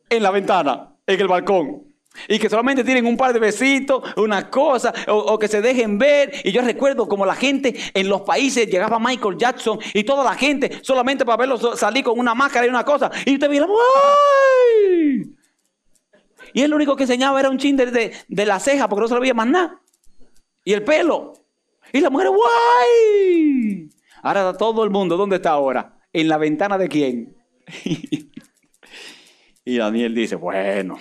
En 0.10 0.22
la 0.22 0.32
ventana, 0.32 0.94
en 1.08 1.22
el 1.22 1.28
balcón. 1.28 1.91
Y 2.28 2.40
que 2.40 2.50
solamente 2.50 2.84
tienen 2.84 3.06
un 3.06 3.18
par 3.18 3.34
de 3.34 3.40
besitos, 3.40 4.04
una 4.18 4.50
cosa, 4.50 4.94
o, 5.08 5.40
que 5.40 5.48
se 5.48 5.62
dejen 5.62 5.98
ver. 5.98 6.34
Y 6.44 6.52
yo 6.52 6.62
recuerdo 6.62 7.08
como 7.08 7.26
la 7.26 7.36
gente 7.36 7.76
en 7.94 8.10
los 8.10 8.22
países 8.22 8.68
llegaba 8.70 9.00
Michael 9.00 9.38
Jackson 9.38 9.80
y 9.94 10.04
toda 10.04 10.24
la 10.24 10.36
gente 10.36 10.80
solamente 10.82 11.26
para 11.26 11.38
verlo 11.38 11.76
salir 11.76 12.04
con 12.04 12.20
una 12.20 12.36
máscara 12.36 12.66
y 12.66 12.70
una 12.70 12.84
cosa. 12.84 13.10
Y 13.26 13.34
usted 13.34 13.50
veía, 13.50 13.66
¡ay! 13.66 15.36
Y 16.54 16.62
él 16.62 16.70
lo 16.70 16.76
único 16.76 16.96
que 16.96 17.04
enseñaba 17.04 17.40
era 17.40 17.50
un 17.50 17.58
chin 17.58 17.78
de, 17.78 18.14
de, 18.28 18.46
la 18.46 18.60
ceja 18.60 18.90
porque 18.90 19.02
no 19.02 19.08
se 19.08 19.16
lo 19.16 19.22
veía 19.22 19.34
más 19.34 19.48
nada. 19.48 19.82
Y 20.66 20.74
el 20.74 20.84
pelo. 20.84 21.34
Y 21.94 22.02
la 22.02 22.10
mujer, 22.10 22.28
¡guay! 22.30 23.90
Ahora 24.22 24.42
está 24.42 24.58
todo 24.58 24.84
el 24.84 24.90
mundo, 24.90 25.18
¿dónde 25.18 25.38
está 25.38 25.52
ahora? 25.52 25.98
¿En 26.14 26.28
la 26.28 26.38
ventana 26.38 26.78
de 26.78 26.90
quién? 26.90 27.38
y 29.66 29.78
Daniel 29.78 30.14
dice, 30.14 30.36
bueno. 30.36 31.00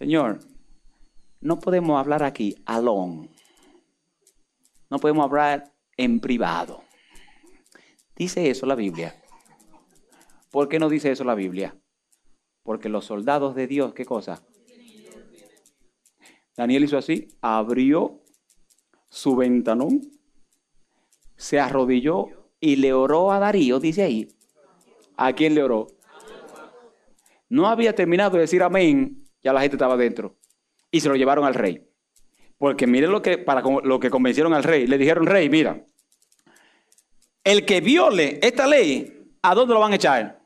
Señor, 0.00 0.40
no 1.42 1.58
podemos 1.58 2.00
hablar 2.00 2.22
aquí 2.22 2.56
alone. 2.64 3.28
No 4.88 4.98
podemos 4.98 5.24
hablar 5.24 5.74
en 5.94 6.20
privado. 6.20 6.82
Dice 8.16 8.48
eso 8.48 8.64
la 8.64 8.76
Biblia. 8.76 9.22
¿Por 10.50 10.70
qué 10.70 10.78
no 10.78 10.88
dice 10.88 11.12
eso 11.12 11.22
la 11.22 11.34
Biblia? 11.34 11.76
Porque 12.62 12.88
los 12.88 13.04
soldados 13.04 13.54
de 13.54 13.66
Dios, 13.66 13.92
¿qué 13.92 14.06
cosa? 14.06 14.42
Daniel 16.56 16.84
hizo 16.84 16.96
así, 16.96 17.28
abrió 17.42 18.22
su 19.10 19.36
ventanón, 19.36 20.00
se 21.36 21.60
arrodilló 21.60 22.52
y 22.58 22.76
le 22.76 22.94
oró 22.94 23.32
a 23.32 23.38
Darío, 23.38 23.78
dice 23.78 24.02
ahí. 24.02 24.28
¿A 25.18 25.34
quién 25.34 25.54
le 25.54 25.62
oró? 25.62 25.88
No 27.50 27.68
había 27.68 27.94
terminado 27.94 28.36
de 28.36 28.40
decir 28.40 28.62
amén 28.62 29.20
ya 29.42 29.52
la 29.52 29.60
gente 29.60 29.76
estaba 29.76 29.96
dentro. 29.96 30.36
Y 30.90 31.00
se 31.00 31.08
lo 31.08 31.16
llevaron 31.16 31.44
al 31.44 31.54
rey. 31.54 31.86
Porque 32.58 32.86
miren 32.86 33.10
lo 33.10 33.22
que, 33.22 33.38
para 33.38 33.62
lo 33.62 34.00
que 34.00 34.10
convencieron 34.10 34.52
al 34.52 34.64
rey. 34.64 34.86
Le 34.86 34.98
dijeron, 34.98 35.26
rey, 35.26 35.48
mira, 35.48 35.84
el 37.44 37.64
que 37.64 37.80
viole 37.80 38.38
esta 38.42 38.66
ley, 38.66 39.34
¿a 39.42 39.54
dónde 39.54 39.74
lo 39.74 39.80
van 39.80 39.92
a 39.92 39.96
echar? 39.96 40.40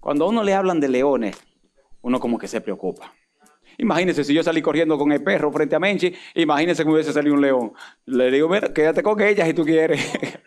Cuando 0.00 0.24
a 0.24 0.28
uno 0.28 0.42
le 0.42 0.54
hablan 0.54 0.80
de 0.80 0.88
leones, 0.88 1.36
uno 2.02 2.20
como 2.20 2.38
que 2.38 2.48
se 2.48 2.60
preocupa. 2.60 3.12
Imagínese 3.78 4.22
si 4.22 4.32
yo 4.32 4.42
salí 4.42 4.62
corriendo 4.62 4.96
con 4.96 5.10
el 5.12 5.22
perro 5.22 5.50
frente 5.50 5.74
a 5.74 5.80
Menchi, 5.80 6.14
imagínese 6.34 6.82
que 6.82 6.88
me 6.88 6.94
hubiese 6.94 7.12
salido 7.12 7.34
un 7.34 7.40
león. 7.40 7.72
Le 8.06 8.30
digo, 8.30 8.48
mira, 8.48 8.72
quédate 8.72 9.02
con 9.02 9.20
ella 9.20 9.44
si 9.44 9.54
tú 9.54 9.64
quieres. 9.64 10.00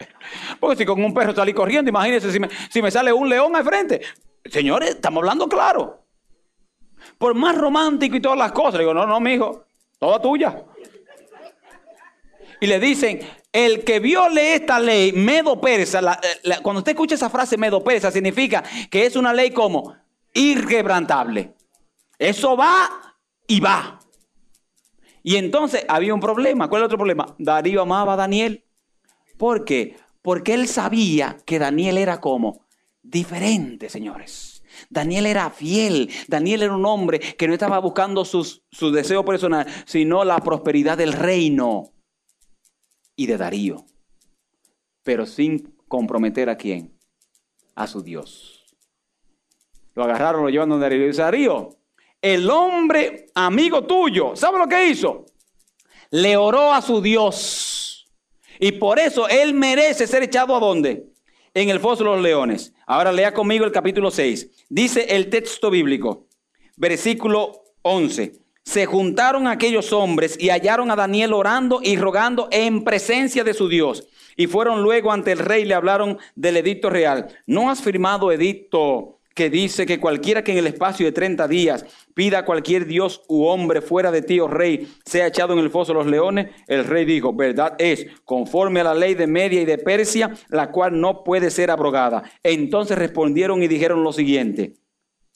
Porque 0.59 0.77
si 0.77 0.85
con 0.85 1.03
un 1.03 1.13
perro 1.13 1.35
salí 1.35 1.53
corriendo, 1.53 1.89
imagínese 1.89 2.31
si 2.31 2.39
me, 2.39 2.49
si 2.69 2.81
me 2.81 2.89
sale 2.89 3.11
un 3.11 3.29
león 3.29 3.55
al 3.55 3.63
frente. 3.63 4.01
Señores, 4.45 4.91
estamos 4.91 5.21
hablando 5.21 5.47
claro. 5.47 6.06
Por 7.17 7.35
más 7.35 7.57
romántico 7.57 8.15
y 8.15 8.21
todas 8.21 8.37
las 8.37 8.51
cosas. 8.51 8.75
Le 8.75 8.79
digo, 8.79 8.93
no, 8.93 9.05
no, 9.05 9.19
mijo, 9.19 9.65
toda 9.99 10.21
tuya. 10.21 10.63
Y 12.59 12.67
le 12.67 12.79
dicen, 12.79 13.19
el 13.51 13.83
que 13.83 13.99
viole 13.99 14.55
esta 14.55 14.79
ley, 14.79 15.11
medo 15.13 15.59
persa, 15.61 16.19
cuando 16.61 16.79
usted 16.79 16.91
escucha 16.91 17.15
esa 17.15 17.29
frase 17.29 17.57
medo 17.57 17.83
persa, 17.83 18.11
significa 18.11 18.63
que 18.89 19.05
es 19.05 19.15
una 19.15 19.33
ley 19.33 19.51
como 19.51 19.95
irrebrantable. 20.33 21.53
Eso 22.17 22.57
va 22.57 22.89
y 23.47 23.59
va. 23.59 23.99
Y 25.23 25.35
entonces 25.35 25.85
había 25.87 26.13
un 26.13 26.19
problema. 26.19 26.67
¿Cuál 26.67 26.81
es 26.81 26.83
el 26.83 26.85
otro 26.85 26.97
problema? 26.97 27.35
Darío 27.37 27.81
amaba 27.81 28.13
a 28.13 28.17
Daniel. 28.17 28.63
¿Por 29.37 29.65
qué? 29.65 29.97
Porque 30.21 30.53
él 30.53 30.67
sabía 30.67 31.37
que 31.45 31.59
Daniel 31.59 31.97
era 31.97 32.19
como 32.19 32.65
diferente, 33.03 33.89
señores. 33.89 34.56
Daniel 34.89 35.25
era 35.25 35.49
fiel. 35.49 36.09
Daniel 36.27 36.63
era 36.63 36.75
un 36.75 36.85
hombre 36.85 37.19
que 37.19 37.47
no 37.47 37.53
estaba 37.53 37.79
buscando 37.79 38.25
sus, 38.25 38.63
su 38.71 38.91
deseo 38.91 39.23
personal, 39.25 39.67
sino 39.85 40.23
la 40.23 40.39
prosperidad 40.39 40.97
del 40.97 41.13
reino 41.13 41.93
y 43.15 43.25
de 43.25 43.37
Darío. 43.37 43.85
Pero 45.03 45.25
sin 45.25 45.75
comprometer 45.87 46.49
a 46.49 46.57
quién? 46.57 46.97
A 47.75 47.87
su 47.87 48.01
Dios. 48.01 48.75
Lo 49.95 50.03
agarraron, 50.03 50.43
lo 50.43 50.49
llevan 50.49 50.69
donde 50.69 50.85
Darío. 50.85 51.03
Y 51.03 51.07
dice, 51.07 51.21
Darío, 51.21 51.69
el 52.21 52.49
hombre 52.49 53.27
amigo 53.35 53.83
tuyo, 53.83 54.35
¿sabe 54.35 54.59
lo 54.59 54.67
que 54.67 54.89
hizo? 54.89 55.25
Le 56.11 56.37
oró 56.37 56.73
a 56.73 56.81
su 56.81 57.01
Dios. 57.01 58.07
Y 58.59 58.73
por 58.73 58.99
eso 58.99 59.27
él 59.27 59.53
merece 59.53 60.07
ser 60.07 60.23
echado 60.23 60.55
a 60.55 60.59
dónde? 60.59 61.11
En 61.57 61.71
el 61.71 61.79
foso 61.79 62.03
de 62.03 62.11
los 62.11 62.21
leones. 62.21 62.71
Ahora 62.85 63.11
lea 63.11 63.33
conmigo 63.33 63.65
el 63.65 63.71
capítulo 63.71 64.11
6. 64.11 64.67
Dice 64.69 65.07
el 65.15 65.27
texto 65.31 65.71
bíblico, 65.71 66.27
versículo 66.75 67.63
11. 67.81 68.33
Se 68.61 68.85
juntaron 68.85 69.47
aquellos 69.47 69.91
hombres 69.91 70.37
y 70.39 70.49
hallaron 70.49 70.91
a 70.91 70.95
Daniel 70.95 71.33
orando 71.33 71.79
y 71.81 71.97
rogando 71.97 72.47
en 72.51 72.83
presencia 72.83 73.43
de 73.43 73.55
su 73.55 73.69
Dios. 73.69 74.07
Y 74.35 74.45
fueron 74.45 74.83
luego 74.83 75.11
ante 75.11 75.31
el 75.31 75.39
rey 75.39 75.63
y 75.63 75.65
le 75.65 75.73
hablaron 75.73 76.19
del 76.35 76.57
edicto 76.57 76.91
real. 76.91 77.27
¿No 77.47 77.71
has 77.71 77.81
firmado 77.81 78.31
edicto 78.31 79.16
que 79.37 79.51
dice 79.51 79.85
que 79.85 79.99
cualquiera 79.99 80.43
que 80.43 80.51
en 80.51 80.57
el 80.57 80.65
espacio 80.65 81.05
de 81.05 81.11
30 81.11 81.47
días 81.47 81.85
pida 82.15 82.39
a 82.39 82.45
cualquier 82.45 82.87
dios 82.87 83.21
u 83.27 83.43
hombre 83.43 83.81
fuera 83.81 84.09
de 84.09 84.23
ti, 84.23 84.39
oh 84.39 84.47
rey, 84.47 84.91
sea 85.05 85.27
echado 85.27 85.53
en 85.53 85.59
el 85.59 85.69
foso 85.69 85.93
de 85.93 85.99
los 85.99 86.07
leones, 86.07 86.49
el 86.65 86.83
rey 86.83 87.05
dijo, 87.05 87.33
verdad 87.33 87.75
es, 87.77 88.07
conforme 88.25 88.79
a 88.79 88.85
la 88.85 88.95
ley 88.95 89.13
de 89.13 89.27
Media 89.27 89.61
y 89.61 89.65
de 89.65 89.77
Persia, 89.77 90.35
la 90.49 90.71
cual 90.71 90.99
no 90.99 91.23
puede 91.23 91.51
ser 91.51 91.69
abrogada. 91.69 92.23
Entonces 92.41 92.97
respondieron 92.97 93.61
y 93.61 93.67
dijeron 93.67 94.03
lo 94.03 94.11
siguiente, 94.11 94.73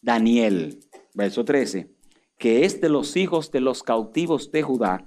Daniel, 0.01 0.79
verso 1.13 1.45
13, 1.45 1.91
que 2.39 2.65
es 2.65 2.81
de 2.81 2.89
los 2.89 3.15
hijos 3.15 3.51
de 3.51 3.61
los 3.61 3.83
cautivos 3.83 4.51
de 4.51 4.63
Judá. 4.63 5.05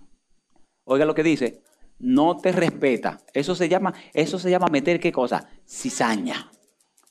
Oiga 0.84 1.04
lo 1.04 1.16
que 1.16 1.24
dice, 1.24 1.64
no 1.98 2.36
te 2.36 2.52
respeta. 2.52 3.18
Eso 3.32 3.56
se 3.56 3.68
llama, 3.68 3.92
eso 4.12 4.38
se 4.38 4.50
llama 4.50 4.68
meter 4.68 5.00
qué 5.00 5.10
cosa? 5.10 5.48
Cizaña. 5.66 6.52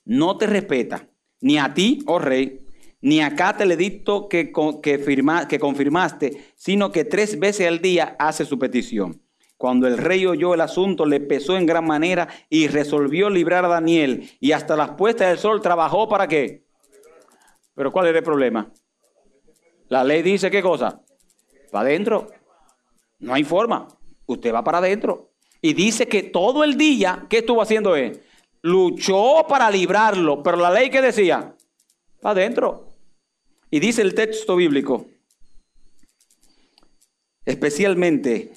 No 0.06 0.38
te 0.38 0.48
respeta 0.48 1.10
ni 1.44 1.58
a 1.58 1.74
ti, 1.74 2.02
oh 2.08 2.20
rey, 2.20 2.62
ni 3.02 3.22
acá 3.22 3.58
te 3.58 3.66
le 3.66 3.76
dicto 3.76 4.30
que, 4.30 4.54
que, 4.82 4.98
firma, 4.98 5.46
que 5.46 5.60
confirmaste, 5.60 6.54
sino 6.56 6.94
que 6.94 7.04
tres 7.04 7.38
veces 7.38 7.68
al 7.68 7.82
día 7.82 8.16
hace 8.18 8.46
su 8.46 8.58
petición. 8.58 9.22
Cuando 9.58 9.86
el 9.86 9.98
rey 9.98 10.26
oyó 10.26 10.54
el 10.54 10.62
asunto, 10.62 11.06
le 11.06 11.20
pesó 11.20 11.58
en 11.58 11.66
gran 11.66 11.86
manera 11.86 12.30
y 12.50 12.70
resolvió 12.70 13.30
librar 13.30 13.66
a 13.66 13.68
Daniel. 13.68 14.30
Y 14.40 14.54
hasta 14.54 14.78
las 14.78 14.92
puestas 14.92 15.28
del 15.28 15.38
sol 15.38 15.62
trabajó 15.62 16.08
para 16.08 16.28
qué. 16.28 16.64
Pero 17.76 17.92
¿cuál 17.92 18.08
era 18.08 18.20
el 18.20 18.24
problema? 18.24 18.72
La 19.90 20.06
ley 20.06 20.22
dice 20.22 20.50
qué 20.50 20.62
cosa. 20.62 21.02
Para 21.72 21.90
adentro. 21.90 22.28
No 23.20 23.34
hay 23.34 23.44
forma. 23.44 23.90
Usted 24.26 24.54
va 24.54 24.64
para 24.64 24.78
adentro. 24.78 25.32
Y 25.62 25.74
dice 25.74 26.08
que 26.08 26.24
todo 26.24 26.64
el 26.64 26.78
día, 26.78 27.26
¿qué 27.30 27.40
estuvo 27.40 27.62
haciendo 27.62 27.98
él? 27.98 28.22
Luchó 28.64 29.46
para 29.48 29.70
librarlo, 29.70 30.42
pero 30.42 30.58
la 30.58 30.72
ley 30.72 30.90
que 30.90 31.02
decía, 31.02 31.56
adentro. 32.24 32.88
Y 33.70 33.80
dice 33.80 34.02
el 34.02 34.16
texto 34.16 34.56
bíblico, 34.56 35.06
especialmente 37.46 38.54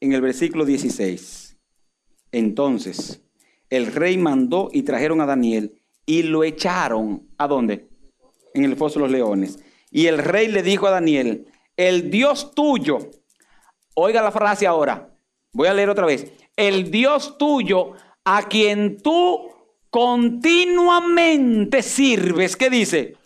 en 0.00 0.12
el 0.12 0.20
versículo 0.20 0.64
16, 0.64 1.56
entonces 2.32 3.22
el 3.70 3.86
rey 3.86 4.16
mandó 4.16 4.70
y 4.72 4.82
trajeron 4.82 5.20
a 5.20 5.26
Daniel 5.26 5.80
y 6.06 6.22
lo 6.22 6.44
echaron, 6.44 7.28
¿a 7.36 7.48
dónde? 7.48 7.88
En 8.52 8.64
el 8.64 8.76
foso 8.76 9.00
de 9.00 9.06
los 9.06 9.10
leones. 9.10 9.58
Y 9.90 10.06
el 10.06 10.18
rey 10.18 10.48
le 10.48 10.62
dijo 10.62 10.86
a 10.86 10.90
Daniel, 10.90 11.46
el 11.76 12.10
Dios 12.10 12.54
tuyo, 12.54 12.98
oiga 13.94 14.22
la 14.22 14.30
frase 14.30 14.66
ahora, 14.66 15.10
voy 15.52 15.66
a 15.66 15.74
leer 15.74 15.88
otra 15.88 16.06
vez, 16.06 16.32
el 16.56 16.90
Dios 16.90 17.36
tuyo 17.38 17.94
a 18.24 18.48
quien 18.48 19.00
tú 19.00 19.50
continuamente 19.90 21.82
sirves, 21.82 22.56
¿qué 22.56 22.70
dice? 22.70 23.16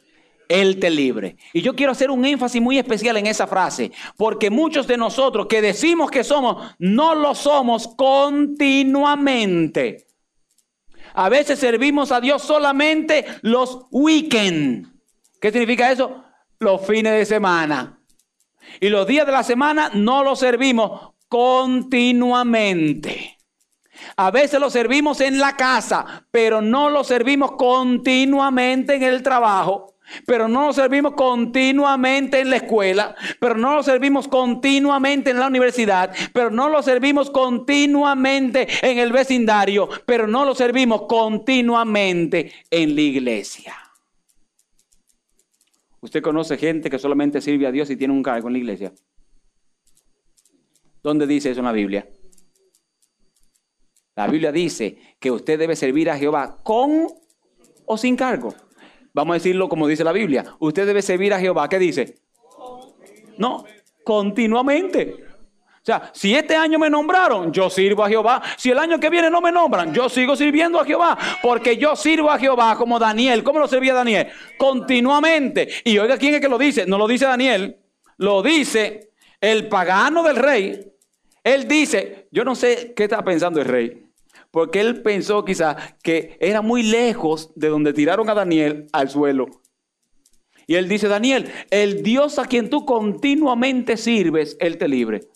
Él 0.48 0.80
te 0.80 0.90
libre. 0.90 1.36
Y 1.52 1.62
yo 1.62 1.76
quiero 1.76 1.92
hacer 1.92 2.10
un 2.10 2.24
énfasis 2.24 2.60
muy 2.60 2.78
especial 2.78 3.16
en 3.16 3.26
esa 3.26 3.46
frase, 3.46 3.92
porque 4.16 4.50
muchos 4.50 4.86
de 4.86 4.96
nosotros 4.96 5.46
que 5.46 5.62
decimos 5.62 6.10
que 6.10 6.24
somos, 6.24 6.74
no 6.78 7.14
lo 7.14 7.34
somos 7.34 7.88
continuamente. 7.88 10.06
A 11.14 11.28
veces 11.28 11.58
servimos 11.58 12.12
a 12.12 12.20
Dios 12.20 12.42
solamente 12.42 13.24
los 13.42 13.86
weekends. 13.90 14.88
¿Qué 15.40 15.50
significa 15.50 15.90
eso? 15.90 16.24
Los 16.58 16.86
fines 16.86 17.12
de 17.12 17.24
semana. 17.24 18.00
Y 18.80 18.88
los 18.88 19.06
días 19.06 19.26
de 19.26 19.32
la 19.32 19.42
semana 19.42 19.90
no 19.94 20.22
los 20.22 20.38
servimos 20.38 21.12
continuamente. 21.28 23.37
A 24.16 24.30
veces 24.30 24.60
lo 24.60 24.70
servimos 24.70 25.20
en 25.20 25.38
la 25.38 25.56
casa, 25.56 26.26
pero 26.30 26.60
no 26.60 26.90
lo 26.90 27.04
servimos 27.04 27.52
continuamente 27.52 28.94
en 28.94 29.02
el 29.02 29.22
trabajo. 29.22 29.94
Pero 30.24 30.48
no 30.48 30.66
lo 30.66 30.72
servimos 30.72 31.12
continuamente 31.14 32.40
en 32.40 32.48
la 32.48 32.56
escuela, 32.56 33.14
pero 33.40 33.56
no 33.56 33.74
lo 33.74 33.82
servimos 33.82 34.26
continuamente 34.26 35.30
en 35.30 35.38
la 35.38 35.48
universidad, 35.48 36.14
pero 36.32 36.50
no 36.50 36.70
lo 36.70 36.82
servimos 36.82 37.30
continuamente 37.30 38.68
en 38.80 38.98
el 38.98 39.12
vecindario, 39.12 39.86
pero 40.06 40.26
no 40.26 40.46
lo 40.46 40.54
servimos 40.54 41.02
continuamente 41.02 42.52
en 42.70 42.94
la 42.94 43.00
iglesia. 43.02 43.74
¿Usted 46.00 46.22
conoce 46.22 46.56
gente 46.56 46.88
que 46.88 46.98
solamente 46.98 47.40
sirve 47.40 47.66
a 47.66 47.72
Dios 47.72 47.90
y 47.90 47.96
tiene 47.96 48.14
un 48.14 48.22
cargo 48.22 48.48
en 48.48 48.54
la 48.54 48.58
iglesia? 48.60 48.92
¿Dónde 51.02 51.26
dice 51.26 51.50
eso 51.50 51.60
en 51.60 51.66
la 51.66 51.72
Biblia? 51.72 52.08
La 54.18 54.26
Biblia 54.26 54.50
dice 54.50 54.98
que 55.20 55.30
usted 55.30 55.56
debe 55.56 55.76
servir 55.76 56.10
a 56.10 56.18
Jehová 56.18 56.58
con 56.64 57.06
o 57.86 57.96
sin 57.96 58.16
cargo. 58.16 58.52
Vamos 59.14 59.34
a 59.34 59.38
decirlo 59.38 59.68
como 59.68 59.86
dice 59.86 60.02
la 60.02 60.10
Biblia. 60.10 60.56
Usted 60.58 60.86
debe 60.86 61.02
servir 61.02 61.32
a 61.32 61.38
Jehová. 61.38 61.68
¿Qué 61.68 61.78
dice? 61.78 62.16
No, 63.36 63.64
continuamente. 64.02 65.14
O 65.22 65.84
sea, 65.84 66.10
si 66.12 66.34
este 66.34 66.56
año 66.56 66.80
me 66.80 66.90
nombraron, 66.90 67.52
yo 67.52 67.70
sirvo 67.70 68.02
a 68.02 68.08
Jehová. 68.08 68.42
Si 68.56 68.72
el 68.72 68.80
año 68.80 68.98
que 68.98 69.08
viene 69.08 69.30
no 69.30 69.40
me 69.40 69.52
nombran, 69.52 69.94
yo 69.94 70.08
sigo 70.08 70.34
sirviendo 70.34 70.80
a 70.80 70.84
Jehová. 70.84 71.16
Porque 71.40 71.76
yo 71.76 71.94
sirvo 71.94 72.28
a 72.28 72.40
Jehová 72.40 72.74
como 72.76 72.98
Daniel. 72.98 73.44
¿Cómo 73.44 73.60
lo 73.60 73.68
servía 73.68 73.94
Daniel? 73.94 74.26
Continuamente. 74.58 75.68
Y 75.84 75.96
oiga, 75.96 76.18
¿quién 76.18 76.34
es 76.34 76.40
que 76.40 76.48
lo 76.48 76.58
dice? 76.58 76.86
No 76.86 76.98
lo 76.98 77.06
dice 77.06 77.24
Daniel. 77.24 77.78
Lo 78.16 78.42
dice 78.42 79.12
el 79.40 79.68
pagano 79.68 80.24
del 80.24 80.34
rey. 80.34 80.92
Él 81.44 81.68
dice, 81.68 82.26
yo 82.32 82.44
no 82.44 82.56
sé 82.56 82.94
qué 82.96 83.04
está 83.04 83.22
pensando 83.22 83.60
el 83.60 83.66
rey 83.68 84.07
porque 84.50 84.80
él 84.80 85.02
pensó 85.02 85.44
quizá 85.44 85.76
que 86.02 86.36
era 86.40 86.62
muy 86.62 86.82
lejos 86.82 87.52
de 87.54 87.68
donde 87.68 87.92
tiraron 87.92 88.28
a 88.30 88.34
Daniel 88.34 88.86
al 88.92 89.10
suelo. 89.10 89.46
Y 90.66 90.74
él 90.74 90.88
dice, 90.88 91.08
Daniel, 91.08 91.50
el 91.70 92.02
Dios 92.02 92.38
a 92.38 92.44
quien 92.44 92.68
tú 92.68 92.84
continuamente 92.84 93.96
sirves, 93.96 94.56
él 94.60 94.76
te 94.76 94.88
libre. 94.88 95.28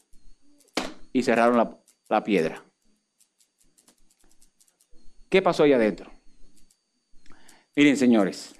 Y 1.12 1.22
cerraron 1.22 1.56
la, 1.56 1.78
la 2.08 2.22
piedra. 2.22 2.64
¿Qué 5.28 5.40
pasó 5.40 5.62
ahí 5.62 5.72
adentro? 5.72 6.10
Miren, 7.74 7.96
señores, 7.96 8.54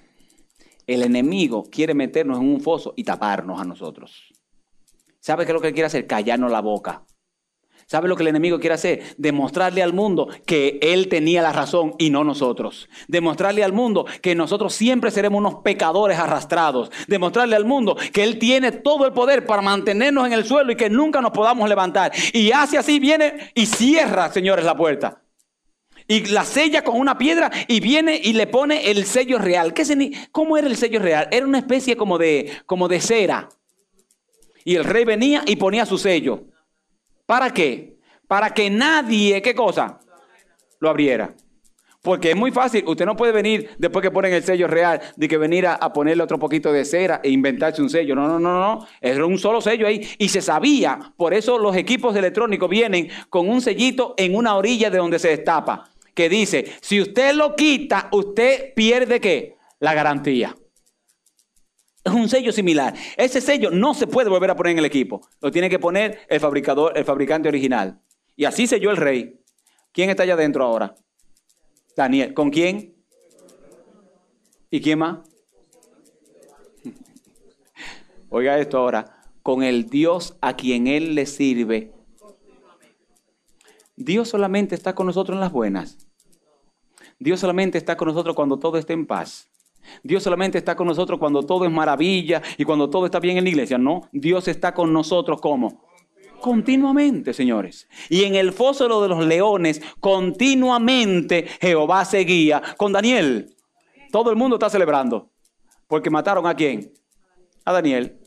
el 0.87 1.03
enemigo 1.03 1.63
quiere 1.63 1.93
meternos 1.93 2.39
en 2.39 2.49
un 2.49 2.61
foso 2.61 2.93
y 2.95 3.03
taparnos 3.03 3.61
a 3.61 3.63
nosotros. 3.63 4.33
¿Sabe 5.19 5.45
qué 5.45 5.51
es 5.51 5.53
lo 5.53 5.61
que 5.61 5.71
quiere 5.71 5.85
hacer? 5.85 6.07
Callarnos 6.07 6.51
la 6.51 6.61
boca. 6.61 7.05
¿Sabe 7.93 8.07
lo 8.07 8.15
que 8.15 8.23
el 8.23 8.29
enemigo 8.29 8.59
quiere 8.59 8.73
hacer? 8.73 9.03
Demostrarle 9.19 9.83
al 9.83 9.93
mundo 9.93 10.27
que 10.47 10.79
él 10.81 11.09
tenía 11.09 11.43
la 11.43 11.51
razón 11.51 11.93
y 11.99 12.09
no 12.09 12.23
nosotros. 12.23 12.89
Demostrarle 13.07 13.63
al 13.63 13.71
mundo 13.71 14.07
que 14.19 14.33
nosotros 14.33 14.73
siempre 14.73 15.11
seremos 15.11 15.37
unos 15.37 15.61
pecadores 15.61 16.17
arrastrados. 16.17 16.89
Demostrarle 17.07 17.55
al 17.55 17.65
mundo 17.65 17.95
que 18.11 18.23
él 18.23 18.39
tiene 18.39 18.71
todo 18.71 19.05
el 19.05 19.13
poder 19.13 19.45
para 19.45 19.61
mantenernos 19.61 20.25
en 20.25 20.33
el 20.33 20.43
suelo 20.43 20.71
y 20.71 20.75
que 20.75 20.89
nunca 20.89 21.21
nos 21.21 21.33
podamos 21.33 21.69
levantar. 21.69 22.11
Y 22.33 22.51
hace 22.51 22.79
así, 22.79 22.97
viene 22.97 23.51
y 23.53 23.67
cierra, 23.67 24.31
señores, 24.31 24.65
la 24.65 24.75
puerta. 24.75 25.21
Y 26.07 26.25
la 26.31 26.45
sella 26.45 26.83
con 26.83 26.99
una 26.99 27.19
piedra 27.19 27.51
y 27.67 27.79
viene 27.79 28.19
y 28.23 28.33
le 28.33 28.47
pone 28.47 28.89
el 28.89 29.05
sello 29.05 29.37
real. 29.37 29.71
¿Qué 29.71 29.83
¿Cómo 30.31 30.57
era 30.57 30.65
el 30.65 30.77
sello 30.77 30.97
real? 30.97 31.27
Era 31.29 31.45
una 31.45 31.59
especie 31.59 31.95
como 31.95 32.17
de, 32.17 32.53
como 32.65 32.87
de 32.87 32.99
cera. 32.99 33.49
Y 34.65 34.77
el 34.77 34.83
rey 34.83 35.05
venía 35.05 35.43
y 35.45 35.57
ponía 35.57 35.85
su 35.85 35.99
sello. 35.99 36.45
¿Para 37.25 37.51
qué? 37.51 37.97
Para 38.27 38.53
que 38.53 38.69
nadie, 38.69 39.41
¿qué 39.41 39.53
cosa? 39.53 39.99
Lo 40.79 40.89
abriera. 40.89 41.33
Porque 42.03 42.31
es 42.31 42.35
muy 42.35 42.51
fácil, 42.51 42.83
usted 42.85 43.05
no 43.05 43.15
puede 43.15 43.31
venir 43.31 43.69
después 43.77 44.03
que 44.03 44.11
ponen 44.11 44.33
el 44.33 44.43
sello 44.43 44.67
real, 44.67 44.99
de 45.15 45.27
que 45.29 45.37
venir 45.37 45.65
a, 45.65 45.93
ponerle 45.93 46.21
otro 46.21 46.37
poquito 46.37 46.73
de 46.73 46.83
cera 46.83 47.21
e 47.23 47.29
inventarse 47.29 47.81
un 47.81 47.89
sello. 47.89 48.13
No, 48.13 48.27
no, 48.27 48.39
no, 48.39 48.59
no. 48.59 48.87
Es 48.99 49.17
un 49.17 49.39
solo 49.39 49.61
sello 49.61 49.87
ahí. 49.87 50.05
Y 50.17 50.27
se 50.27 50.41
sabía, 50.41 50.99
por 51.15 51.33
eso 51.33 51.57
los 51.57 51.77
equipos 51.77 52.13
electrónicos 52.13 52.69
vienen 52.69 53.07
con 53.29 53.47
un 53.47 53.61
sellito 53.61 54.15
en 54.17 54.35
una 54.35 54.57
orilla 54.57 54.89
de 54.89 54.97
donde 54.97 55.17
se 55.17 55.29
destapa. 55.29 55.89
Que 56.13 56.27
dice, 56.27 56.65
si 56.81 56.99
usted 56.99 57.33
lo 57.35 57.55
quita, 57.55 58.09
usted 58.11 58.73
pierde 58.73 59.21
qué? 59.21 59.55
La 59.79 59.93
garantía. 59.93 60.53
Es 62.03 62.11
un 62.11 62.27
sello 62.27 62.51
similar. 62.51 62.93
Ese 63.15 63.39
sello 63.39 63.71
no 63.71 63.93
se 63.93 64.07
puede 64.07 64.29
volver 64.29 64.51
a 64.51 64.55
poner 64.55 64.71
en 64.71 64.79
el 64.79 64.85
equipo. 64.85 65.21
Lo 65.41 65.51
tiene 65.51 65.69
que 65.69 65.79
poner 65.79 66.19
el 66.27 66.39
fabricador, 66.39 66.97
el 66.97 67.05
fabricante 67.05 67.47
original. 67.47 68.01
Y 68.35 68.45
así 68.45 68.67
selló 68.67 68.91
el 68.91 68.97
rey. 68.97 69.39
¿Quién 69.93 70.09
está 70.09 70.23
allá 70.23 70.33
adentro 70.33 70.65
ahora? 70.65 70.95
Daniel. 71.95 72.33
¿Con 72.33 72.49
quién? 72.49 72.95
¿Y 74.69 74.81
quién 74.81 74.99
más? 74.99 75.19
Oiga 78.29 78.57
esto 78.59 78.79
ahora. 78.79 79.21
Con 79.41 79.63
el 79.63 79.89
Dios 79.89 80.37
a 80.41 80.55
quien 80.55 80.87
Él 80.87 81.15
le 81.15 81.25
sirve. 81.25 81.93
Dios 83.95 84.27
solamente 84.27 84.75
está 84.75 84.95
con 84.95 85.05
nosotros 85.05 85.35
en 85.35 85.41
las 85.41 85.51
buenas. 85.51 85.97
Dios 87.19 87.39
solamente 87.39 87.77
está 87.77 87.95
con 87.95 88.07
nosotros 88.07 88.35
cuando 88.35 88.57
todo 88.59 88.77
está 88.77 88.91
en 88.91 89.05
paz. 89.05 89.52
Dios 90.03 90.23
solamente 90.23 90.57
está 90.57 90.75
con 90.75 90.87
nosotros 90.87 91.19
cuando 91.19 91.43
todo 91.43 91.65
es 91.65 91.71
maravilla 91.71 92.41
y 92.57 92.63
cuando 92.63 92.89
todo 92.89 93.05
está 93.05 93.19
bien 93.19 93.37
en 93.37 93.43
la 93.43 93.49
iglesia. 93.49 93.77
No, 93.77 94.01
Dios 94.11 94.47
está 94.47 94.73
con 94.73 94.91
nosotros 94.93 95.39
como 95.41 95.83
continuamente, 96.43 97.33
señores. 97.33 97.87
Y 98.09 98.25
en 98.25 98.35
el 98.35 98.51
foso 98.51 99.01
de 99.01 99.07
los 99.07 99.25
leones, 99.25 99.81
continuamente 100.01 101.47
Jehová 101.61 102.03
seguía 102.03 102.61
con 102.75 102.91
Daniel. 102.91 103.55
Todo 104.11 104.29
el 104.29 104.35
mundo 104.35 104.57
está 104.57 104.69
celebrando. 104.69 105.31
Porque 105.87 106.09
mataron 106.09 106.45
a 106.45 106.53
quién? 106.53 106.91
A 107.63 107.71
Daniel. 107.71 108.19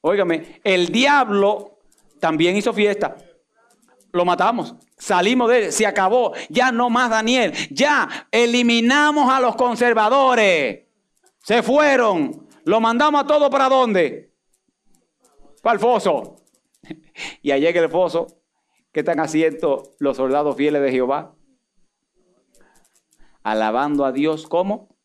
Óigame, 0.00 0.60
el 0.64 0.88
diablo 0.88 1.78
también 2.20 2.56
hizo 2.56 2.72
fiesta. 2.72 3.16
Lo 4.12 4.24
matamos. 4.24 4.74
Salimos 4.98 5.50
de 5.50 5.66
él, 5.66 5.72
se 5.72 5.86
acabó. 5.86 6.32
Ya 6.48 6.72
no 6.72 6.90
más 6.90 7.10
Daniel. 7.10 7.52
Ya 7.70 8.28
eliminamos 8.30 9.30
a 9.30 9.40
los 9.40 9.56
conservadores. 9.56 10.86
Se 11.42 11.62
fueron. 11.62 12.48
Lo 12.64 12.80
mandamos 12.80 13.22
a 13.22 13.26
todo 13.26 13.50
para 13.50 13.68
dónde? 13.68 14.34
Para 15.62 15.74
el 15.74 15.80
foso. 15.80 16.36
Y 17.42 17.50
allá 17.50 17.70
en 17.70 17.76
el 17.76 17.88
foso, 17.88 18.26
¿qué 18.92 19.00
están 19.00 19.20
haciendo 19.20 19.94
los 19.98 20.18
soldados 20.18 20.54
fieles 20.54 20.82
de 20.82 20.92
Jehová? 20.92 21.34
Alabando 23.42 24.04
a 24.04 24.12
Dios 24.12 24.46
como 24.46 24.96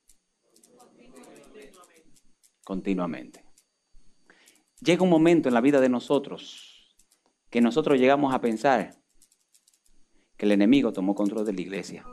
continuamente. 2.63 3.45
Llega 4.79 5.03
un 5.03 5.09
momento 5.09 5.47
en 5.47 5.53
la 5.53 5.61
vida 5.61 5.79
de 5.79 5.89
nosotros 5.89 6.97
que 7.49 7.61
nosotros 7.61 7.99
llegamos 7.99 8.33
a 8.33 8.41
pensar, 8.41 9.00
que 10.41 10.47
el 10.47 10.53
enemigo 10.53 10.91
tomó 10.91 11.13
control 11.13 11.45
de 11.45 11.53
la 11.53 11.61
iglesia. 11.61 12.03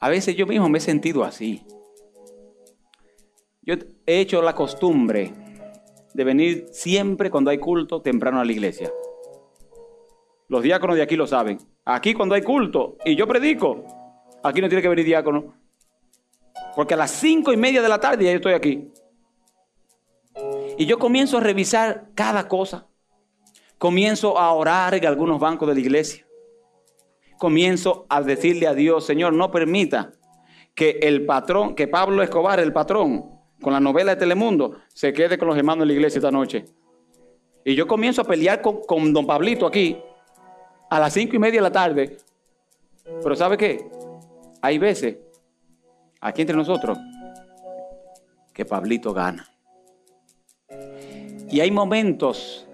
A 0.00 0.08
veces 0.08 0.34
yo 0.36 0.46
mismo 0.46 0.70
me 0.70 0.78
he 0.78 0.80
sentido 0.80 1.22
así. 1.22 1.66
Yo 3.60 3.74
he 4.06 4.20
hecho 4.20 4.40
la 4.40 4.54
costumbre 4.54 5.34
de 6.14 6.24
venir 6.24 6.68
siempre 6.72 7.30
cuando 7.30 7.50
hay 7.50 7.58
culto 7.58 8.00
temprano 8.00 8.40
a 8.40 8.44
la 8.46 8.52
iglesia. 8.52 8.90
Los 10.48 10.62
diáconos 10.62 10.96
de 10.96 11.02
aquí 11.02 11.14
lo 11.14 11.26
saben. 11.26 11.58
Aquí 11.84 12.14
cuando 12.14 12.34
hay 12.34 12.40
culto 12.40 12.96
y 13.04 13.16
yo 13.16 13.28
predico, 13.28 13.84
aquí 14.42 14.62
no 14.62 14.68
tiene 14.70 14.80
que 14.80 14.88
venir 14.88 15.04
diácono. 15.04 15.58
Porque 16.74 16.94
a 16.94 16.96
las 16.96 17.10
cinco 17.10 17.52
y 17.52 17.58
media 17.58 17.82
de 17.82 17.88
la 17.90 18.00
tarde 18.00 18.24
ya 18.24 18.30
yo 18.30 18.36
estoy 18.36 18.54
aquí. 18.54 18.90
Y 20.78 20.86
yo 20.86 20.98
comienzo 20.98 21.36
a 21.36 21.40
revisar 21.42 22.12
cada 22.14 22.48
cosa. 22.48 22.88
Comienzo 23.78 24.38
a 24.38 24.52
orar 24.52 24.94
en 24.94 25.06
algunos 25.06 25.38
bancos 25.38 25.68
de 25.68 25.74
la 25.74 25.80
iglesia. 25.80 26.26
Comienzo 27.38 28.06
a 28.08 28.22
decirle 28.22 28.66
a 28.66 28.74
Dios, 28.74 29.04
Señor, 29.04 29.34
no 29.34 29.50
permita 29.50 30.12
que 30.74 30.98
el 31.02 31.26
patrón, 31.26 31.74
que 31.74 31.86
Pablo 31.86 32.22
Escobar, 32.22 32.58
el 32.60 32.72
patrón, 32.72 33.36
con 33.60 33.72
la 33.72 33.80
novela 33.80 34.14
de 34.14 34.20
Telemundo, 34.20 34.76
se 34.92 35.12
quede 35.12 35.36
con 35.38 35.48
los 35.48 35.56
hermanos 35.56 35.80
de 35.80 35.86
la 35.86 35.92
iglesia 35.92 36.18
esta 36.18 36.30
noche. 36.30 36.64
Y 37.64 37.74
yo 37.74 37.86
comienzo 37.86 38.22
a 38.22 38.24
pelear 38.24 38.62
con, 38.62 38.80
con 38.82 39.12
don 39.12 39.26
Pablito 39.26 39.66
aquí 39.66 39.98
a 40.88 41.00
las 41.00 41.12
cinco 41.12 41.36
y 41.36 41.38
media 41.38 41.60
de 41.60 41.62
la 41.62 41.72
tarde. 41.72 42.16
Pero 43.22 43.36
¿sabe 43.36 43.56
qué? 43.56 43.88
Hay 44.62 44.78
veces, 44.78 45.16
aquí 46.20 46.42
entre 46.42 46.56
nosotros, 46.56 46.98
que 48.54 48.64
Pablito 48.64 49.12
gana. 49.12 49.46
Y 51.50 51.60
hay 51.60 51.70
momentos 51.70 52.65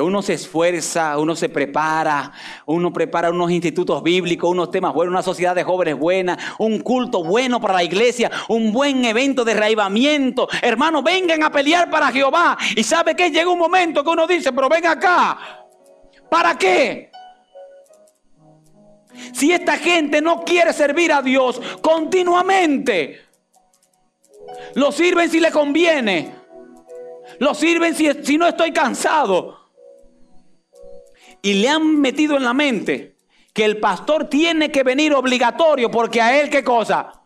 uno 0.00 0.22
se 0.22 0.34
esfuerza, 0.34 1.18
uno 1.18 1.34
se 1.34 1.48
prepara, 1.48 2.32
uno 2.66 2.92
prepara 2.92 3.30
unos 3.30 3.50
institutos 3.50 4.02
bíblicos, 4.02 4.50
unos 4.50 4.70
temas 4.70 4.92
buenos, 4.92 5.12
una 5.12 5.22
sociedad 5.22 5.54
de 5.54 5.64
jóvenes 5.64 5.98
buena, 5.98 6.38
un 6.58 6.80
culto 6.80 7.24
bueno 7.24 7.60
para 7.60 7.74
la 7.74 7.84
iglesia, 7.84 8.30
un 8.48 8.72
buen 8.72 9.04
evento 9.04 9.44
de 9.44 9.54
raivamiento. 9.54 10.48
Hermanos, 10.62 11.02
vengan 11.04 11.42
a 11.42 11.50
pelear 11.50 11.90
para 11.90 12.12
Jehová. 12.12 12.58
Y 12.76 12.82
sabe 12.82 13.14
que 13.14 13.30
llega 13.30 13.50
un 13.50 13.58
momento 13.58 14.04
que 14.04 14.10
uno 14.10 14.26
dice, 14.26 14.52
pero 14.52 14.68
ven 14.68 14.86
acá. 14.86 15.38
¿Para 16.30 16.56
qué? 16.56 17.10
Si 19.32 19.52
esta 19.52 19.76
gente 19.76 20.20
no 20.20 20.44
quiere 20.44 20.72
servir 20.72 21.12
a 21.12 21.22
Dios 21.22 21.60
continuamente, 21.82 23.20
lo 24.74 24.92
sirven 24.92 25.30
si 25.30 25.40
le 25.40 25.50
conviene. 25.50 26.34
Lo 27.38 27.54
sirven 27.54 27.94
si, 27.94 28.10
si 28.24 28.38
no 28.38 28.46
estoy 28.46 28.72
cansado 28.72 29.67
y 31.48 31.54
le 31.54 31.68
han 31.70 31.98
metido 31.98 32.36
en 32.36 32.44
la 32.44 32.52
mente 32.52 33.16
que 33.54 33.64
el 33.64 33.78
pastor 33.80 34.28
tiene 34.28 34.70
que 34.70 34.82
venir 34.82 35.14
obligatorio 35.14 35.90
porque 35.90 36.20
a 36.20 36.38
él 36.38 36.50
qué 36.50 36.62
cosa. 36.62 37.22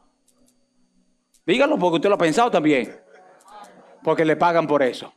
Dígalo 1.44 1.76
porque 1.76 1.96
usted 1.96 2.08
lo 2.08 2.14
ha 2.14 2.18
pensado 2.18 2.48
también. 2.48 3.00
Porque 4.04 4.24
le 4.24 4.36
pagan 4.36 4.68
por 4.68 4.80
eso. 4.80 5.12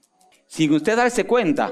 Sin 0.47 0.73
usted 0.73 0.97
darse 0.97 1.23
cuenta 1.23 1.71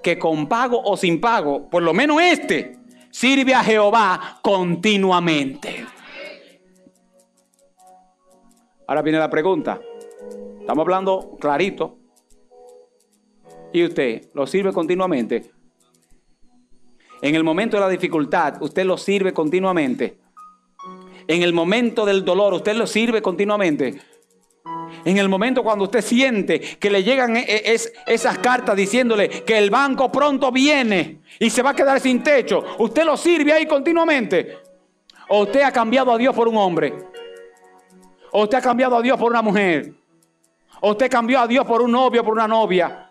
que 0.00 0.20
con 0.20 0.46
pago 0.46 0.80
o 0.84 0.96
sin 0.96 1.20
pago, 1.20 1.68
por 1.68 1.82
lo 1.82 1.92
menos 1.92 2.22
este, 2.22 2.78
sirve 3.10 3.52
a 3.52 3.64
Jehová 3.64 4.38
continuamente. 4.40 5.84
Ahora 8.86 9.02
viene 9.02 9.18
la 9.18 9.28
pregunta. 9.28 9.80
Estamos 10.60 10.82
hablando 10.82 11.36
clarito. 11.40 11.98
¿Y 13.72 13.82
usted 13.82 14.28
lo 14.32 14.46
sirve 14.46 14.72
continuamente? 14.72 15.55
En 17.22 17.34
el 17.34 17.44
momento 17.44 17.76
de 17.76 17.80
la 17.80 17.88
dificultad, 17.88 18.60
usted 18.60 18.84
lo 18.84 18.96
sirve 18.98 19.32
continuamente. 19.32 20.18
En 21.26 21.42
el 21.42 21.52
momento 21.52 22.04
del 22.04 22.24
dolor, 22.24 22.54
usted 22.54 22.74
lo 22.76 22.86
sirve 22.86 23.22
continuamente. 23.22 24.00
En 25.04 25.18
el 25.18 25.28
momento 25.28 25.62
cuando 25.62 25.84
usted 25.84 26.02
siente 26.02 26.60
que 26.60 26.90
le 26.90 27.02
llegan 27.02 27.36
e, 27.36 27.44
e, 27.46 27.80
esas 28.06 28.38
cartas 28.38 28.76
diciéndole 28.76 29.28
que 29.28 29.56
el 29.56 29.70
banco 29.70 30.10
pronto 30.10 30.50
viene 30.50 31.20
y 31.38 31.50
se 31.50 31.62
va 31.62 31.70
a 31.70 31.74
quedar 31.74 32.00
sin 32.00 32.22
techo, 32.22 32.64
usted 32.78 33.04
lo 33.04 33.16
sirve 33.16 33.52
ahí 33.52 33.66
continuamente. 33.66 34.58
O 35.28 35.42
usted 35.42 35.62
ha 35.62 35.72
cambiado 35.72 36.12
a 36.12 36.18
Dios 36.18 36.34
por 36.34 36.48
un 36.48 36.56
hombre. 36.56 36.94
O 38.32 38.42
usted 38.42 38.58
ha 38.58 38.62
cambiado 38.62 38.96
a 38.96 39.02
Dios 39.02 39.18
por 39.18 39.30
una 39.30 39.42
mujer. 39.42 39.92
O 40.80 40.90
usted 40.90 41.10
cambió 41.10 41.40
a 41.40 41.46
Dios 41.46 41.64
por 41.64 41.82
un 41.82 41.90
novio, 41.90 42.24
por 42.24 42.34
una 42.34 42.46
novia. 42.46 43.10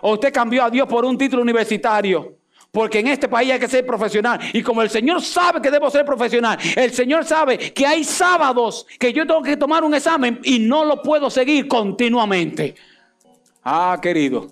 O 0.00 0.12
usted 0.12 0.32
cambió 0.32 0.64
a 0.64 0.70
Dios 0.70 0.88
por 0.88 1.04
un 1.04 1.16
título 1.18 1.42
universitario. 1.42 2.39
Porque 2.72 3.00
en 3.00 3.08
este 3.08 3.28
país 3.28 3.50
hay 3.50 3.58
que 3.58 3.68
ser 3.68 3.84
profesional. 3.84 4.38
Y 4.52 4.62
como 4.62 4.82
el 4.82 4.90
Señor 4.90 5.22
sabe 5.22 5.60
que 5.60 5.70
debo 5.70 5.90
ser 5.90 6.04
profesional, 6.04 6.58
el 6.76 6.92
Señor 6.92 7.24
sabe 7.24 7.72
que 7.72 7.86
hay 7.86 8.04
sábados 8.04 8.86
que 8.98 9.12
yo 9.12 9.26
tengo 9.26 9.42
que 9.42 9.56
tomar 9.56 9.82
un 9.82 9.94
examen 9.94 10.40
y 10.44 10.60
no 10.60 10.84
lo 10.84 11.02
puedo 11.02 11.30
seguir 11.30 11.66
continuamente. 11.66 12.74
Ah, 13.64 13.98
querido. 14.00 14.48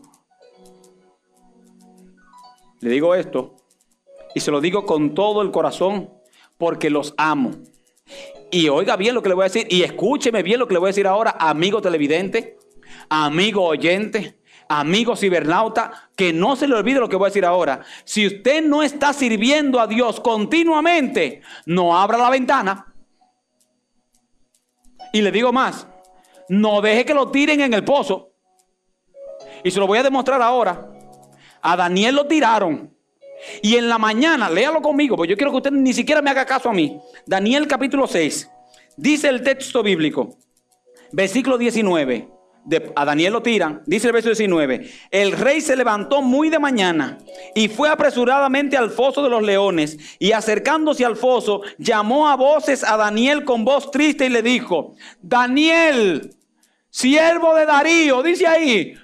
Le 2.80 2.90
digo 2.90 3.14
esto 3.14 3.56
y 4.34 4.40
se 4.40 4.50
lo 4.50 4.60
digo 4.60 4.86
con 4.86 5.14
todo 5.14 5.42
el 5.42 5.50
corazón 5.50 6.10
porque 6.56 6.90
los 6.90 7.14
amo. 7.16 7.52
Y 8.50 8.68
oiga 8.68 8.96
bien 8.96 9.14
lo 9.14 9.22
que 9.22 9.28
le 9.28 9.34
voy 9.34 9.42
a 9.42 9.50
decir 9.50 9.66
y 9.70 9.82
escúcheme 9.82 10.42
bien 10.42 10.58
lo 10.58 10.66
que 10.66 10.74
le 10.74 10.80
voy 10.80 10.88
a 10.88 10.90
decir 10.90 11.06
ahora, 11.06 11.36
amigo 11.38 11.82
televidente, 11.82 12.56
amigo 13.08 13.64
oyente, 13.64 14.37
amigo 14.68 15.16
cibernauta, 15.16 16.10
que 16.14 16.32
no 16.32 16.54
se 16.56 16.68
le 16.68 16.74
olvide 16.74 17.00
lo 17.00 17.08
que 17.08 17.16
voy 17.16 17.26
a 17.26 17.30
decir 17.30 17.44
ahora. 17.44 17.80
Si 18.04 18.26
usted 18.26 18.62
no 18.62 18.82
está 18.82 19.12
sirviendo 19.12 19.80
a 19.80 19.86
Dios 19.86 20.20
continuamente, 20.20 21.42
no 21.66 21.96
abra 21.96 22.18
la 22.18 22.30
ventana. 22.30 22.94
Y 25.12 25.22
le 25.22 25.32
digo 25.32 25.52
más, 25.52 25.86
no 26.48 26.80
deje 26.80 27.04
que 27.04 27.14
lo 27.14 27.30
tiren 27.30 27.60
en 27.60 27.74
el 27.74 27.84
pozo. 27.84 28.32
Y 29.64 29.70
se 29.70 29.80
lo 29.80 29.86
voy 29.86 29.98
a 29.98 30.02
demostrar 30.02 30.40
ahora. 30.42 30.88
A 31.62 31.76
Daniel 31.76 32.16
lo 32.16 32.26
tiraron. 32.26 32.94
Y 33.62 33.76
en 33.76 33.88
la 33.88 33.98
mañana, 33.98 34.50
léalo 34.50 34.82
conmigo, 34.82 35.16
porque 35.16 35.30
yo 35.30 35.36
quiero 35.36 35.50
que 35.52 35.58
usted 35.58 35.70
ni 35.70 35.92
siquiera 35.92 36.20
me 36.20 36.30
haga 36.30 36.44
caso 36.44 36.68
a 36.68 36.72
mí. 36.72 37.00
Daniel 37.24 37.66
capítulo 37.66 38.06
6. 38.06 38.50
Dice 38.96 39.28
el 39.28 39.42
texto 39.42 39.82
bíblico, 39.82 40.36
versículo 41.12 41.56
19. 41.56 42.37
A 42.94 43.04
Daniel 43.04 43.32
lo 43.32 43.42
tiran, 43.42 43.82
dice 43.86 44.08
el 44.08 44.12
verso 44.12 44.28
19. 44.28 44.90
El 45.10 45.32
rey 45.32 45.60
se 45.60 45.76
levantó 45.76 46.22
muy 46.22 46.50
de 46.50 46.58
mañana 46.58 47.18
y 47.54 47.68
fue 47.68 47.88
apresuradamente 47.88 48.76
al 48.76 48.90
foso 48.90 49.22
de 49.22 49.30
los 49.30 49.42
leones. 49.42 49.98
Y 50.18 50.32
acercándose 50.32 51.04
al 51.04 51.16
foso, 51.16 51.62
llamó 51.78 52.28
a 52.28 52.36
voces 52.36 52.84
a 52.84 52.96
Daniel 52.96 53.44
con 53.44 53.64
voz 53.64 53.90
triste 53.90 54.26
y 54.26 54.30
le 54.30 54.42
dijo: 54.42 54.94
Daniel, 55.20 56.34
siervo 56.90 57.54
de 57.54 57.66
Darío, 57.66 58.22
dice 58.22 58.46
ahí, 58.46 58.94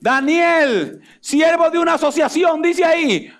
Daniel, 0.00 1.00
siervo 1.20 1.70
de 1.70 1.78
una 1.78 1.94
asociación, 1.94 2.60
dice 2.60 2.84
ahí. 2.84 3.32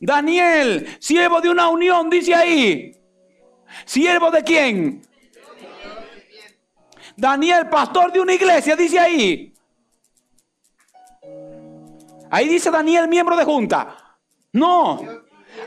Daniel, 0.00 0.88
siervo 0.98 1.40
de 1.40 1.48
una 1.50 1.68
unión, 1.68 2.10
dice 2.10 2.34
ahí. 2.34 2.92
¿Siervo 3.84 4.30
de 4.30 4.42
quién? 4.42 5.02
Daniel, 7.16 7.68
pastor 7.68 8.12
de 8.12 8.20
una 8.20 8.34
iglesia, 8.34 8.76
dice 8.76 8.98
ahí. 8.98 9.54
Ahí 12.30 12.48
dice 12.48 12.70
Daniel, 12.70 13.06
miembro 13.08 13.36
de 13.36 13.44
junta. 13.44 13.96
No. 14.52 15.00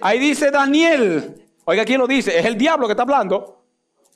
Ahí 0.01 0.19
dice 0.19 0.51
Daniel. 0.51 1.35
Oiga, 1.65 1.85
¿quién 1.85 1.99
lo 1.99 2.07
dice? 2.07 2.37
Es 2.37 2.45
el 2.45 2.57
diablo 2.57 2.87
que 2.87 2.93
está 2.93 3.03
hablando. 3.03 3.63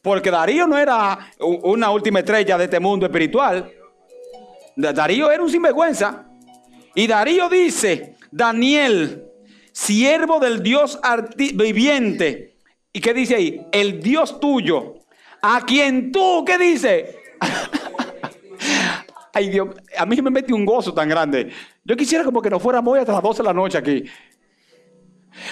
Porque 0.01 0.31
Darío 0.31 0.67
no 0.67 0.77
era 0.77 1.31
una 1.39 1.91
última 1.91 2.19
estrella 2.19 2.57
de 2.57 2.65
este 2.65 2.79
mundo 2.79 3.05
espiritual. 3.05 3.71
Darío 4.75 5.31
era 5.31 5.43
un 5.43 5.49
sinvergüenza. 5.49 6.25
Y 6.95 7.07
Darío 7.07 7.47
dice, 7.47 8.17
Daniel, 8.31 9.25
siervo 9.71 10.39
del 10.39 10.61
Dios 10.61 10.99
viviente. 11.37 12.57
¿Y 12.91 12.99
qué 12.99 13.13
dice 13.13 13.35
ahí? 13.35 13.65
El 13.71 14.01
Dios 14.01 14.39
tuyo. 14.39 14.95
A 15.41 15.61
quien 15.65 16.11
tú, 16.11 16.43
¿qué 16.45 16.57
dice? 16.57 17.20
Ay 19.33 19.49
Dios, 19.49 19.69
a 19.97 20.05
mí 20.05 20.21
me 20.21 20.29
mete 20.29 20.53
un 20.53 20.65
gozo 20.65 20.93
tan 20.93 21.09
grande. 21.09 21.51
Yo 21.83 21.95
quisiera 21.95 22.23
como 22.23 22.41
que 22.41 22.49
no 22.49 22.59
fuera 22.59 22.81
muy 22.81 22.99
hasta 22.99 23.13
las 23.13 23.23
12 23.23 23.41
de 23.41 23.47
la 23.47 23.53
noche 23.53 23.77
aquí. 23.77 24.03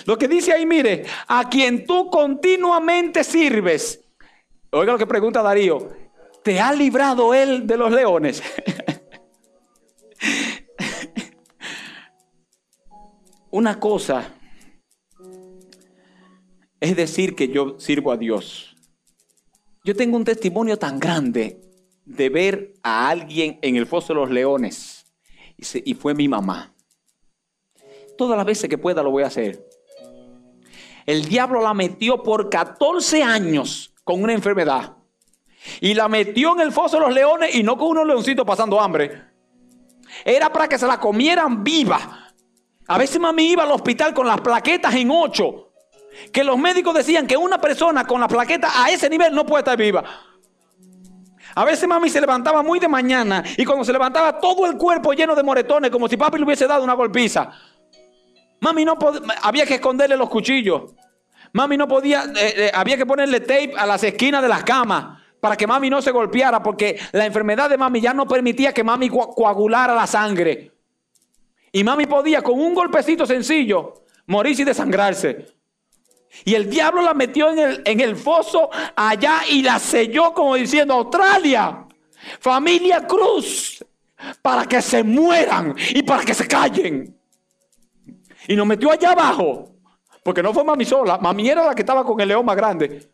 Lo 0.06 0.18
que 0.18 0.28
dice 0.28 0.52
ahí, 0.54 0.66
mire, 0.66 1.06
a 1.28 1.48
quien 1.50 1.86
tú 1.86 2.10
continuamente 2.10 3.24
sirves. 3.24 4.04
Oiga 4.72 4.92
lo 4.94 5.00
que 5.00 5.08
pregunta 5.08 5.42
Darío. 5.42 5.88
¿Te 6.44 6.60
ha 6.60 6.74
librado 6.74 7.34
él 7.34 7.66
de 7.66 7.78
los 7.78 7.92
leones? 7.92 8.44
Una 13.52 13.80
cosa 13.80 14.34
es 16.80 16.96
decir 16.96 17.36
que 17.36 17.48
yo 17.48 17.80
sirvo 17.80 18.12
a 18.12 18.18
Dios. 18.18 18.76
Yo 19.84 19.96
tengo 19.96 20.18
un 20.18 20.24
testimonio 20.24 20.78
tan 20.78 21.00
grande 21.00 21.69
de 22.10 22.30
ver 22.30 22.74
a 22.82 23.08
alguien 23.08 23.60
en 23.62 23.76
el 23.76 23.86
foso 23.86 24.14
de 24.14 24.20
los 24.20 24.32
leones 24.32 25.06
y 25.58 25.94
fue 25.94 26.16
mi 26.16 26.28
mamá. 26.28 26.74
Todas 28.18 28.36
las 28.36 28.46
veces 28.46 28.70
que 28.70 28.78
pueda 28.78 29.04
lo 29.04 29.12
voy 29.12 29.24
a 29.24 29.28
hacer. 29.28 29.64
El 31.06 31.26
diablo 31.26 31.62
la 31.62 31.74
metió 31.74 32.24
por 32.24 32.50
14 32.50 33.24
años 33.24 33.94
con 34.04 34.24
una 34.24 34.34
enfermedad. 34.34 34.98
Y 35.82 35.94
la 35.94 36.08
metió 36.08 36.54
en 36.54 36.62
el 36.62 36.72
foso 36.72 36.98
de 36.98 37.06
los 37.06 37.14
leones 37.14 37.54
y 37.54 37.64
no 37.64 37.78
con 37.78 37.90
unos 37.90 38.08
leoncitos 38.08 38.46
pasando 38.46 38.80
hambre. 38.80 39.24
Era 40.26 40.52
para 40.52 40.68
que 40.68 40.80
se 40.80 40.88
la 40.88 41.00
comieran 41.00 41.64
viva. 41.64 42.34
A 42.88 42.98
veces 42.98 43.20
mami 43.20 43.52
iba 43.52 43.64
al 43.64 43.72
hospital 43.72 44.14
con 44.14 44.26
las 44.26 44.42
plaquetas 44.42 44.96
en 44.96 45.12
ocho. 45.12 45.74
Que 46.32 46.44
los 46.44 46.58
médicos 46.58 46.96
decían 46.96 47.28
que 47.28 47.38
una 47.38 47.62
persona 47.62 48.06
con 48.06 48.20
la 48.20 48.28
plaqueta 48.28 48.84
a 48.84 48.90
ese 48.90 49.10
nivel 49.10 49.34
no 49.34 49.46
puede 49.46 49.62
estar 49.62 49.78
viva. 49.78 50.29
A 51.60 51.66
veces 51.66 51.90
mami 51.90 52.10
se 52.10 52.22
levantaba 52.22 52.64
muy 52.64 52.80
de 52.80 52.88
mañana 52.88 53.44
y 53.58 53.66
cuando 53.66 53.84
se 53.84 53.92
levantaba 53.92 54.40
todo 54.40 54.66
el 54.66 54.78
cuerpo 54.78 55.12
lleno 55.12 55.36
de 55.36 55.44
moretones, 55.44 55.92
como 55.92 56.08
si 56.08 56.16
papi 56.16 56.38
le 56.38 56.46
hubiese 56.46 56.66
dado 56.66 56.86
una 56.86 56.94
golpiza. 56.94 57.52
Mami 58.62 58.86
no 58.86 58.98
podía, 58.98 59.20
había 59.44 59.66
que 59.66 59.74
esconderle 59.74 60.16
los 60.16 60.30
cuchillos. 60.30 60.94
Mami 61.52 61.76
no 61.76 61.86
podía, 61.86 62.24
eh, 62.24 62.54
eh, 62.56 62.72
había 62.74 62.96
que 62.96 63.06
ponerle 63.06 63.42
tape 63.42 63.74
a 63.78 63.86
las 63.86 64.02
esquinas 64.06 64.42
de 64.42 64.48
las 64.48 64.64
camas 64.64 65.22
para 65.42 65.58
que 65.58 65.68
mami 65.68 65.90
no 65.90 66.02
se 66.02 66.12
golpeara, 66.12 66.64
porque 66.64 66.98
la 67.12 67.26
enfermedad 67.26 67.70
de 67.70 67.78
mami 67.78 68.00
ya 68.00 68.14
no 68.14 68.26
permitía 68.26 68.72
que 68.74 68.86
mami 68.86 69.10
coagulara 69.10 69.94
la 69.94 70.08
sangre. 70.08 70.72
Y 71.74 71.84
mami 71.84 72.06
podía 72.06 72.42
con 72.42 72.58
un 72.58 72.74
golpecito 72.74 73.26
sencillo 73.26 74.06
morirse 74.28 74.62
y 74.62 74.66
desangrarse. 74.66 75.59
Y 76.46 76.56
el 76.56 76.70
diablo 76.70 77.02
la 77.02 77.14
metió 77.14 77.50
en 77.50 77.60
el, 77.60 77.82
en 77.86 78.00
el 78.00 78.16
foso 78.16 78.70
allá 78.96 79.42
y 79.50 79.62
la 79.62 79.80
selló 79.80 80.34
como 80.34 80.56
diciendo, 80.56 80.94
Australia, 80.94 81.86
familia 82.40 83.06
Cruz, 83.06 83.84
para 84.42 84.66
que 84.66 84.82
se 84.82 85.04
mueran 85.04 85.76
y 85.90 86.04
para 86.04 86.24
que 86.24 86.34
se 86.34 86.48
callen. 86.48 87.16
Y 88.48 88.56
nos 88.56 88.66
metió 88.66 88.92
allá 88.92 89.12
abajo, 89.12 89.70
porque 90.24 90.42
no 90.42 90.54
fue 90.54 90.64
mami 90.64 90.86
sola, 90.86 91.18
mami 91.18 91.50
era 91.50 91.66
la 91.66 91.76
que 91.76 91.82
estaba 91.82 92.04
con 92.04 92.20
el 92.20 92.28
león 92.28 92.46
más 92.46 92.56
grande. 92.56 93.10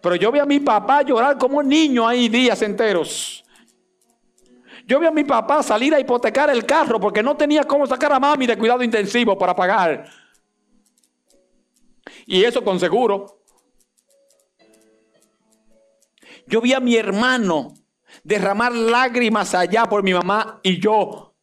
Pero 0.00 0.14
yo 0.16 0.32
vi 0.32 0.38
a 0.38 0.46
mi 0.46 0.60
papá 0.60 1.02
llorar 1.02 1.36
como 1.36 1.58
un 1.58 1.68
niño 1.68 2.06
ahí 2.06 2.28
días 2.28 2.62
enteros. 2.62 3.44
Yo 4.86 4.98
vi 4.98 5.06
a 5.06 5.10
mi 5.10 5.24
papá 5.24 5.62
salir 5.62 5.94
a 5.94 6.00
hipotecar 6.00 6.50
el 6.50 6.66
carro 6.66 6.98
porque 6.98 7.22
no 7.22 7.36
tenía 7.36 7.64
cómo 7.64 7.86
sacar 7.86 8.12
a 8.12 8.18
mami 8.18 8.46
de 8.46 8.58
cuidado 8.58 8.82
intensivo 8.82 9.38
para 9.38 9.54
pagar. 9.54 10.08
Y 12.26 12.44
eso 12.44 12.62
con 12.64 12.80
seguro. 12.80 13.42
Yo 16.46 16.60
vi 16.60 16.72
a 16.72 16.80
mi 16.80 16.96
hermano 16.96 17.74
derramar 18.24 18.72
lágrimas 18.72 19.54
allá 19.54 19.84
por 19.86 20.02
mi 20.02 20.12
mamá 20.12 20.60
y 20.62 20.80
yo. 20.80 21.34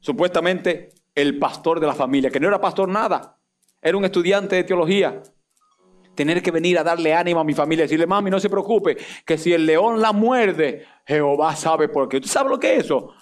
Supuestamente 0.00 0.90
el 1.14 1.38
pastor 1.38 1.80
de 1.80 1.86
la 1.86 1.94
familia, 1.94 2.30
que 2.30 2.40
no 2.40 2.48
era 2.48 2.60
pastor 2.60 2.88
nada, 2.88 3.38
era 3.80 3.96
un 3.96 4.04
estudiante 4.04 4.56
de 4.56 4.64
teología 4.64 5.22
tener 6.14 6.42
que 6.42 6.50
venir 6.50 6.78
a 6.78 6.84
darle 6.84 7.12
ánimo 7.12 7.40
a 7.40 7.44
mi 7.44 7.54
familia, 7.54 7.84
decirle, 7.84 8.06
mami, 8.06 8.30
no 8.30 8.40
se 8.40 8.48
preocupe, 8.48 8.96
que 9.24 9.36
si 9.36 9.52
el 9.52 9.66
león 9.66 10.00
la 10.00 10.12
muerde, 10.12 10.86
Jehová 11.06 11.56
sabe 11.56 11.88
por 11.88 12.08
qué. 12.08 12.20
¿Tú 12.20 12.28
sabes 12.28 12.50
lo 12.50 12.58
que 12.58 12.76
es 12.76 12.84
eso? 12.84 13.12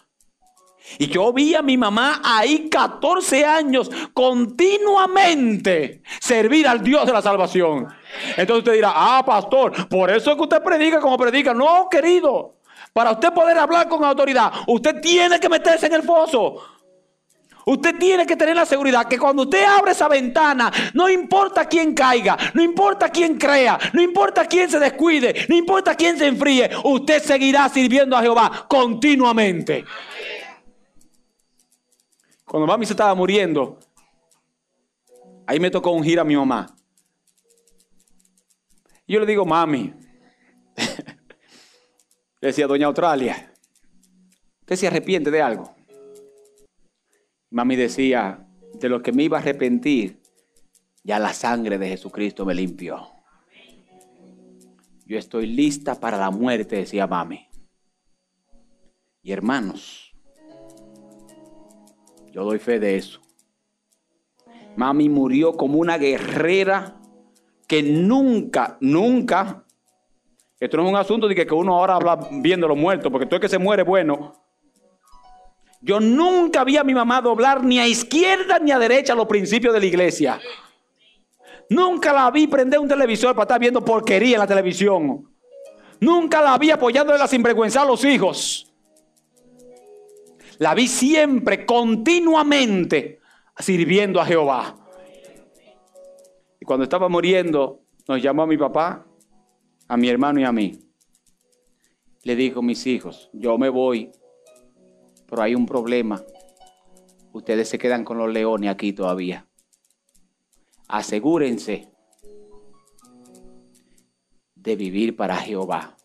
Y 0.99 1.07
yo 1.07 1.33
vi 1.33 1.55
a 1.55 1.62
mi 1.62 1.76
mamá 1.76 2.20
ahí 2.24 2.68
14 2.68 3.45
años 3.45 3.91
continuamente 4.12 6.03
servir 6.20 6.68
al 6.68 6.83
Dios 6.83 7.07
de 7.07 7.12
la 7.12 7.22
salvación. 7.22 7.89
Entonces 8.37 8.59
usted 8.59 8.74
dirá, 8.74 8.93
ah, 8.95 9.24
pastor, 9.24 9.89
por 9.89 10.11
eso 10.11 10.30
es 10.30 10.37
que 10.37 10.43
usted 10.43 10.62
predica 10.62 11.01
como 11.01 11.16
predica. 11.16 11.55
No, 11.55 11.89
querido. 11.91 12.57
Para 12.93 13.12
usted 13.12 13.33
poder 13.33 13.57
hablar 13.59 13.89
con 13.89 14.05
autoridad, 14.05 14.53
usted 14.66 15.01
tiene 15.01 15.41
que 15.41 15.49
meterse 15.49 15.87
en 15.87 15.95
el 15.95 16.03
foso. 16.03 16.62
Usted 17.64 17.97
tiene 17.97 18.26
que 18.26 18.37
tener 18.37 18.57
la 18.57 18.66
seguridad 18.66 19.07
que 19.07 19.18
cuando 19.18 19.45
usted 19.45 19.64
abre 19.64 19.93
esa 19.93 20.09
ventana, 20.09 20.70
no 20.95 21.09
importa 21.09 21.66
quién 21.66 21.95
caiga, 21.95 22.37
no 22.55 22.62
importa 22.62 23.09
quién 23.09 23.39
crea, 23.39 23.78
no 23.93 24.03
importa 24.03 24.47
quién 24.47 24.68
se 24.68 24.80
descuide, 24.80 25.47
no 25.49 25.57
importa 25.57 25.95
quién 25.95 26.18
se 26.18 26.26
enfríe, 26.26 26.70
usted 26.83 27.22
seguirá 27.22 27.68
sirviendo 27.68 28.16
a 28.16 28.22
Jehová 28.22 28.66
continuamente. 28.68 29.85
Cuando 32.53 32.66
mami 32.66 32.84
se 32.84 32.92
estaba 32.92 33.14
muriendo, 33.14 33.78
ahí 35.46 35.59
me 35.59 35.70
tocó 35.70 35.90
ungir 35.90 36.20
a 36.20 36.24
mi 36.24 36.36
mamá. 36.36 36.66
yo 39.07 39.20
le 39.20 39.24
digo, 39.24 39.46
mami, 39.46 39.94
le 42.42 42.48
decía 42.48 42.66
doña 42.66 42.88
Australia, 42.88 43.55
¿usted 44.61 44.76
se 44.76 44.86
arrepiente 44.86 45.30
de 45.30 45.40
algo? 45.40 45.74
Mami 47.48 47.74
decía, 47.74 48.46
de 48.74 48.88
lo 48.90 49.03
que 49.03 49.12
me 49.12 49.22
iba 49.22 49.38
a 49.38 49.40
arrepentir, 49.40 50.20
ya 51.03 51.18
la 51.18 51.32
sangre 51.32 51.78
de 51.78 51.88
Jesucristo 51.88 52.44
me 52.44 52.55
limpió. 52.55 53.09
Yo 55.07 55.16
estoy 55.16 55.46
lista 55.46 55.98
para 55.98 56.18
la 56.18 56.30
muerte, 56.30 56.76
decía 56.76 57.07
mami. 57.07 57.48
Y 59.22 59.32
hermanos, 59.32 60.11
Yo 62.33 62.45
doy 62.45 62.59
fe 62.59 62.80
de 62.80 62.97
eso. 62.97 63.20
Mami 64.74 65.11
murió 65.11 65.53
como 65.53 65.78
una 65.78 65.99
guerrera 65.99 66.97
que 67.68 67.83
nunca, 67.83 68.78
nunca, 68.80 69.64
esto 70.59 70.78
no 70.78 70.85
es 70.85 70.89
un 70.91 70.97
asunto 70.97 71.28
de 71.28 71.35
que, 71.35 71.55
uno 71.55 71.74
ahora 71.74 71.97
habla 71.97 72.28
viendo 72.30 72.66
los 72.66 72.76
muertos, 72.76 73.12
porque 73.12 73.26
todo 73.26 73.37
el 73.37 73.43
que 73.43 73.49
se 73.51 73.59
muere, 73.59 73.83
bueno. 73.83 74.33
Yo 75.83 76.01
nunca 76.01 76.64
vi 76.64 76.78
a 76.78 76.85
mi 76.85 76.95
mamá 76.95 77.20
doblar 77.20 77.62
ni 77.62 77.78
a 77.78 77.87
izquierda 77.87 78.59
ni 78.59 78.70
a 78.70 78.78
derecha 78.78 79.14
los 79.14 79.26
principios 79.26 79.74
de 79.74 79.80
la 79.80 79.87
iglesia. 79.87 80.41
Nunca 81.68 82.12
la 82.12 82.30
vi 82.30 82.47
prender 82.47 82.78
un 82.78 82.89
televisor 82.89 83.35
para 83.35 83.43
estar 83.43 83.61
viendo 83.61 83.85
porquería 83.85 84.37
en 84.37 84.41
la 84.41 84.47
televisión. 84.47 85.28
Nunca 86.01 86.41
la 86.41 86.57
vi 86.57 86.70
apoyando 86.70 87.12
en 87.12 87.18
la 87.18 87.26
sinvergüenza 87.26 87.83
a 87.83 87.85
los 87.85 88.05
hijos. 88.05 88.72
La 90.59 90.74
vi 90.74 90.88
siempre, 90.88 91.66
continuamente, 91.66 93.20
sirviendo 93.59 94.20
a 94.20 94.26
Jehová. 94.26 94.76
Y 96.61 96.64
cuando 96.64 96.84
estaba 96.84 97.09
muriendo, 97.09 97.82
nos 98.09 98.22
llamó 98.22 98.42
a 98.42 98.46
mi 98.46 98.57
papá, 98.57 99.07
a 99.88 99.96
mi 99.96 100.09
hermano 100.09 100.40
y 100.40 100.44
a 100.44 100.53
mí. 100.53 100.78
Le 102.22 102.36
dijo, 102.36 102.62
mis 102.62 102.86
hijos, 102.86 103.30
yo 103.32 103.59
me 103.59 103.68
voy, 103.68 104.12
pero 105.28 105.42
hay 105.42 105.55
un 105.55 105.66
problema. 105.66 106.22
Ustedes 107.32 107.68
se 107.68 107.78
quedan 107.78 108.05
con 108.05 108.18
los 108.18 108.32
leones 108.32 108.70
aquí 108.70 108.92
todavía. 108.92 109.48
Asegúrense 110.86 111.90
de 114.55 114.76
vivir 114.76 115.16
para 115.16 115.36
Jehová. 115.36 115.96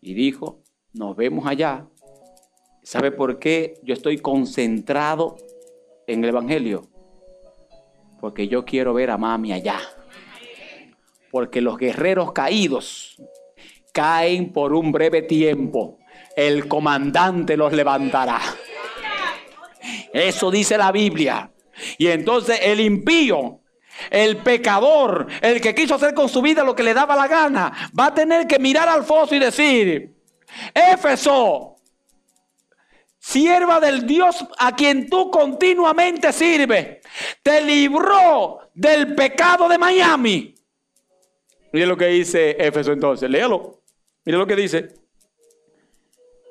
Y 0.00 0.14
dijo, 0.14 0.62
nos 0.92 1.14
vemos 1.16 1.46
allá. 1.46 1.88
¿Sabe 2.86 3.10
por 3.10 3.40
qué 3.40 3.80
yo 3.82 3.94
estoy 3.94 4.18
concentrado 4.18 5.36
en 6.06 6.22
el 6.22 6.30
Evangelio? 6.30 6.86
Porque 8.20 8.46
yo 8.46 8.64
quiero 8.64 8.94
ver 8.94 9.10
a 9.10 9.18
mami 9.18 9.52
allá. 9.52 9.80
Porque 11.32 11.60
los 11.60 11.78
guerreros 11.78 12.30
caídos 12.30 13.20
caen 13.92 14.52
por 14.52 14.72
un 14.72 14.92
breve 14.92 15.22
tiempo. 15.22 15.98
El 16.36 16.68
comandante 16.68 17.56
los 17.56 17.72
levantará. 17.72 18.40
Eso 20.12 20.52
dice 20.52 20.78
la 20.78 20.92
Biblia. 20.92 21.50
Y 21.98 22.06
entonces 22.06 22.60
el 22.62 22.78
impío, 22.78 23.62
el 24.10 24.36
pecador, 24.36 25.26
el 25.42 25.60
que 25.60 25.74
quiso 25.74 25.96
hacer 25.96 26.14
con 26.14 26.28
su 26.28 26.40
vida 26.40 26.62
lo 26.62 26.76
que 26.76 26.84
le 26.84 26.94
daba 26.94 27.16
la 27.16 27.26
gana, 27.26 27.90
va 27.98 28.06
a 28.06 28.14
tener 28.14 28.46
que 28.46 28.60
mirar 28.60 28.88
al 28.88 29.02
foso 29.02 29.34
y 29.34 29.40
decir, 29.40 30.14
Éfeso, 30.72 31.75
sierva 33.26 33.80
del 33.80 34.06
Dios 34.06 34.46
a 34.56 34.76
quien 34.76 35.10
tú 35.10 35.32
continuamente 35.32 36.32
sirves, 36.32 36.98
te 37.42 37.60
libró 37.60 38.60
del 38.72 39.16
pecado 39.16 39.68
de 39.68 39.78
Miami. 39.78 40.54
Mire 41.72 41.86
lo 41.86 41.96
que 41.96 42.06
dice 42.06 42.56
Éfeso 42.58 42.92
entonces, 42.92 43.28
léalo. 43.28 43.82
Mire 44.24 44.38
lo 44.38 44.46
que 44.46 44.54
dice. 44.54 44.94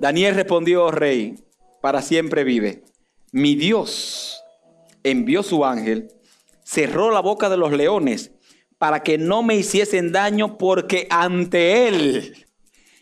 Daniel 0.02 0.36
respondió, 0.36 0.92
rey, 0.92 1.36
para 1.82 2.02
siempre 2.02 2.44
vive. 2.44 2.84
Mi 3.32 3.56
Dios 3.56 4.44
envió 5.04 5.44
su 5.44 5.64
ángel, 5.64 6.10
cerró 6.64 7.10
la 7.10 7.22
boca 7.22 7.48
de 7.50 7.56
los 7.56 7.72
leones 7.72 8.32
para 8.78 9.02
que 9.02 9.18
no 9.18 9.44
me 9.44 9.56
hiciesen 9.56 10.12
daño 10.12 10.58
porque 10.58 11.08
ante 11.10 11.88
él 11.88 12.46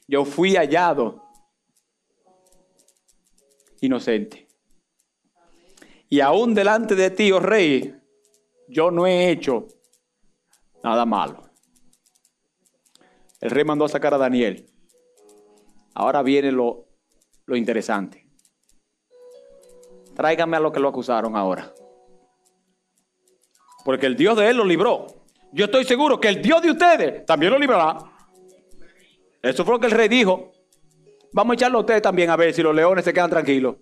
yo 0.08 0.26
fui 0.26 0.56
hallado 0.56 1.23
inocente. 3.86 4.48
Y 6.10 6.22
aún 6.22 6.54
delante 6.54 6.96
de 6.96 7.10
ti, 7.10 7.32
oh 7.32 7.40
rey, 7.40 7.96
yo 8.68 8.92
no 8.92 9.06
he 9.06 9.30
hecho 9.30 9.68
nada 10.84 11.06
malo. 11.06 11.50
El 13.42 13.52
rey 13.52 13.66
mandó 13.66 13.86
a 13.86 13.90
sacar 13.90 14.14
a 14.14 14.18
Daniel. 14.18 14.66
Ahora 15.96 16.22
viene 16.24 16.52
lo, 16.52 16.88
lo 17.46 17.56
interesante. 17.56 18.26
Tráigame 20.16 20.58
a 20.58 20.60
lo 20.62 20.72
que 20.72 20.80
lo 20.80 20.90
acusaron 20.90 21.36
ahora. 21.36 21.74
Porque 23.84 24.06
el 24.06 24.16
Dios 24.16 24.38
de 24.38 24.50
él 24.50 24.58
lo 24.58 24.66
libró. 24.66 25.08
Yo 25.52 25.66
estoy 25.66 25.84
seguro 25.84 26.20
que 26.20 26.30
el 26.30 26.42
Dios 26.42 26.62
de 26.62 26.72
ustedes 26.72 27.26
también 27.26 27.52
lo 27.52 27.60
librará. 27.60 27.98
Eso 29.42 29.66
fue 29.66 29.74
lo 29.74 29.80
que 29.80 29.88
el 29.88 29.92
rey 29.92 30.08
dijo. 30.08 30.53
Vamos 31.34 31.54
a 31.54 31.56
echarlo 31.56 31.80
a 31.80 31.82
ustedes 31.82 32.02
también 32.02 32.30
a 32.30 32.36
ver 32.36 32.54
si 32.54 32.62
los 32.62 32.76
leones 32.76 33.04
se 33.04 33.12
quedan 33.12 33.30
tranquilos. 33.30 33.78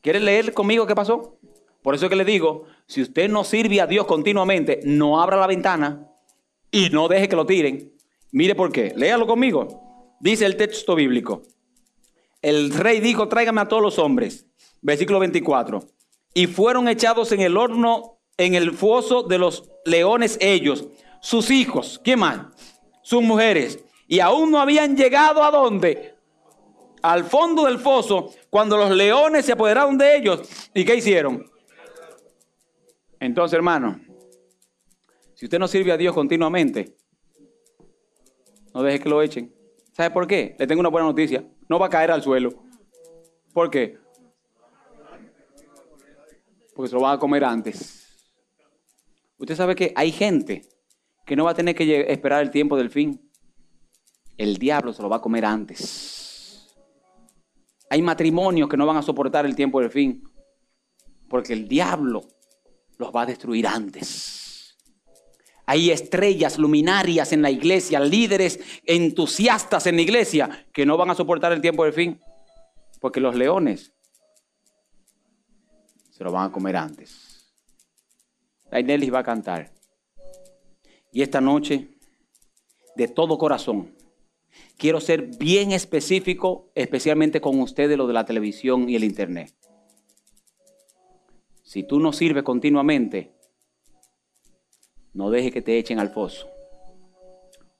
¿Quieren 0.00 0.24
leer 0.24 0.54
conmigo 0.54 0.86
qué 0.86 0.94
pasó? 0.94 1.38
Por 1.82 1.94
eso 1.94 2.06
es 2.06 2.10
que 2.10 2.16
le 2.16 2.24
digo, 2.24 2.64
si 2.86 3.02
usted 3.02 3.28
no 3.28 3.44
sirve 3.44 3.80
a 3.80 3.86
Dios 3.86 4.06
continuamente, 4.06 4.80
no 4.84 5.20
abra 5.20 5.36
la 5.36 5.46
ventana 5.46 6.08
y 6.70 6.88
no 6.90 7.08
deje 7.08 7.28
que 7.28 7.36
lo 7.36 7.44
tiren. 7.44 7.92
Mire 8.32 8.54
por 8.54 8.72
qué. 8.72 8.92
Léalo 8.96 9.26
conmigo. 9.26 10.16
Dice 10.18 10.46
el 10.46 10.56
texto 10.56 10.94
bíblico. 10.94 11.42
El 12.40 12.72
rey 12.72 13.00
dijo, 13.00 13.28
tráigame 13.28 13.60
a 13.60 13.68
todos 13.68 13.82
los 13.82 13.98
hombres. 13.98 14.46
Versículo 14.80 15.18
24. 15.18 15.84
Y 16.32 16.46
fueron 16.46 16.88
echados 16.88 17.32
en 17.32 17.40
el 17.40 17.56
horno, 17.56 18.18
en 18.36 18.54
el 18.54 18.72
foso 18.72 19.22
de 19.22 19.38
los 19.38 19.70
leones 19.84 20.38
ellos, 20.40 20.88
sus 21.20 21.50
hijos, 21.50 22.00
¿qué 22.04 22.16
más? 22.16 22.46
Sus 23.02 23.22
mujeres, 23.22 23.84
y 24.06 24.20
aún 24.20 24.50
no 24.50 24.60
habían 24.60 24.96
llegado 24.96 25.42
a 25.42 25.50
dónde? 25.50 26.14
Al 27.02 27.24
fondo 27.24 27.66
del 27.66 27.78
foso, 27.78 28.32
cuando 28.50 28.76
los 28.76 28.90
leones 28.90 29.44
se 29.44 29.52
apoderaron 29.52 29.96
de 29.98 30.16
ellos. 30.16 30.70
¿Y 30.74 30.84
qué 30.84 30.96
hicieron? 30.96 31.44
Entonces, 33.20 33.56
hermano, 33.56 34.00
si 35.34 35.46
usted 35.46 35.58
no 35.58 35.68
sirve 35.68 35.92
a 35.92 35.96
Dios 35.96 36.14
continuamente, 36.14 36.96
no 38.74 38.82
deje 38.82 39.00
que 39.00 39.08
lo 39.08 39.22
echen. 39.22 39.54
¿Sabe 39.92 40.10
por 40.10 40.26
qué? 40.26 40.54
Le 40.58 40.66
tengo 40.66 40.80
una 40.80 40.88
buena 40.88 41.06
noticia. 41.06 41.44
No 41.68 41.78
va 41.78 41.86
a 41.86 41.90
caer 41.90 42.10
al 42.10 42.22
suelo. 42.22 42.50
¿Por 43.52 43.70
qué? 43.70 43.98
Porque 46.74 46.90
se 46.90 46.94
lo 46.94 47.00
van 47.00 47.16
a 47.16 47.18
comer 47.18 47.44
antes. 47.44 48.06
Usted 49.38 49.54
sabe 49.54 49.74
que 49.74 49.92
hay 49.96 50.12
gente 50.12 50.62
que 51.24 51.36
no 51.36 51.44
va 51.44 51.52
a 51.52 51.54
tener 51.54 51.74
que 51.74 52.06
esperar 52.12 52.42
el 52.42 52.50
tiempo 52.50 52.76
del 52.76 52.90
fin 52.90 53.25
el 54.36 54.56
diablo 54.58 54.92
se 54.92 55.02
lo 55.02 55.08
va 55.08 55.16
a 55.16 55.20
comer 55.20 55.44
antes. 55.44 56.74
Hay 57.88 58.02
matrimonios 58.02 58.68
que 58.68 58.76
no 58.76 58.86
van 58.86 58.96
a 58.96 59.02
soportar 59.02 59.46
el 59.46 59.54
tiempo 59.54 59.80
del 59.80 59.90
fin, 59.90 60.22
porque 61.28 61.52
el 61.52 61.68
diablo 61.68 62.24
los 62.98 63.14
va 63.14 63.22
a 63.22 63.26
destruir 63.26 63.66
antes. 63.66 64.76
Hay 65.66 65.90
estrellas 65.90 66.58
luminarias 66.58 67.32
en 67.32 67.42
la 67.42 67.50
iglesia, 67.50 67.98
líderes 67.98 68.60
entusiastas 68.84 69.86
en 69.86 69.96
la 69.96 70.02
iglesia 70.02 70.66
que 70.72 70.86
no 70.86 70.96
van 70.96 71.10
a 71.10 71.14
soportar 71.14 71.52
el 71.52 71.60
tiempo 71.60 71.84
del 71.84 71.92
fin, 71.92 72.20
porque 73.00 73.20
los 73.20 73.34
leones 73.34 73.92
se 76.10 76.24
lo 76.24 76.30
van 76.30 76.48
a 76.48 76.52
comer 76.52 76.76
antes. 76.76 77.52
Dainelis 78.70 79.12
va 79.12 79.20
a 79.20 79.24
cantar. 79.24 79.72
Y 81.12 81.22
esta 81.22 81.40
noche, 81.40 81.98
de 82.94 83.08
todo 83.08 83.38
corazón, 83.38 83.94
quiero 84.76 85.00
ser 85.00 85.36
bien 85.38 85.72
específico, 85.72 86.70
especialmente 86.74 87.40
con 87.40 87.60
ustedes, 87.60 87.96
lo 87.96 88.06
de 88.06 88.14
la 88.14 88.24
televisión 88.24 88.88
y 88.88 88.96
el 88.96 89.04
internet. 89.04 89.54
Si 91.62 91.82
tú 91.82 91.98
no 91.98 92.12
sirves 92.12 92.44
continuamente, 92.44 93.34
no 95.12 95.30
deje 95.30 95.50
que 95.50 95.62
te 95.62 95.78
echen 95.78 95.98
al 95.98 96.10
foso. 96.10 96.48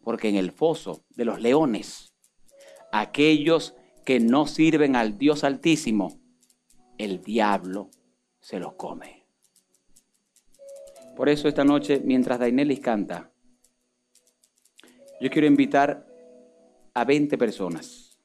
Porque 0.02 0.28
en 0.28 0.36
el 0.36 0.52
foso 0.52 1.04
de 1.10 1.24
los 1.24 1.40
leones, 1.40 2.14
aquellos 2.92 3.74
que 4.04 4.20
no 4.20 4.46
sirven 4.46 4.96
al 4.96 5.18
Dios 5.18 5.44
Altísimo, 5.44 6.20
el 6.98 7.22
diablo 7.22 7.90
se 8.40 8.58
los 8.58 8.74
come. 8.74 9.26
Por 11.16 11.28
eso 11.28 11.48
esta 11.48 11.64
noche, 11.64 12.00
mientras 12.04 12.38
Dainelis 12.38 12.80
canta, 12.80 13.32
yo 15.20 15.30
quiero 15.30 15.46
invitar 15.46 16.05
a 16.96 17.04
20 17.04 17.36
personas, 17.36 18.18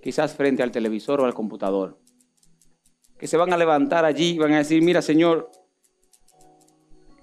quizás 0.00 0.32
frente 0.32 0.62
al 0.62 0.70
televisor 0.70 1.20
o 1.20 1.24
al 1.24 1.34
computador, 1.34 1.98
que 3.18 3.26
se 3.26 3.36
van 3.36 3.52
a 3.52 3.56
levantar 3.56 4.04
allí 4.04 4.30
y 4.30 4.38
van 4.38 4.52
a 4.52 4.58
decir, 4.58 4.80
mira 4.80 5.02
Señor, 5.02 5.50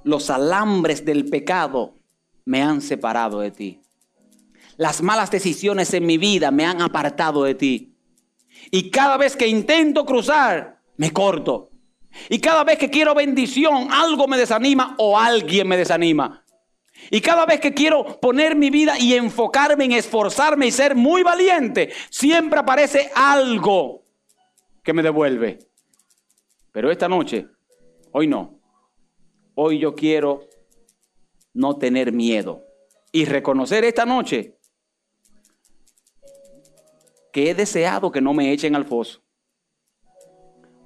los 0.03 0.29
alambres 0.29 1.05
del 1.05 1.29
pecado 1.29 1.95
me 2.43 2.61
han 2.61 2.81
separado 2.81 3.39
de 3.39 3.51
ti. 3.51 3.81
Las 4.75 5.01
malas 5.01 5.31
decisiones 5.31 5.93
en 5.93 6.05
mi 6.05 6.17
vida 6.17 6.51
me 6.51 6.65
han 6.65 6.81
apartado 6.81 7.45
de 7.45 7.55
ti. 7.55 7.95
Y 8.69 8.91
cada 8.91 9.15
vez 9.15 9.37
que 9.37 9.47
intento 9.47 10.05
cruzar, 10.05 10.81
me 10.97 11.13
corto. 11.13 11.71
Y 12.29 12.39
cada 12.39 12.65
vez 12.65 12.77
que 12.77 12.89
quiero 12.89 13.15
bendición, 13.15 13.87
algo 13.89 14.27
me 14.27 14.37
desanima 14.37 14.95
o 14.97 15.17
alguien 15.17 15.65
me 15.65 15.77
desanima. 15.77 16.43
Y 17.09 17.21
cada 17.21 17.45
vez 17.45 17.59
que 17.59 17.73
quiero 17.73 18.19
poner 18.19 18.55
mi 18.55 18.69
vida 18.69 18.99
y 18.99 19.13
enfocarme 19.13 19.85
en 19.85 19.93
esforzarme 19.93 20.67
y 20.67 20.71
ser 20.71 20.95
muy 20.95 21.23
valiente, 21.23 21.91
siempre 22.09 22.59
aparece 22.59 23.11
algo 23.15 24.03
que 24.83 24.93
me 24.93 25.03
devuelve. 25.03 25.59
Pero 26.71 26.91
esta 26.91 27.07
noche, 27.07 27.47
hoy 28.11 28.27
no. 28.27 28.59
Hoy 29.55 29.79
yo 29.79 29.95
quiero 29.95 30.47
no 31.53 31.77
tener 31.77 32.11
miedo 32.11 32.63
y 33.11 33.25
reconocer 33.25 33.83
esta 33.83 34.05
noche 34.05 34.57
que 37.31 37.49
he 37.49 37.55
deseado 37.55 38.11
que 38.11 38.21
no 38.21 38.33
me 38.33 38.51
echen 38.51 38.75
al 38.75 38.85
foso. 38.85 39.23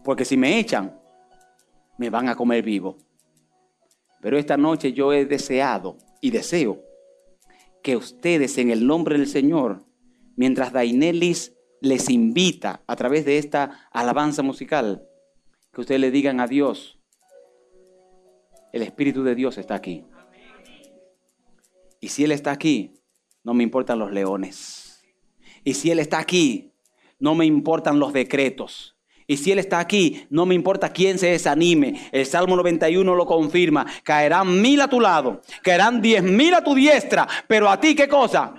Porque 0.03 0.25
si 0.25 0.37
me 0.37 0.59
echan, 0.59 0.99
me 1.97 2.09
van 2.09 2.29
a 2.29 2.35
comer 2.35 2.63
vivo. 2.63 2.97
Pero 4.21 4.37
esta 4.37 4.55
noche 4.55 4.93
yo 4.93 5.13
he 5.13 5.25
deseado 5.25 5.97
y 6.21 6.31
deseo 6.31 6.83
que 7.83 7.97
ustedes 7.97 8.57
en 8.57 8.69
el 8.69 8.85
nombre 8.85 9.17
del 9.17 9.27
Señor, 9.27 9.83
mientras 10.35 10.71
Dainelis 10.71 11.53
les 11.81 12.09
invita 12.09 12.83
a 12.85 12.95
través 12.95 13.25
de 13.25 13.39
esta 13.39 13.89
alabanza 13.91 14.43
musical, 14.43 15.07
que 15.73 15.81
ustedes 15.81 15.99
le 15.99 16.11
digan 16.11 16.39
a 16.39 16.47
Dios, 16.47 16.99
el 18.71 18.83
Espíritu 18.83 19.23
de 19.23 19.35
Dios 19.35 19.57
está 19.57 19.75
aquí. 19.75 20.05
Y 21.99 22.09
si 22.09 22.23
Él 22.23 22.31
está 22.31 22.51
aquí, 22.51 22.93
no 23.43 23.53
me 23.53 23.63
importan 23.63 23.99
los 23.99 24.11
leones. 24.11 25.03
Y 25.63 25.73
si 25.73 25.91
Él 25.91 25.99
está 25.99 26.19
aquí, 26.19 26.73
no 27.19 27.35
me 27.35 27.45
importan 27.45 27.99
los 27.99 28.13
decretos. 28.13 28.95
Y 29.31 29.37
si 29.37 29.53
Él 29.53 29.59
está 29.59 29.79
aquí, 29.79 30.25
no 30.29 30.45
me 30.45 30.55
importa 30.55 30.91
quién 30.91 31.17
se 31.17 31.27
desanime. 31.27 32.09
El 32.11 32.25
Salmo 32.25 32.57
91 32.57 33.15
lo 33.15 33.25
confirma. 33.25 33.85
Caerán 34.03 34.61
mil 34.61 34.81
a 34.81 34.89
tu 34.89 34.99
lado, 34.99 35.41
caerán 35.63 36.01
diez 36.01 36.21
mil 36.21 36.53
a 36.53 36.61
tu 36.61 36.75
diestra. 36.75 37.25
Pero 37.47 37.69
a 37.69 37.79
ti, 37.79 37.95
¿qué 37.95 38.09
cosa? 38.09 38.53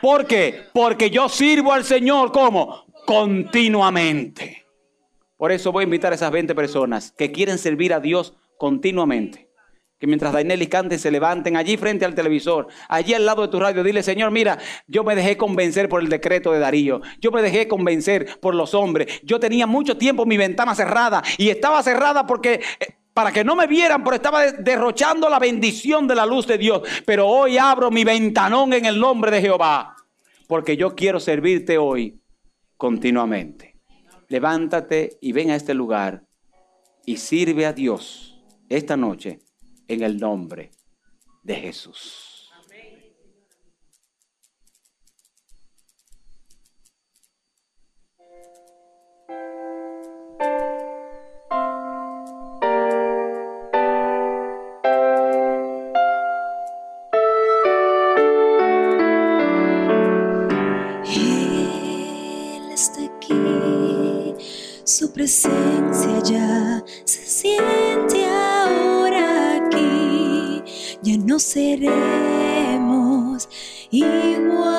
¿Por 0.00 0.24
qué? 0.26 0.62
Porque 0.72 1.10
yo 1.10 1.28
sirvo 1.28 1.74
al 1.74 1.84
Señor 1.84 2.32
como 2.32 2.86
continuamente. 3.04 4.64
Por 5.36 5.52
eso 5.52 5.72
voy 5.72 5.82
a 5.82 5.84
invitar 5.84 6.10
a 6.12 6.14
esas 6.14 6.30
20 6.30 6.54
personas 6.54 7.12
que 7.12 7.30
quieren 7.30 7.58
servir 7.58 7.92
a 7.92 8.00
Dios 8.00 8.32
continuamente 8.56 9.47
que 9.98 10.06
mientras 10.06 10.32
Dainelli 10.32 10.68
cante 10.68 10.98
se 10.98 11.10
levanten 11.10 11.56
allí 11.56 11.76
frente 11.76 12.04
al 12.04 12.14
televisor, 12.14 12.68
allí 12.88 13.14
al 13.14 13.26
lado 13.26 13.42
de 13.42 13.48
tu 13.48 13.58
radio, 13.58 13.82
dile, 13.82 14.02
Señor, 14.02 14.30
mira, 14.30 14.58
yo 14.86 15.02
me 15.02 15.16
dejé 15.16 15.36
convencer 15.36 15.88
por 15.88 16.00
el 16.00 16.08
decreto 16.08 16.52
de 16.52 16.60
Darío, 16.60 17.00
yo 17.20 17.32
me 17.32 17.42
dejé 17.42 17.66
convencer 17.66 18.38
por 18.40 18.54
los 18.54 18.74
hombres, 18.74 19.20
yo 19.24 19.40
tenía 19.40 19.66
mucho 19.66 19.96
tiempo 19.96 20.24
mi 20.24 20.36
ventana 20.36 20.74
cerrada 20.74 21.22
y 21.36 21.48
estaba 21.48 21.82
cerrada 21.82 22.26
porque... 22.26 22.60
Eh, 22.80 22.94
para 23.14 23.32
que 23.32 23.42
no 23.42 23.56
me 23.56 23.66
vieran, 23.66 24.04
pero 24.04 24.14
estaba 24.14 24.52
derrochando 24.52 25.28
la 25.28 25.40
bendición 25.40 26.06
de 26.06 26.14
la 26.14 26.24
luz 26.24 26.46
de 26.46 26.56
Dios. 26.56 26.82
Pero 27.04 27.26
hoy 27.26 27.58
abro 27.58 27.90
mi 27.90 28.04
ventanón 28.04 28.72
en 28.72 28.84
el 28.84 29.00
nombre 29.00 29.32
de 29.32 29.40
Jehová, 29.40 29.96
porque 30.46 30.76
yo 30.76 30.94
quiero 30.94 31.18
servirte 31.18 31.78
hoy 31.78 32.20
continuamente. 32.76 33.74
Levántate 34.28 35.18
y 35.20 35.32
ven 35.32 35.50
a 35.50 35.56
este 35.56 35.74
lugar 35.74 36.22
y 37.04 37.16
sirve 37.16 37.66
a 37.66 37.72
Dios 37.72 38.40
esta 38.68 38.96
noche 38.96 39.40
en 39.88 40.02
el 40.02 40.18
nombre 40.18 40.70
de 41.42 41.56
Jesús. 41.56 42.34
Está 62.80 63.04
aquí, 63.04 63.34
su 64.84 65.12
presencia 65.12 66.22
ya 66.22 66.84
se 67.04 67.26
siente 67.26 68.17
ya 71.02 71.16
no 71.16 71.38
seremos 71.38 71.88
igual. 73.90 74.77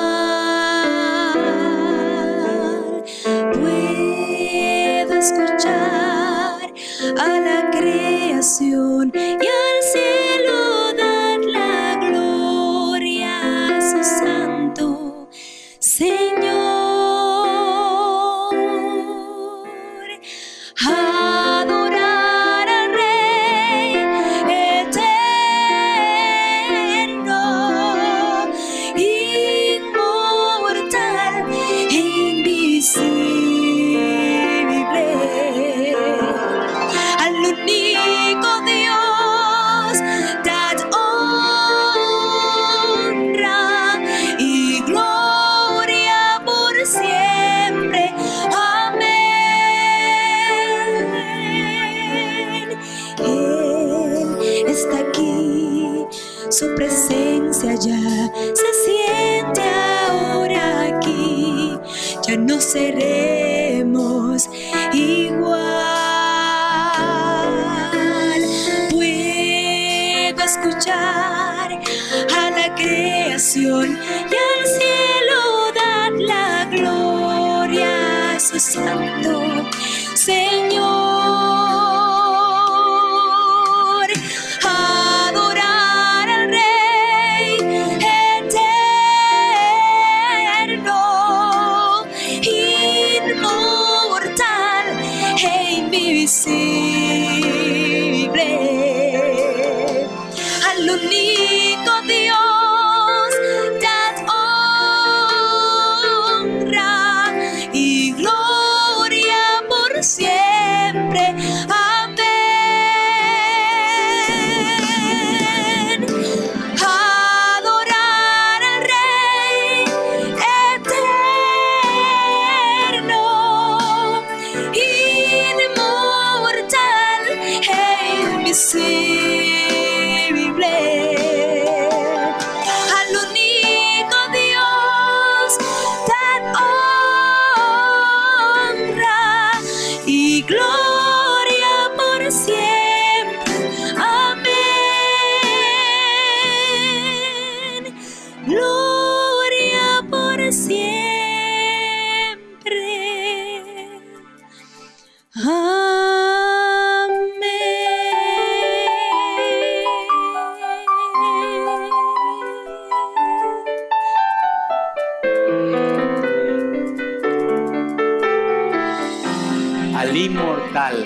Al 170.00 170.16
inmortal 170.16 171.04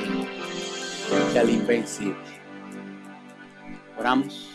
y 1.35 1.37
al 1.37 1.51
invencible. 1.51 2.15
Oramos. 3.99 4.49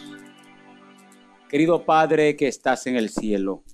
Querido 1.50 1.84
Padre 1.84 2.38
que 2.38 2.48
estás 2.48 2.88
en 2.88 2.96
el 2.96 3.10
cielo, 3.10 3.66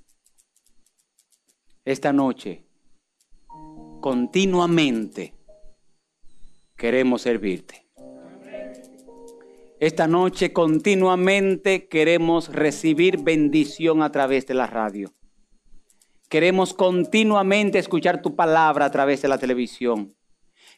esta 1.84 2.12
noche 2.12 2.66
continuamente 4.02 5.36
queremos 6.76 7.22
servirte. 7.22 7.86
Esta 9.80 10.08
noche 10.08 10.52
continuamente 10.52 11.88
queremos 11.88 12.52
recibir 12.52 13.20
bendición 13.22 14.02
a 14.02 14.12
través 14.12 14.48
de 14.48 14.56
la 14.56 14.66
radio. 14.66 15.14
Queremos 16.28 16.74
continuamente 16.74 17.78
escuchar 17.78 18.24
tu 18.24 18.36
palabra 18.36 18.86
a 18.86 18.92
través 18.92 19.22
de 19.22 19.28
la 19.28 19.38
televisión. 19.38 20.16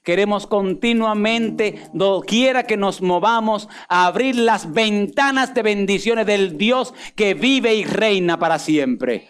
Queremos 0.08 0.48
continuamente, 0.48 1.82
doquiera 1.92 2.64
que 2.64 2.78
nos 2.78 3.02
movamos, 3.02 3.68
a 3.90 4.06
abrir 4.06 4.38
las 4.38 4.72
ventanas 4.72 5.54
de 5.54 5.62
bendiciones 5.64 6.26
del 6.26 6.58
Dios 6.58 6.94
que 7.18 7.34
vive 7.34 7.76
y 7.76 7.84
reina 7.84 8.40
para 8.40 8.58
siempre. 8.58 9.28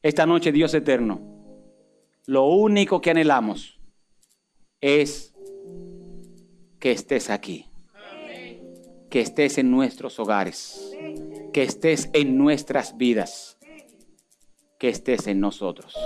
Esta 0.00 0.26
noche, 0.26 0.52
Dios 0.52 0.72
eterno, 0.74 1.20
lo 2.26 2.44
único 2.44 3.00
que 3.00 3.10
anhelamos 3.10 3.80
es 4.80 5.34
que 6.78 6.92
estés 6.92 7.28
aquí, 7.28 7.66
que 9.10 9.20
estés 9.22 9.58
en 9.58 9.72
nuestros 9.72 10.20
hogares, 10.20 10.96
que 11.52 11.64
estés 11.64 12.10
en 12.12 12.38
nuestras 12.38 12.96
vidas, 12.96 13.58
que 14.78 14.88
estés 14.88 15.26
en 15.26 15.40
nosotros. 15.40 15.96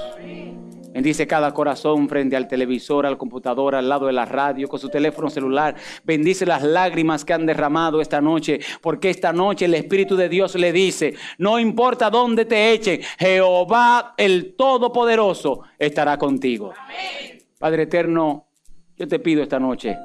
Bendice 0.93 1.27
cada 1.27 1.55
corazón 1.55 2.07
frente 2.07 2.37
al 2.37 2.47
televisor, 2.47 3.07
al 3.07 3.17
computador, 3.17 3.75
al 3.75 3.89
lado 3.89 4.07
de 4.07 4.13
la 4.13 4.27
radio, 4.27 4.69
con 4.69 4.79
su 4.79 4.91
teléfono 4.91 5.31
celular. 5.31 5.75
Bendice 6.05 6.45
las 6.45 6.63
lágrimas 6.63 7.25
que 7.25 7.33
han 7.33 7.47
derramado 7.47 8.03
esta 8.03 8.21
noche, 8.21 8.61
porque 8.83 9.09
esta 9.09 9.33
noche 9.33 9.65
el 9.65 9.75
Espíritu 9.75 10.17
de 10.17 10.29
Dios 10.29 10.55
le 10.55 10.71
dice, 10.71 11.15
no 11.39 11.59
importa 11.59 12.11
dónde 12.11 12.45
te 12.45 12.73
echen, 12.73 13.01
Jehová 13.19 14.13
el 14.19 14.55
Todopoderoso 14.55 15.63
estará 15.79 16.19
contigo. 16.19 16.75
Padre 17.59 17.85
eterno, 17.85 18.49
yo 18.99 19.09
te 19.09 19.19
pido 19.19 19.43
esta 19.43 19.59
noche 19.59 19.97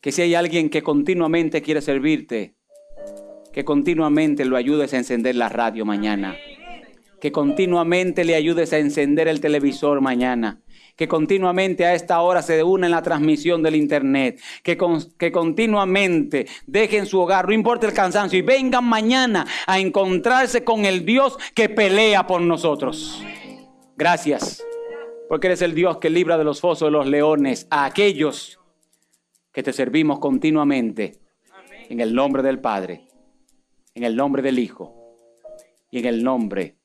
que 0.00 0.12
si 0.12 0.22
hay 0.22 0.36
alguien 0.36 0.70
que 0.70 0.82
continuamente 0.82 1.62
quiere 1.62 1.80
servirte, 1.80 2.54
que 3.52 3.64
continuamente 3.64 4.44
lo 4.44 4.56
ayudes 4.56 4.94
a 4.94 4.98
encender 4.98 5.34
la 5.34 5.48
radio 5.48 5.84
mañana 5.84 6.36
que 7.22 7.30
continuamente 7.30 8.24
le 8.24 8.34
ayudes 8.34 8.72
a 8.72 8.78
encender 8.78 9.28
el 9.28 9.40
televisor 9.40 10.00
mañana, 10.00 10.60
que 10.96 11.06
continuamente 11.06 11.86
a 11.86 11.94
esta 11.94 12.20
hora 12.20 12.42
se 12.42 12.64
una 12.64 12.88
en 12.88 12.90
la 12.90 13.00
transmisión 13.00 13.62
del 13.62 13.76
internet, 13.76 14.40
que, 14.64 14.76
que 15.16 15.30
continuamente 15.30 16.48
dejen 16.66 17.06
su 17.06 17.20
hogar, 17.20 17.46
no 17.46 17.54
importa 17.54 17.86
el 17.86 17.92
cansancio, 17.92 18.40
y 18.40 18.42
vengan 18.42 18.84
mañana 18.86 19.46
a 19.68 19.78
encontrarse 19.78 20.64
con 20.64 20.84
el 20.84 21.06
Dios 21.06 21.38
que 21.54 21.68
pelea 21.68 22.26
por 22.26 22.40
nosotros. 22.40 23.22
Gracias, 23.96 24.60
porque 25.28 25.46
eres 25.46 25.62
el 25.62 25.76
Dios 25.76 25.98
que 25.98 26.10
libra 26.10 26.36
de 26.36 26.42
los 26.42 26.60
fosos 26.60 26.88
de 26.88 26.90
los 26.90 27.06
leones 27.06 27.68
a 27.70 27.84
aquellos 27.84 28.58
que 29.52 29.62
te 29.62 29.72
servimos 29.72 30.18
continuamente. 30.18 31.20
En 31.88 32.00
el 32.00 32.16
nombre 32.16 32.42
del 32.42 32.58
Padre, 32.58 33.06
en 33.94 34.02
el 34.02 34.16
nombre 34.16 34.42
del 34.42 34.58
Hijo 34.58 34.92
y 35.88 36.00
en 36.00 36.06
el 36.06 36.24
nombre 36.24 36.81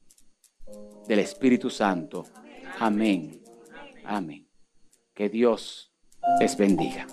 del 1.08 1.20
Espíritu 1.20 1.70
Santo. 1.70 2.26
Amén. 2.80 3.42
Amén. 4.06 4.48
Que 5.14 5.30
Dios 5.30 5.92
les 6.40 6.58
bendiga. 6.58 7.08